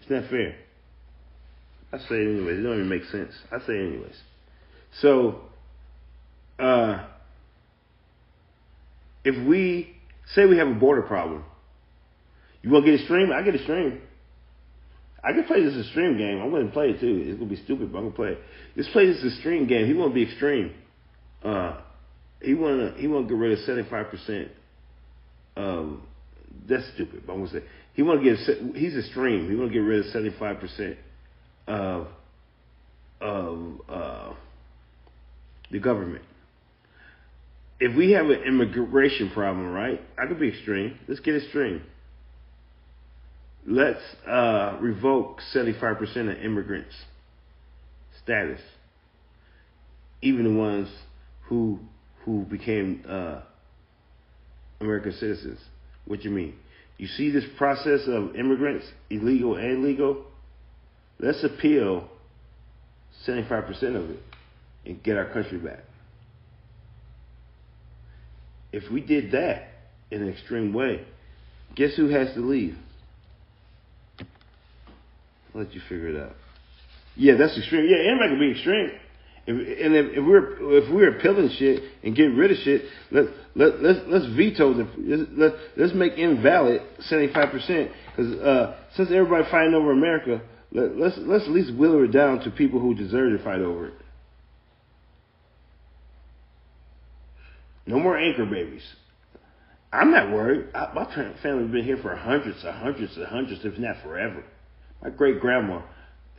It's 0.00 0.10
not 0.10 0.28
fair. 0.30 0.56
I 1.92 1.98
say 1.98 2.16
it 2.16 2.36
anyways. 2.36 2.58
It 2.58 2.62
don't 2.62 2.74
even 2.74 2.88
make 2.88 3.04
sense. 3.04 3.32
I 3.50 3.58
say 3.58 3.72
it 3.74 3.88
anyways. 3.88 4.16
So, 5.00 5.40
uh, 6.58 7.06
if 9.24 9.46
we 9.46 9.96
say 10.34 10.46
we 10.46 10.58
have 10.58 10.68
a 10.68 10.74
border 10.74 11.02
problem, 11.02 11.44
you 12.62 12.70
want 12.70 12.84
to 12.84 12.92
get 12.92 13.00
a 13.00 13.04
stream? 13.04 13.30
I 13.32 13.42
get 13.42 13.54
a 13.54 13.62
stream. 13.62 14.00
I 15.22 15.32
can 15.32 15.44
play 15.44 15.62
this 15.62 15.74
a 15.74 15.84
stream 15.90 16.16
game. 16.16 16.40
I'm 16.40 16.50
going 16.50 16.66
to 16.66 16.72
play 16.72 16.90
it 16.90 17.00
too. 17.00 17.24
It's 17.26 17.38
going 17.38 17.50
to 17.50 17.56
be 17.56 17.62
stupid, 17.62 17.92
but 17.92 17.98
I'm 17.98 18.04
going 18.04 18.12
to 18.12 18.16
play 18.16 18.28
it. 18.30 18.38
Let's 18.76 18.88
play 18.90 19.06
this 19.06 19.38
stream 19.40 19.66
game. 19.66 19.86
He 19.86 19.92
want 19.92 20.12
to 20.12 20.14
be 20.14 20.22
extreme. 20.22 20.72
Uh, 21.44 21.80
he 22.40 22.54
want 22.54 22.94
to 22.94 23.00
he 23.00 23.06
want 23.06 23.28
to 23.28 23.34
get 23.34 23.38
rid 23.38 23.58
of 23.58 23.64
75 23.64 24.10
percent. 24.10 24.48
Um, 25.56 26.02
that's 26.68 26.84
stupid. 26.94 27.24
But 27.26 27.34
I'm 27.34 27.38
going 27.40 27.50
to 27.50 27.60
say 27.60 27.66
he 27.94 28.02
want 28.02 28.22
to 28.22 28.36
get 28.36 28.76
he's 28.76 28.96
extreme. 28.96 29.50
He 29.50 29.56
want 29.56 29.70
to 29.70 29.74
get 29.74 29.80
rid 29.80 30.00
of 30.00 30.12
75 30.12 30.60
percent 30.60 30.96
of 31.66 32.08
of 33.20 33.80
uh, 33.88 34.32
the 35.70 35.78
government. 35.78 36.24
If 37.78 37.96
we 37.96 38.12
have 38.12 38.26
an 38.26 38.42
immigration 38.46 39.30
problem, 39.30 39.72
right? 39.72 40.00
I 40.18 40.26
could 40.26 40.38
be 40.38 40.48
extreme. 40.48 40.98
Let's 41.08 41.20
get 41.20 41.36
extreme. 41.36 41.82
Let's 43.66 44.02
uh, 44.26 44.78
revoke 44.80 45.40
75% 45.54 46.00
of 46.30 46.42
immigrants' 46.42 46.94
status, 48.22 48.60
even 50.22 50.44
the 50.44 50.58
ones 50.58 50.88
who 51.48 51.78
who 52.24 52.44
became 52.44 53.04
uh, 53.08 53.40
American 54.80 55.12
citizens. 55.12 55.58
What 56.06 56.24
you 56.24 56.30
mean? 56.30 56.54
You 57.00 57.06
see 57.06 57.30
this 57.30 57.46
process 57.56 58.02
of 58.08 58.36
immigrants, 58.36 58.84
illegal 59.08 59.56
and 59.56 59.82
legal. 59.82 60.26
Let's 61.18 61.42
appeal 61.42 62.06
75% 63.26 63.70
of 63.96 64.10
it 64.10 64.22
and 64.84 65.02
get 65.02 65.16
our 65.16 65.32
country 65.32 65.56
back. 65.56 65.78
If 68.70 68.92
we 68.92 69.00
did 69.00 69.32
that 69.32 69.68
in 70.10 70.20
an 70.20 70.28
extreme 70.28 70.74
way, 70.74 71.06
guess 71.74 71.94
who 71.96 72.08
has 72.08 72.34
to 72.34 72.40
leave? 72.40 72.76
I'll 74.20 74.26
let 75.62 75.72
you 75.72 75.80
figure 75.88 76.08
it 76.08 76.22
out. 76.22 76.36
Yeah, 77.16 77.36
that's 77.38 77.56
extreme. 77.56 77.86
Yeah, 77.88 78.10
anybody 78.10 78.28
can 78.28 78.40
be 78.40 78.50
extreme. 78.50 78.90
If, 79.50 79.84
and 79.84 79.96
if, 79.96 80.18
if 80.18 80.24
we're 80.24 80.78
if 80.78 80.92
we're 80.92 81.18
appealing 81.18 81.50
shit 81.58 81.82
and 82.04 82.14
getting 82.14 82.36
rid 82.36 82.52
of 82.52 82.58
shit, 82.58 82.82
let 83.10 83.26
let 83.56 83.82
let's 83.82 83.98
let's 84.06 84.26
veto 84.36 84.74
the 84.74 84.86
let 85.36 85.52
let's 85.76 85.94
make 85.94 86.14
invalid 86.14 86.82
seventy 87.00 87.32
five 87.32 87.50
percent 87.50 87.90
because 88.10 88.32
uh, 88.40 88.76
since 88.94 89.10
everybody 89.10 89.44
fighting 89.50 89.74
over 89.74 89.92
America, 89.92 90.40
let, 90.72 90.96
let's 90.96 91.18
let's 91.18 91.44
at 91.44 91.50
least 91.50 91.74
whittle 91.74 92.04
it 92.04 92.12
down 92.12 92.40
to 92.40 92.50
people 92.50 92.80
who 92.80 92.94
deserve 92.94 93.36
to 93.36 93.42
fight 93.42 93.60
over 93.60 93.88
it. 93.88 93.94
No 97.86 97.98
more 97.98 98.16
anchor 98.16 98.46
babies. 98.46 98.84
I'm 99.92 100.12
not 100.12 100.30
worried. 100.30 100.68
I, 100.74 100.92
my 100.94 101.12
family's 101.42 101.72
been 101.72 101.84
here 101.84 101.98
for 102.00 102.14
hundreds 102.14 102.62
and 102.62 102.74
hundreds 102.74 103.16
and 103.16 103.26
hundreds, 103.26 103.64
if 103.64 103.76
not 103.78 103.96
forever. 104.04 104.44
My 105.02 105.10
great 105.10 105.40
grandma 105.40 105.82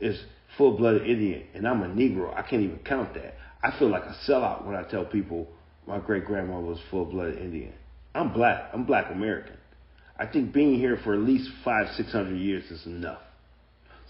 is 0.00 0.18
full 0.56 0.76
blooded 0.76 1.06
Indian, 1.06 1.44
and 1.54 1.66
I'm 1.66 1.82
a 1.82 1.88
Negro. 1.88 2.36
I 2.36 2.42
can't 2.42 2.62
even 2.62 2.78
count 2.80 3.14
that. 3.14 3.34
I 3.62 3.76
feel 3.78 3.88
like 3.88 4.04
a 4.04 4.16
sellout 4.28 4.64
when 4.66 4.74
I 4.74 4.82
tell 4.82 5.04
people 5.04 5.48
my 5.86 5.98
great 5.98 6.24
grandma 6.24 6.60
was 6.60 6.78
full 6.90 7.06
blooded 7.06 7.38
Indian. 7.38 7.72
I'm 8.14 8.32
black. 8.32 8.70
I'm 8.72 8.84
black 8.84 9.10
American. 9.10 9.56
I 10.18 10.26
think 10.26 10.52
being 10.52 10.78
here 10.78 10.98
for 11.02 11.14
at 11.14 11.20
least 11.20 11.50
five, 11.64 11.86
six 11.96 12.12
hundred 12.12 12.36
years 12.36 12.70
is 12.70 12.84
enough. 12.86 13.20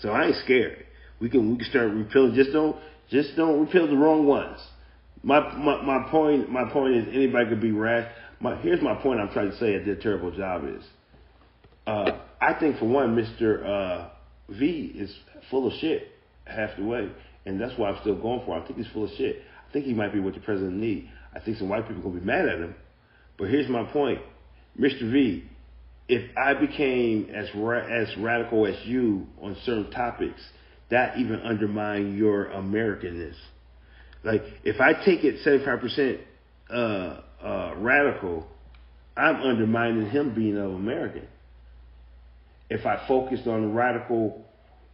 So 0.01 0.11
I 0.11 0.27
ain't 0.27 0.37
scared. 0.45 0.85
We 1.21 1.31
can 1.31 1.51
we 1.51 1.57
can 1.57 1.67
start 1.67 1.91
repealing. 1.93 2.35
Just 2.35 2.53
don't 2.53 2.77
just 3.11 3.37
don't 3.37 3.61
repeal 3.61 3.87
the 3.87 3.97
wrong 3.97 4.27
ones. 4.27 4.59
My 5.23 5.55
my 5.57 5.83
my 5.83 6.11
point 6.11 6.51
my 6.51 6.71
point 6.71 6.97
is 6.97 7.07
anybody 7.15 7.49
could 7.49 7.61
be 7.61 7.71
rash. 7.71 8.11
My 8.41 8.57
here's 8.57 8.83
my 8.83 8.95
point. 8.97 9.21
I'm 9.21 9.31
trying 9.31 9.51
to 9.51 9.57
say 9.59 9.75
at 9.75 9.85
their 9.85 9.97
terrible 9.97 10.33
job 10.33 10.65
is. 10.67 10.85
Uh, 11.87 12.19
I 12.41 12.55
think 12.59 12.79
for 12.79 12.87
one, 12.87 13.15
Mister 13.15 13.65
uh, 13.65 14.09
V 14.49 14.93
is 14.97 15.15
full 15.51 15.69
of 15.69 15.73
shit 15.81 16.12
half 16.45 16.71
the 16.77 16.85
way, 16.85 17.11
and 17.47 17.61
that's 17.61 17.77
why 17.79 17.91
I'm 17.91 18.01
still 18.01 18.17
going 18.17 18.43
for. 18.45 18.59
I 18.59 18.67
think 18.67 18.79
he's 18.79 18.93
full 18.93 19.05
of 19.05 19.11
shit. 19.17 19.43
I 19.69 19.73
think 19.73 19.85
he 19.85 19.95
might 19.95 20.13
be 20.13 20.21
what 20.21 20.35
the 20.35 20.41
president 20.41 20.75
need. 20.75 21.09
I 21.35 21.41
think 21.41 21.57
some 21.59 21.69
white 21.69 21.87
people 21.89 22.01
are 22.01 22.05
gonna 22.05 22.21
be 22.21 22.27
mad 22.27 22.49
at 22.49 22.59
him. 22.59 22.75
But 23.39 23.49
here's 23.49 23.69
my 23.69 23.85
point, 23.85 24.21
Mr. 24.79 25.11
V. 25.11 25.45
If 26.09 26.37
I 26.37 26.55
became 26.55 27.31
as 27.35 27.49
ra- 27.55 27.87
as 27.87 28.09
radical 28.19 28.67
as 28.67 28.77
you 28.85 29.27
on 29.41 29.57
certain 29.65 29.91
topics, 29.91 30.41
that 30.91 31.17
even 31.17 31.41
undermine 31.41 32.17
your 32.17 32.47
Americanness. 32.47 33.37
Like 34.25 34.43
if 34.63 34.81
I 34.81 34.93
take 35.05 35.25
it 35.25 35.37
75% 35.45 36.19
uh, 36.71 37.21
uh, 37.45 37.75
radical, 37.77 38.47
I'm 39.17 39.37
undermining 39.43 40.11
him 40.11 40.35
being 40.35 40.57
of 40.59 40.73
American. 40.73 41.27
If 42.69 42.87
I 42.87 43.07
focused 43.07 43.47
on 43.47 43.75
radical, 43.75 44.45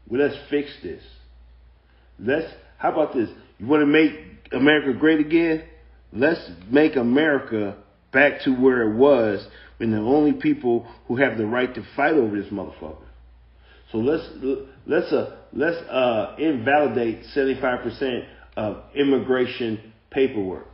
well, 0.09 0.21
let's 0.21 0.39
fix 0.51 0.71
this. 0.83 1.03
Let's. 2.19 2.47
How 2.79 2.93
about 2.93 3.15
this? 3.15 3.29
You 3.59 3.67
want 3.67 3.83
to 3.83 3.87
make 3.87 4.13
America 4.53 4.99
great 4.99 5.21
again? 5.21 5.65
Let's 6.13 6.41
make 6.71 6.97
America 6.97 7.77
back 8.13 8.43
to 8.45 8.51
where 8.51 8.91
it 8.91 8.97
was 8.97 9.47
when 9.79 9.91
the 9.91 9.99
only 9.99 10.33
people 10.33 10.87
who 11.07 11.17
have 11.17 11.39
the 11.39 11.47
right 11.47 11.73
to 11.75 11.83
fight 11.97 12.15
over 12.15 12.41
this 12.41 12.51
motherfucker. 12.53 12.97
So 13.93 13.99
let's 13.99 14.29
let's 14.87 15.13
uh, 15.13 15.37
let's 15.53 15.77
uh, 15.89 16.37
invalidate 16.39 17.25
75% 17.35 18.27
of 18.57 18.83
immigration 18.95 19.93
paperwork. 20.11 20.67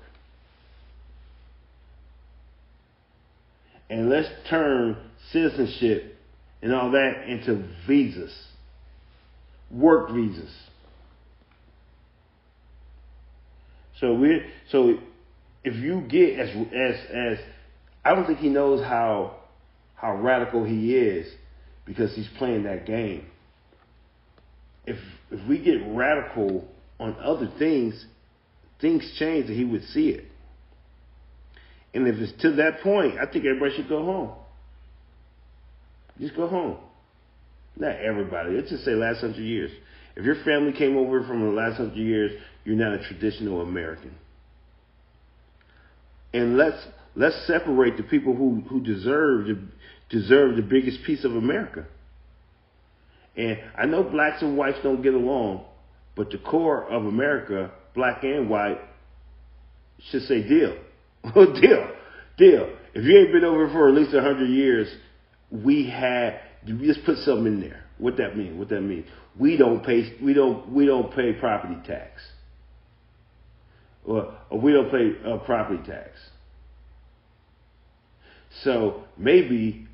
And 3.90 4.08
let's 4.08 4.28
turn 4.48 4.96
citizenship 5.30 6.16
and 6.62 6.74
all 6.74 6.90
that 6.92 7.28
into 7.28 7.68
visas, 7.86 8.34
work 9.70 10.10
visas. 10.10 10.50
So 14.00 14.14
we 14.14 14.42
so 14.70 14.98
if 15.62 15.74
you 15.76 16.02
get 16.02 16.38
as 16.38 16.50
as 16.50 16.94
as 17.10 17.38
I 18.04 18.14
don't 18.14 18.26
think 18.26 18.38
he 18.38 18.48
knows 18.48 18.82
how 18.82 19.36
how 19.94 20.16
radical 20.16 20.64
he 20.64 20.94
is 20.94 21.32
because 21.86 22.14
he's 22.14 22.28
playing 22.38 22.64
that 22.64 22.86
game. 22.86 23.26
If 24.86 24.98
if 25.30 25.48
we 25.48 25.62
get 25.62 25.78
radical 25.86 26.68
on 27.00 27.16
other 27.22 27.50
things, 27.58 28.04
things 28.80 29.14
change 29.18 29.46
and 29.46 29.56
he 29.56 29.64
would 29.64 29.84
see 29.84 30.10
it. 30.10 30.24
And 31.94 32.08
if 32.08 32.16
it's 32.16 32.42
to 32.42 32.52
that 32.56 32.80
point, 32.80 33.18
I 33.18 33.26
think 33.30 33.44
everybody 33.44 33.76
should 33.76 33.88
go 33.88 34.04
home. 34.04 34.32
Just 36.20 36.36
go 36.36 36.48
home. 36.48 36.78
Not 37.76 37.96
everybody. 37.96 38.50
Let's 38.50 38.70
just 38.70 38.84
say 38.84 38.92
last 38.92 39.20
hundred 39.20 39.42
years. 39.42 39.70
If 40.16 40.24
your 40.24 40.36
family 40.44 40.72
came 40.72 40.96
over 40.96 41.24
from 41.26 41.40
the 41.40 41.50
last 41.50 41.76
hundred 41.76 41.96
years, 41.96 42.32
you're 42.64 42.76
not 42.76 42.92
a 42.92 43.02
traditional 43.08 43.60
American. 43.60 44.14
And 46.32 46.56
let's 46.56 46.78
let's 47.14 47.46
separate 47.46 47.96
the 47.96 48.02
people 48.02 48.34
who, 48.34 48.62
who 48.68 48.80
deserve 48.80 49.46
the 49.46 49.58
deserve 50.10 50.56
the 50.56 50.62
biggest 50.62 51.04
piece 51.04 51.24
of 51.24 51.34
America. 51.36 51.86
And 53.36 53.58
I 53.76 53.86
know 53.86 54.02
blacks 54.02 54.42
and 54.42 54.56
whites 54.56 54.78
don't 54.82 55.02
get 55.02 55.14
along, 55.14 55.64
but 56.16 56.30
the 56.30 56.38
core 56.38 56.84
of 56.84 57.04
America, 57.04 57.72
black 57.94 58.22
and 58.22 58.48
white, 58.48 58.78
should 60.10 60.22
say 60.22 60.46
deal. 60.46 60.76
deal. 61.34 61.88
Deal. 62.36 62.76
If 62.94 63.04
you 63.04 63.18
ain't 63.18 63.32
been 63.32 63.44
over 63.44 63.68
for 63.68 63.88
at 63.88 63.94
least 63.94 64.12
hundred 64.12 64.48
years, 64.48 64.88
we 65.50 65.88
had 65.88 66.40
you 66.64 66.78
just 66.78 67.04
put 67.04 67.18
something 67.18 67.46
in 67.46 67.60
there. 67.60 67.84
What 67.98 68.16
that 68.16 68.36
mean? 68.36 68.58
What 68.58 68.68
that 68.70 68.80
mean? 68.80 69.04
We 69.38 69.56
don't 69.56 69.84
pay 69.84 70.16
we 70.22 70.34
don't 70.34 70.72
we 70.72 70.86
don't 70.86 71.14
pay 71.14 71.32
property 71.32 71.76
tax. 71.86 72.20
Or, 74.04 74.34
we 74.52 74.72
don't 74.72 74.90
pay 74.90 75.12
uh, 75.28 75.38
property 75.38 75.82
tax. 75.86 76.10
So 78.62 79.04
maybe 79.16 79.86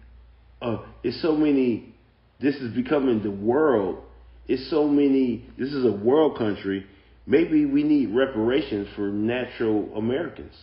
uh, 0.61 0.78
it's 1.03 1.20
so 1.23 1.37
many. 1.37 1.95
This 2.41 2.57
is 2.57 2.74
becoming 2.74 3.23
the 3.23 3.31
world. 3.31 4.03
It's 4.49 4.69
so 4.70 4.87
many. 4.87 5.47
This 5.59 5.73
is 5.73 5.85
a 5.85 5.93
world 5.93 6.37
country. 6.37 6.87
Maybe 7.27 7.65
we 7.65 7.82
need 7.85 8.15
reparations 8.15 8.89
for 8.97 9.03
natural 9.03 9.97
Americans. 9.97 10.55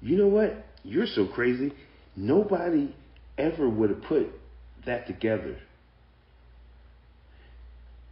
You 0.00 0.16
know 0.16 0.28
what? 0.28 0.64
You're 0.84 1.06
so 1.06 1.26
crazy. 1.26 1.72
Nobody 2.16 2.94
ever 3.38 3.68
would 3.68 3.90
have 3.90 4.02
put 4.02 4.28
that 4.86 5.06
together. 5.06 5.58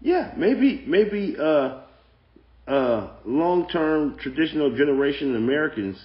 Yeah, 0.00 0.32
maybe 0.36 0.84
maybe 0.86 1.36
uh, 1.38 1.82
uh, 2.66 3.10
long-term 3.24 4.16
traditional 4.18 4.76
generation 4.76 5.36
Americans 5.36 6.02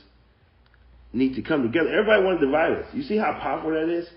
need 1.14 1.36
to 1.36 1.42
come 1.42 1.64
together. 1.64 1.90
Everybody 1.90 2.24
want 2.24 2.40
to 2.40 2.46
divide 2.46 2.72
us. 2.74 2.86
You 2.94 3.04
see 3.04 3.18
how 3.18 3.40
powerful 3.42 3.72
that 3.72 3.90
is? 3.90 4.08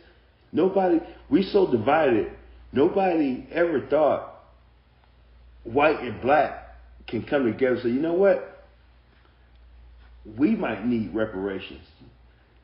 Nobody, 0.53 1.01
we 1.31 1.43
so 1.43 1.71
divided. 1.71 2.33
Nobody 2.73 3.47
ever 3.53 3.87
thought 3.89 4.35
white 5.65 6.01
and 6.01 6.21
black 6.21 6.77
can 7.07 7.25
come 7.25 7.51
together. 7.51 7.79
So 7.83 7.89
you 7.89 8.01
know 8.01 8.15
what? 8.15 8.67
We 10.39 10.57
might 10.57 10.87
need 10.87 11.15
reparations. 11.15 11.83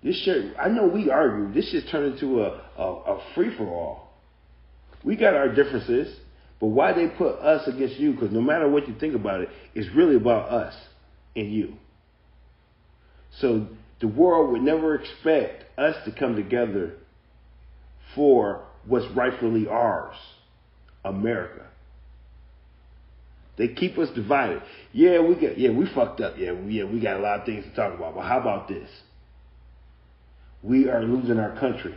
This 0.03 0.21
should, 0.23 0.55
I 0.61 0.69
know 0.69 0.87
we 0.87 1.11
argue. 1.11 1.53
This 1.55 1.71
just 1.71 1.91
turned 1.91 2.15
into 2.15 2.43
a, 2.43 2.61
a, 2.77 2.83
a 2.83 3.23
free 3.35 3.57
for 3.57 3.67
all. 3.67 4.13
We 5.03 5.17
got 5.17 5.35
our 5.35 5.49
differences, 5.49 6.15
but 6.65 6.71
why 6.71 6.95
they 6.95 7.09
put 7.09 7.41
us 7.41 7.69
against 7.69 7.97
you? 7.97 8.13
Because 8.13 8.33
no 8.33 8.41
matter 8.41 8.67
what 8.67 8.89
you 8.89 8.95
think 8.99 9.15
about 9.15 9.43
it, 9.43 9.51
it's 9.75 9.95
really 9.95 10.17
about 10.17 10.49
us 10.49 10.75
and 11.37 11.53
you. 11.53 11.75
So 13.39 13.67
the 14.01 14.09
world 14.09 14.51
would 14.51 14.63
never 14.63 14.95
expect 14.95 15.79
us 15.79 15.95
to 16.07 16.11
come 16.11 16.37
together 16.37 16.95
for 18.15 18.65
what's 18.87 19.05
rightfully 19.15 19.69
ours, 19.69 20.17
America. 21.05 21.67
They 23.59 23.69
keep 23.69 23.99
us 23.99 24.09
divided. 24.15 24.63
Yeah, 24.91 25.21
we 25.21 25.35
got 25.35 25.59
yeah, 25.59 25.69
we 25.69 25.87
fucked 25.95 26.23
up. 26.23 26.37
Yeah, 26.39 26.53
we, 26.53 26.79
yeah, 26.79 26.85
we 26.85 26.99
got 26.99 27.19
a 27.19 27.21
lot 27.21 27.41
of 27.41 27.45
things 27.45 27.67
to 27.67 27.75
talk 27.75 27.93
about. 27.93 28.15
But 28.15 28.23
how 28.23 28.41
about 28.41 28.69
this? 28.69 28.89
We 30.63 30.89
are 30.89 31.03
losing 31.03 31.39
our 31.39 31.61
country. 31.61 31.95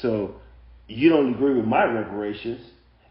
So 0.00 0.36
you 0.88 1.08
don't 1.08 1.34
agree 1.34 1.54
with 1.54 1.64
my 1.64 1.84
reparations, 1.84 2.64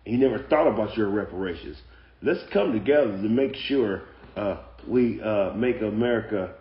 and 0.05 0.19
you 0.19 0.29
never 0.29 0.43
thought 0.43 0.67
about 0.67 0.95
your 0.97 1.09
reparations. 1.09 1.77
Let's 2.21 2.41
come 2.51 2.71
together 2.71 3.11
to 3.11 3.29
make 3.29 3.55
sure 3.55 4.03
uh, 4.35 4.63
we 4.87 5.21
uh, 5.21 5.53
make 5.53 5.81
America 5.81 6.55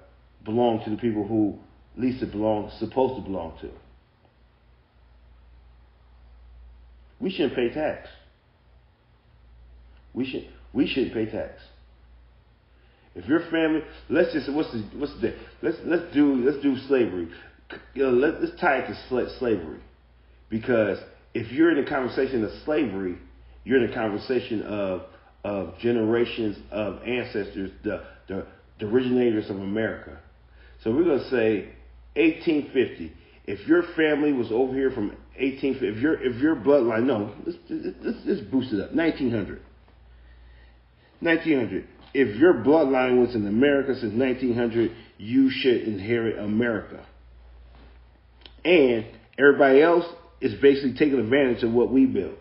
belong 0.44 0.82
to 0.84 0.90
the 0.90 0.96
people 0.96 1.26
who 1.26 1.58
at 1.94 2.02
least 2.02 2.22
it 2.22 2.32
belongs 2.32 2.72
supposed 2.78 3.16
to 3.16 3.22
belong 3.22 3.58
to. 3.60 3.70
We 7.20 7.30
shouldn't 7.30 7.54
pay 7.54 7.72
tax. 7.72 8.08
We 10.14 10.26
should 10.26 10.48
we 10.72 10.88
shouldn't 10.88 11.14
pay 11.14 11.26
tax. 11.26 11.60
If 13.14 13.26
your 13.26 13.40
family, 13.50 13.82
let's 14.08 14.32
just 14.32 14.52
what's 14.52 14.72
the 14.72 14.82
what's 14.96 15.12
the 15.20 15.36
let's 15.62 15.76
let's 15.84 16.12
do 16.14 16.34
let's 16.34 16.62
do 16.62 16.76
slavery. 16.88 17.28
You 17.94 18.02
know, 18.04 18.10
let, 18.10 18.42
let's 18.42 18.60
tie 18.60 18.78
it 18.78 18.88
to 18.88 19.30
slavery, 19.38 19.80
because 20.52 20.98
if 21.32 21.50
you're 21.50 21.76
in 21.76 21.84
a 21.84 21.88
conversation 21.88 22.44
of 22.44 22.50
slavery, 22.64 23.16
you're 23.64 23.82
in 23.82 23.90
a 23.90 23.94
conversation 23.94 24.62
of 24.62 25.02
of 25.44 25.76
generations 25.78 26.56
of 26.70 27.02
ancestors, 27.02 27.72
the, 27.82 28.04
the, 28.28 28.46
the 28.78 28.86
originators 28.86 29.50
of 29.50 29.56
America. 29.56 30.20
So 30.84 30.92
we're 30.92 31.02
to 31.02 31.28
say 31.30 31.70
1850. 32.14 33.12
If 33.46 33.66
your 33.66 33.82
family 33.96 34.32
was 34.32 34.52
over 34.52 34.72
here 34.72 34.92
from 34.92 35.08
1850, 35.40 35.88
if 35.88 35.96
your 35.96 36.22
if 36.22 36.40
your 36.40 36.54
bloodline, 36.54 37.06
no, 37.06 37.34
let's, 37.44 37.58
let's, 37.68 38.18
let's 38.24 38.40
boost 38.42 38.72
it 38.72 38.80
up, 38.80 38.94
1900. 38.94 39.60
1900. 41.20 41.88
If 42.14 42.36
your 42.36 42.54
bloodline 42.54 43.24
was 43.24 43.34
in 43.34 43.46
America 43.46 43.94
since 43.98 44.12
1900, 44.12 44.92
you 45.16 45.50
should 45.50 45.82
inherit 45.88 46.38
America. 46.38 47.04
And 48.64 49.06
everybody 49.38 49.82
else 49.82 50.04
is 50.42 50.60
basically 50.60 50.92
taking 50.94 51.18
advantage 51.20 51.62
of 51.62 51.72
what 51.72 51.90
we 51.90 52.04
built. 52.04 52.34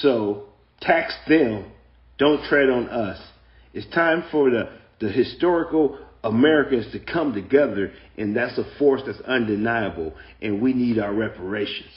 So 0.00 0.44
tax 0.80 1.14
them 1.28 1.70
don't 2.18 2.44
tread 2.44 2.70
on 2.70 2.88
us. 2.88 3.20
It's 3.72 3.92
time 3.92 4.24
for 4.30 4.48
the, 4.48 4.70
the 5.00 5.08
historical 5.08 5.98
Americans 6.22 6.90
to 6.92 7.00
come 7.00 7.34
together, 7.34 7.92
and 8.16 8.36
that's 8.36 8.56
a 8.56 8.64
force 8.78 9.02
that's 9.04 9.20
undeniable, 9.22 10.14
and 10.40 10.62
we 10.62 10.72
need 10.72 11.00
our 11.00 11.12
reparations. 11.12 11.90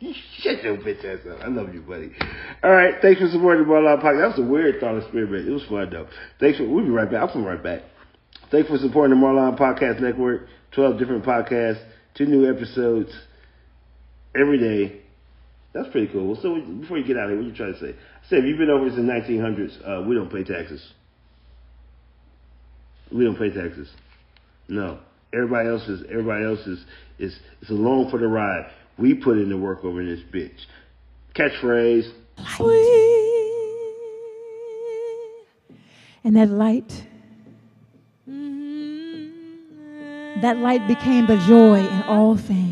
Shut 0.38 0.62
your 0.64 0.76
bitch 0.78 1.04
ass 1.04 1.24
up. 1.30 1.40
I 1.44 1.48
love 1.48 1.72
you, 1.72 1.80
buddy. 1.82 2.10
All 2.64 2.72
right, 2.72 2.94
thanks 3.00 3.20
for 3.20 3.28
supporting 3.28 3.62
the 3.62 3.68
Ball 3.68 3.82
Podcast. 4.02 4.20
That 4.20 4.38
was 4.38 4.38
a 4.40 4.50
weird 4.50 4.80
thought 4.80 4.98
experiment. 4.98 5.46
It 5.46 5.52
was 5.52 5.64
fun 5.68 5.88
though. 5.90 6.08
Thanks 6.40 6.58
for. 6.58 6.68
We'll 6.68 6.84
be 6.84 6.90
right 6.90 7.10
back. 7.10 7.20
I'll 7.20 7.32
come 7.32 7.44
right 7.44 7.62
back. 7.62 7.82
Thanks 8.50 8.68
for 8.68 8.78
supporting 8.78 9.18
the 9.18 9.24
Marlawn 9.24 9.58
Podcast 9.58 10.00
Network. 10.00 10.48
Twelve 10.72 10.98
different 10.98 11.24
podcasts, 11.24 11.82
two 12.16 12.26
new 12.26 12.50
episodes 12.50 13.12
every 14.34 14.58
day. 14.58 15.00
That's 15.72 15.88
pretty 15.90 16.08
cool. 16.08 16.36
So 16.42 16.60
before 16.60 16.98
you 16.98 17.04
get 17.04 17.16
out 17.16 17.24
of 17.24 17.30
here, 17.30 17.38
what 17.38 17.46
you 17.46 17.54
trying 17.54 17.74
to 17.74 17.80
say? 17.80 17.90
I 17.90 18.28
Say 18.28 18.36
if 18.38 18.44
you've 18.44 18.58
been 18.58 18.70
over 18.70 18.90
since 18.90 19.08
1900s, 19.08 19.88
uh, 19.88 20.02
we 20.02 20.14
don't 20.14 20.30
pay 20.30 20.42
taxes. 20.42 20.92
We 23.12 23.24
don't 23.24 23.38
pay 23.38 23.50
taxes. 23.50 23.88
No. 24.68 24.98
Everybody 25.32 25.68
else 25.68 25.88
is 25.88 26.02
everybody 26.10 26.44
else 26.44 26.60
is 26.66 26.84
is 27.18 27.38
is 27.62 27.70
along 27.70 28.10
for 28.10 28.18
the 28.18 28.26
ride. 28.26 28.70
We 28.98 29.14
put 29.14 29.38
in 29.38 29.48
the 29.48 29.56
work 29.56 29.84
over 29.84 30.04
this 30.04 30.20
bitch. 30.32 30.66
Catchphrase. 31.34 32.12
And 36.22 36.36
that 36.36 36.50
light, 36.50 37.06
that 40.42 40.58
light 40.58 40.86
became 40.86 41.26
the 41.26 41.38
joy 41.46 41.78
in 41.78 42.02
all 42.02 42.36
things. 42.36 42.69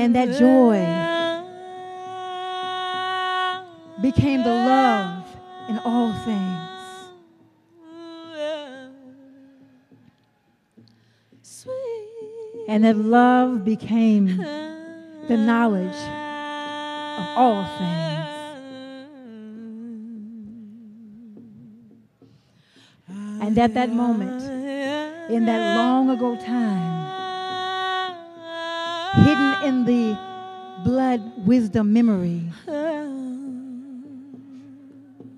And 0.00 0.14
that 0.16 0.30
joy 0.38 0.80
became 4.00 4.42
the 4.42 4.48
love 4.48 5.26
in 5.68 5.78
all 5.80 6.14
things. 6.24 6.56
and 12.66 12.84
that 12.84 12.96
love 12.96 13.62
became 13.64 14.38
the 15.28 15.36
knowledge 15.36 16.00
of 17.20 17.26
all 17.36 17.64
things. 17.76 18.26
And 23.42 23.58
at 23.58 23.74
that 23.74 23.92
moment, 23.92 24.40
in 25.30 25.44
that 25.44 25.76
long 25.76 26.08
ago 26.08 26.36
time, 26.36 26.99
in 29.64 29.84
the 29.84 30.18
blood 30.84 31.46
wisdom 31.46 31.92
memory, 31.92 32.42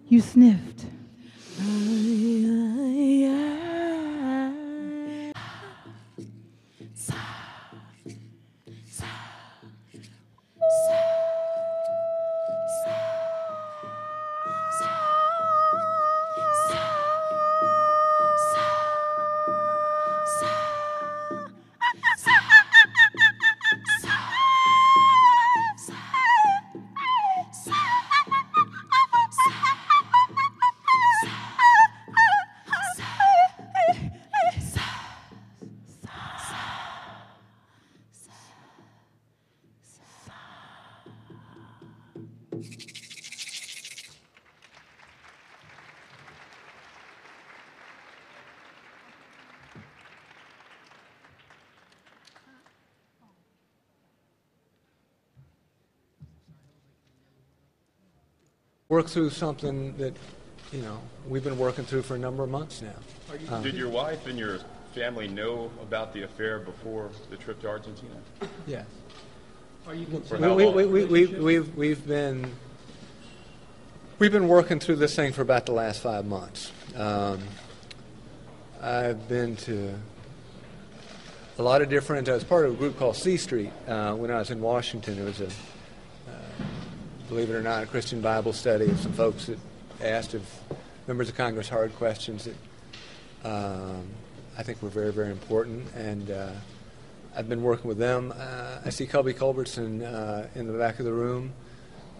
you 0.09 0.21
sniffed. 0.21 0.87
Work 58.93 59.07
through 59.07 59.31
something 59.31 59.97
that, 59.97 60.15
you 60.71 60.83
know, 60.83 60.99
we've 61.27 61.43
been 61.43 61.57
working 61.57 61.83
through 61.83 62.03
for 62.03 62.15
a 62.15 62.19
number 62.19 62.43
of 62.43 62.51
months 62.51 62.83
now. 62.83 62.93
Um, 63.49 63.63
Did 63.63 63.75
your 63.75 63.89
wife 63.89 64.27
and 64.27 64.39
your 64.39 64.59
family 64.95 65.29
know 65.29 65.71
about 65.81 66.13
the 66.13 66.25
affair 66.25 66.59
before 66.59 67.09
the 67.31 67.39
trip 67.39 67.59
to 67.63 67.69
Argentina? 67.69 68.15
Yes. 68.67 68.85
Are 69.87 69.95
you 69.95 70.05
We, 70.31 70.47
we, 70.47 70.67
we, 70.67 70.85
we, 70.85 71.05
we, 71.07 71.27
we've, 71.27 71.75
we've 71.75 72.07
been 72.07 72.53
we've 74.19 74.31
been 74.31 74.47
working 74.47 74.79
through 74.79 74.97
this 74.97 75.17
thing 75.17 75.33
for 75.33 75.41
about 75.41 75.65
the 75.65 75.73
last 75.73 76.03
five 76.03 76.27
months. 76.27 76.71
Um, 76.95 77.41
I've 78.83 79.27
been 79.27 79.57
to 79.57 79.95
a 81.59 81.63
lot 81.63 81.81
of 81.81 81.89
different. 81.89 82.29
I 82.29 82.35
was 82.35 82.45
part 82.45 82.67
of 82.67 82.73
a 82.73 82.77
group 82.77 82.99
called 82.99 83.17
C 83.17 83.39
Street 83.39 83.73
uh, 83.89 84.13
when 84.17 84.31
I 84.31 84.39
was 84.39 84.51
in 84.51 84.61
Washington. 84.61 85.19
It 85.19 85.25
was 85.25 85.41
a, 85.41 85.49
believe 87.33 87.49
it 87.49 87.55
or 87.55 87.63
not, 87.63 87.83
a 87.83 87.87
Christian 87.87 88.21
Bible 88.21 88.53
study 88.53 88.91
of 88.91 89.01
some 89.01 89.13
folks 89.15 89.47
that 89.47 89.59
asked 90.03 90.35
if 90.35 90.43
members 91.07 91.31
of 91.31 91.35
Congress 91.35 91.67
hard 91.67 91.91
questions 91.97 92.45
that 92.45 92.55
um, 93.43 94.07
I 94.59 94.63
think 94.63 94.83
were 94.83 94.91
very, 94.91 95.11
very 95.15 95.31
important. 95.31 95.87
And 95.95 96.31
uh, 96.31 96.51
I've 97.35 97.49
been 97.49 97.63
working 97.63 97.89
with 97.89 97.97
them. 97.97 98.35
Uh, 98.37 98.81
I 98.85 98.91
see 98.91 99.07
Cubby 99.07 99.33
Culbertson 99.33 100.03
uh, 100.03 100.47
in 100.55 100.67
the 100.67 100.75
back 100.75 100.99
of 100.99 101.07
the 101.07 101.13
room. 101.15 101.55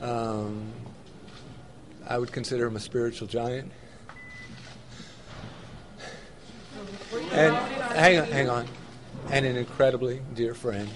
Um, 0.01 0.73
I 2.09 2.17
would 2.17 2.33
consider 2.33 2.67
him 2.67 2.77
a 2.77 2.81
spiritual 2.81 3.29
giant. 3.29 3.71
And 7.33 7.55
hang 7.55 8.19
on, 8.19 8.27
hang 8.29 8.49
on. 8.49 8.67
And 9.31 9.45
an 9.45 9.59
incredibly 9.59 10.23
dear 10.35 10.55
friend. 10.55 10.89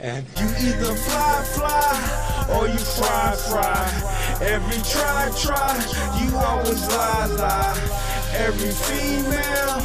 And 0.00 0.26
You 0.36 0.46
either 0.46 0.94
fly, 0.96 1.42
fly, 1.54 2.33
or 2.50 2.68
you 2.68 2.78
fry, 2.78 3.34
fry. 3.48 4.38
Every 4.40 4.80
try, 4.82 5.30
try, 5.38 5.74
you 6.20 6.36
always 6.36 6.86
lie, 6.88 7.26
lie. 7.38 8.04
Every 8.34 8.70
female, 8.70 9.78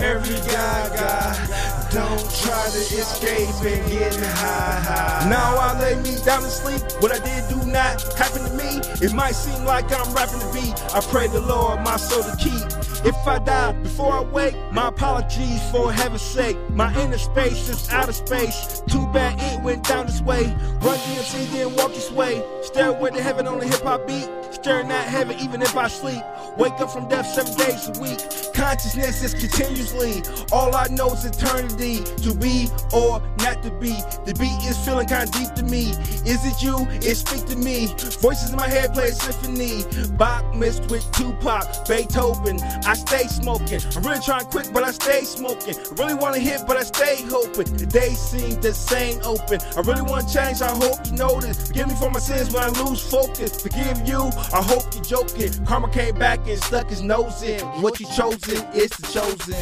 every 0.00 0.36
guy, 0.50 0.88
guy. 0.96 1.66
Don't 1.90 2.30
try 2.42 2.68
to 2.68 2.78
escape 2.78 3.48
and 3.64 3.90
get 3.90 4.14
high, 4.16 4.80
high. 4.80 5.30
Now 5.30 5.56
I 5.56 5.80
lay 5.80 5.94
me 6.02 6.16
down 6.24 6.42
to 6.42 6.50
sleep. 6.50 6.82
What 7.00 7.12
I 7.12 7.18
did 7.24 7.48
do 7.48 7.64
not 7.70 8.02
happen 8.14 8.44
to 8.44 8.52
me. 8.54 8.80
It 9.00 9.12
might 9.14 9.34
seem 9.34 9.64
like 9.64 9.86
I'm 9.92 10.12
rapping 10.14 10.38
the 10.38 10.50
beat. 10.52 10.74
I 10.94 11.00
pray 11.00 11.28
the 11.28 11.40
Lord 11.40 11.80
my 11.80 11.96
soul 11.96 12.22
to 12.22 12.36
keep. 12.36 12.85
If 13.04 13.16
I 13.26 13.38
die 13.38 13.72
before 13.72 14.12
I 14.12 14.22
wake, 14.22 14.54
my 14.72 14.88
apologies 14.88 15.62
for 15.70 15.92
heaven's 15.92 16.22
sake. 16.22 16.56
My 16.70 16.94
inner 17.00 17.18
space 17.18 17.68
is 17.68 17.90
outer 17.90 18.12
space. 18.12 18.82
Too 18.88 19.06
bad 19.12 19.40
it 19.40 19.62
went 19.62 19.84
down 19.84 20.06
this 20.06 20.20
way. 20.20 20.44
Run 20.80 20.98
DMC, 20.98 21.52
then 21.52 21.74
walk 21.76 21.92
this 21.94 22.10
way. 22.10 22.42
Stairway 22.62 23.10
to 23.10 23.22
heaven 23.22 23.46
on 23.46 23.58
the 23.58 23.66
hip 23.66 23.82
hop 23.82 24.06
beat. 24.06 24.28
Staring 24.66 24.90
at 24.90 25.06
heaven 25.06 25.38
even 25.38 25.62
if 25.62 25.76
I 25.76 25.86
sleep. 25.86 26.24
Wake 26.58 26.72
up 26.80 26.90
from 26.90 27.08
death 27.08 27.26
seven 27.26 27.54
days 27.54 27.86
a 27.86 27.92
week. 28.02 28.18
Consciousness 28.52 29.22
is 29.22 29.32
continuously. 29.32 30.24
All 30.50 30.74
I 30.74 30.88
know 30.88 31.12
is 31.12 31.24
eternity. 31.24 32.02
To 32.24 32.34
be 32.34 32.66
or 32.92 33.20
not 33.38 33.62
to 33.62 33.70
be. 33.78 33.94
The 34.26 34.34
beat 34.40 34.58
is 34.68 34.76
feeling 34.84 35.06
kind 35.06 35.28
of 35.28 35.34
deep 35.36 35.54
to 35.54 35.62
me. 35.62 35.90
Is 36.26 36.42
it 36.44 36.60
you? 36.64 36.84
It 36.98 37.14
speak 37.14 37.46
to 37.46 37.56
me. 37.56 37.94
Voices 38.18 38.50
in 38.50 38.56
my 38.56 38.66
head 38.66 38.92
play 38.92 39.10
a 39.10 39.12
symphony. 39.12 39.84
Bach 40.16 40.42
mixed 40.56 40.90
with 40.90 41.06
Tupac, 41.12 41.86
Beethoven. 41.86 42.58
I 42.86 42.94
stay 42.94 43.28
smoking. 43.28 43.80
I'm 43.94 44.02
really 44.02 44.18
trying 44.20 44.46
quit, 44.46 44.70
but 44.72 44.82
I 44.82 44.90
stay 44.90 45.22
smoking. 45.22 45.76
I 45.76 45.94
really 46.02 46.14
want 46.14 46.34
to 46.34 46.40
hit, 46.40 46.62
but 46.66 46.76
I 46.76 46.82
stay 46.82 47.22
hoping. 47.30 47.76
The 47.76 47.86
day 47.86 48.10
seems 48.14 48.56
the 48.56 48.74
same 48.74 49.20
open. 49.22 49.60
I 49.76 49.80
really 49.82 50.02
want 50.02 50.26
to 50.26 50.34
change. 50.34 50.60
I 50.60 50.74
hope 50.74 51.06
you 51.06 51.12
notice. 51.12 51.68
Forgive 51.68 51.86
me 51.86 51.94
for 51.94 52.10
my 52.10 52.18
sins 52.18 52.52
when 52.52 52.64
I 52.64 52.70
lose 52.82 53.00
focus. 53.08 53.62
Forgive 53.62 54.08
you. 54.08 54.30
I 54.56 54.62
hope 54.62 54.84
you're 54.94 55.04
joking. 55.04 55.52
Karma 55.66 55.90
came 55.90 56.14
back 56.14 56.40
and 56.48 56.58
stuck 56.58 56.88
his 56.88 57.02
nose 57.02 57.42
in. 57.42 57.60
What 57.82 58.00
you 58.00 58.06
chosen 58.06 58.66
is 58.72 58.88
the 58.88 59.06
chosen. 59.12 59.52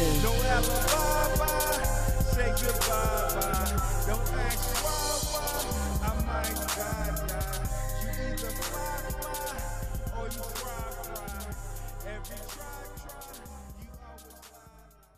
Say 2.31 2.53
goodbye. 2.63 3.34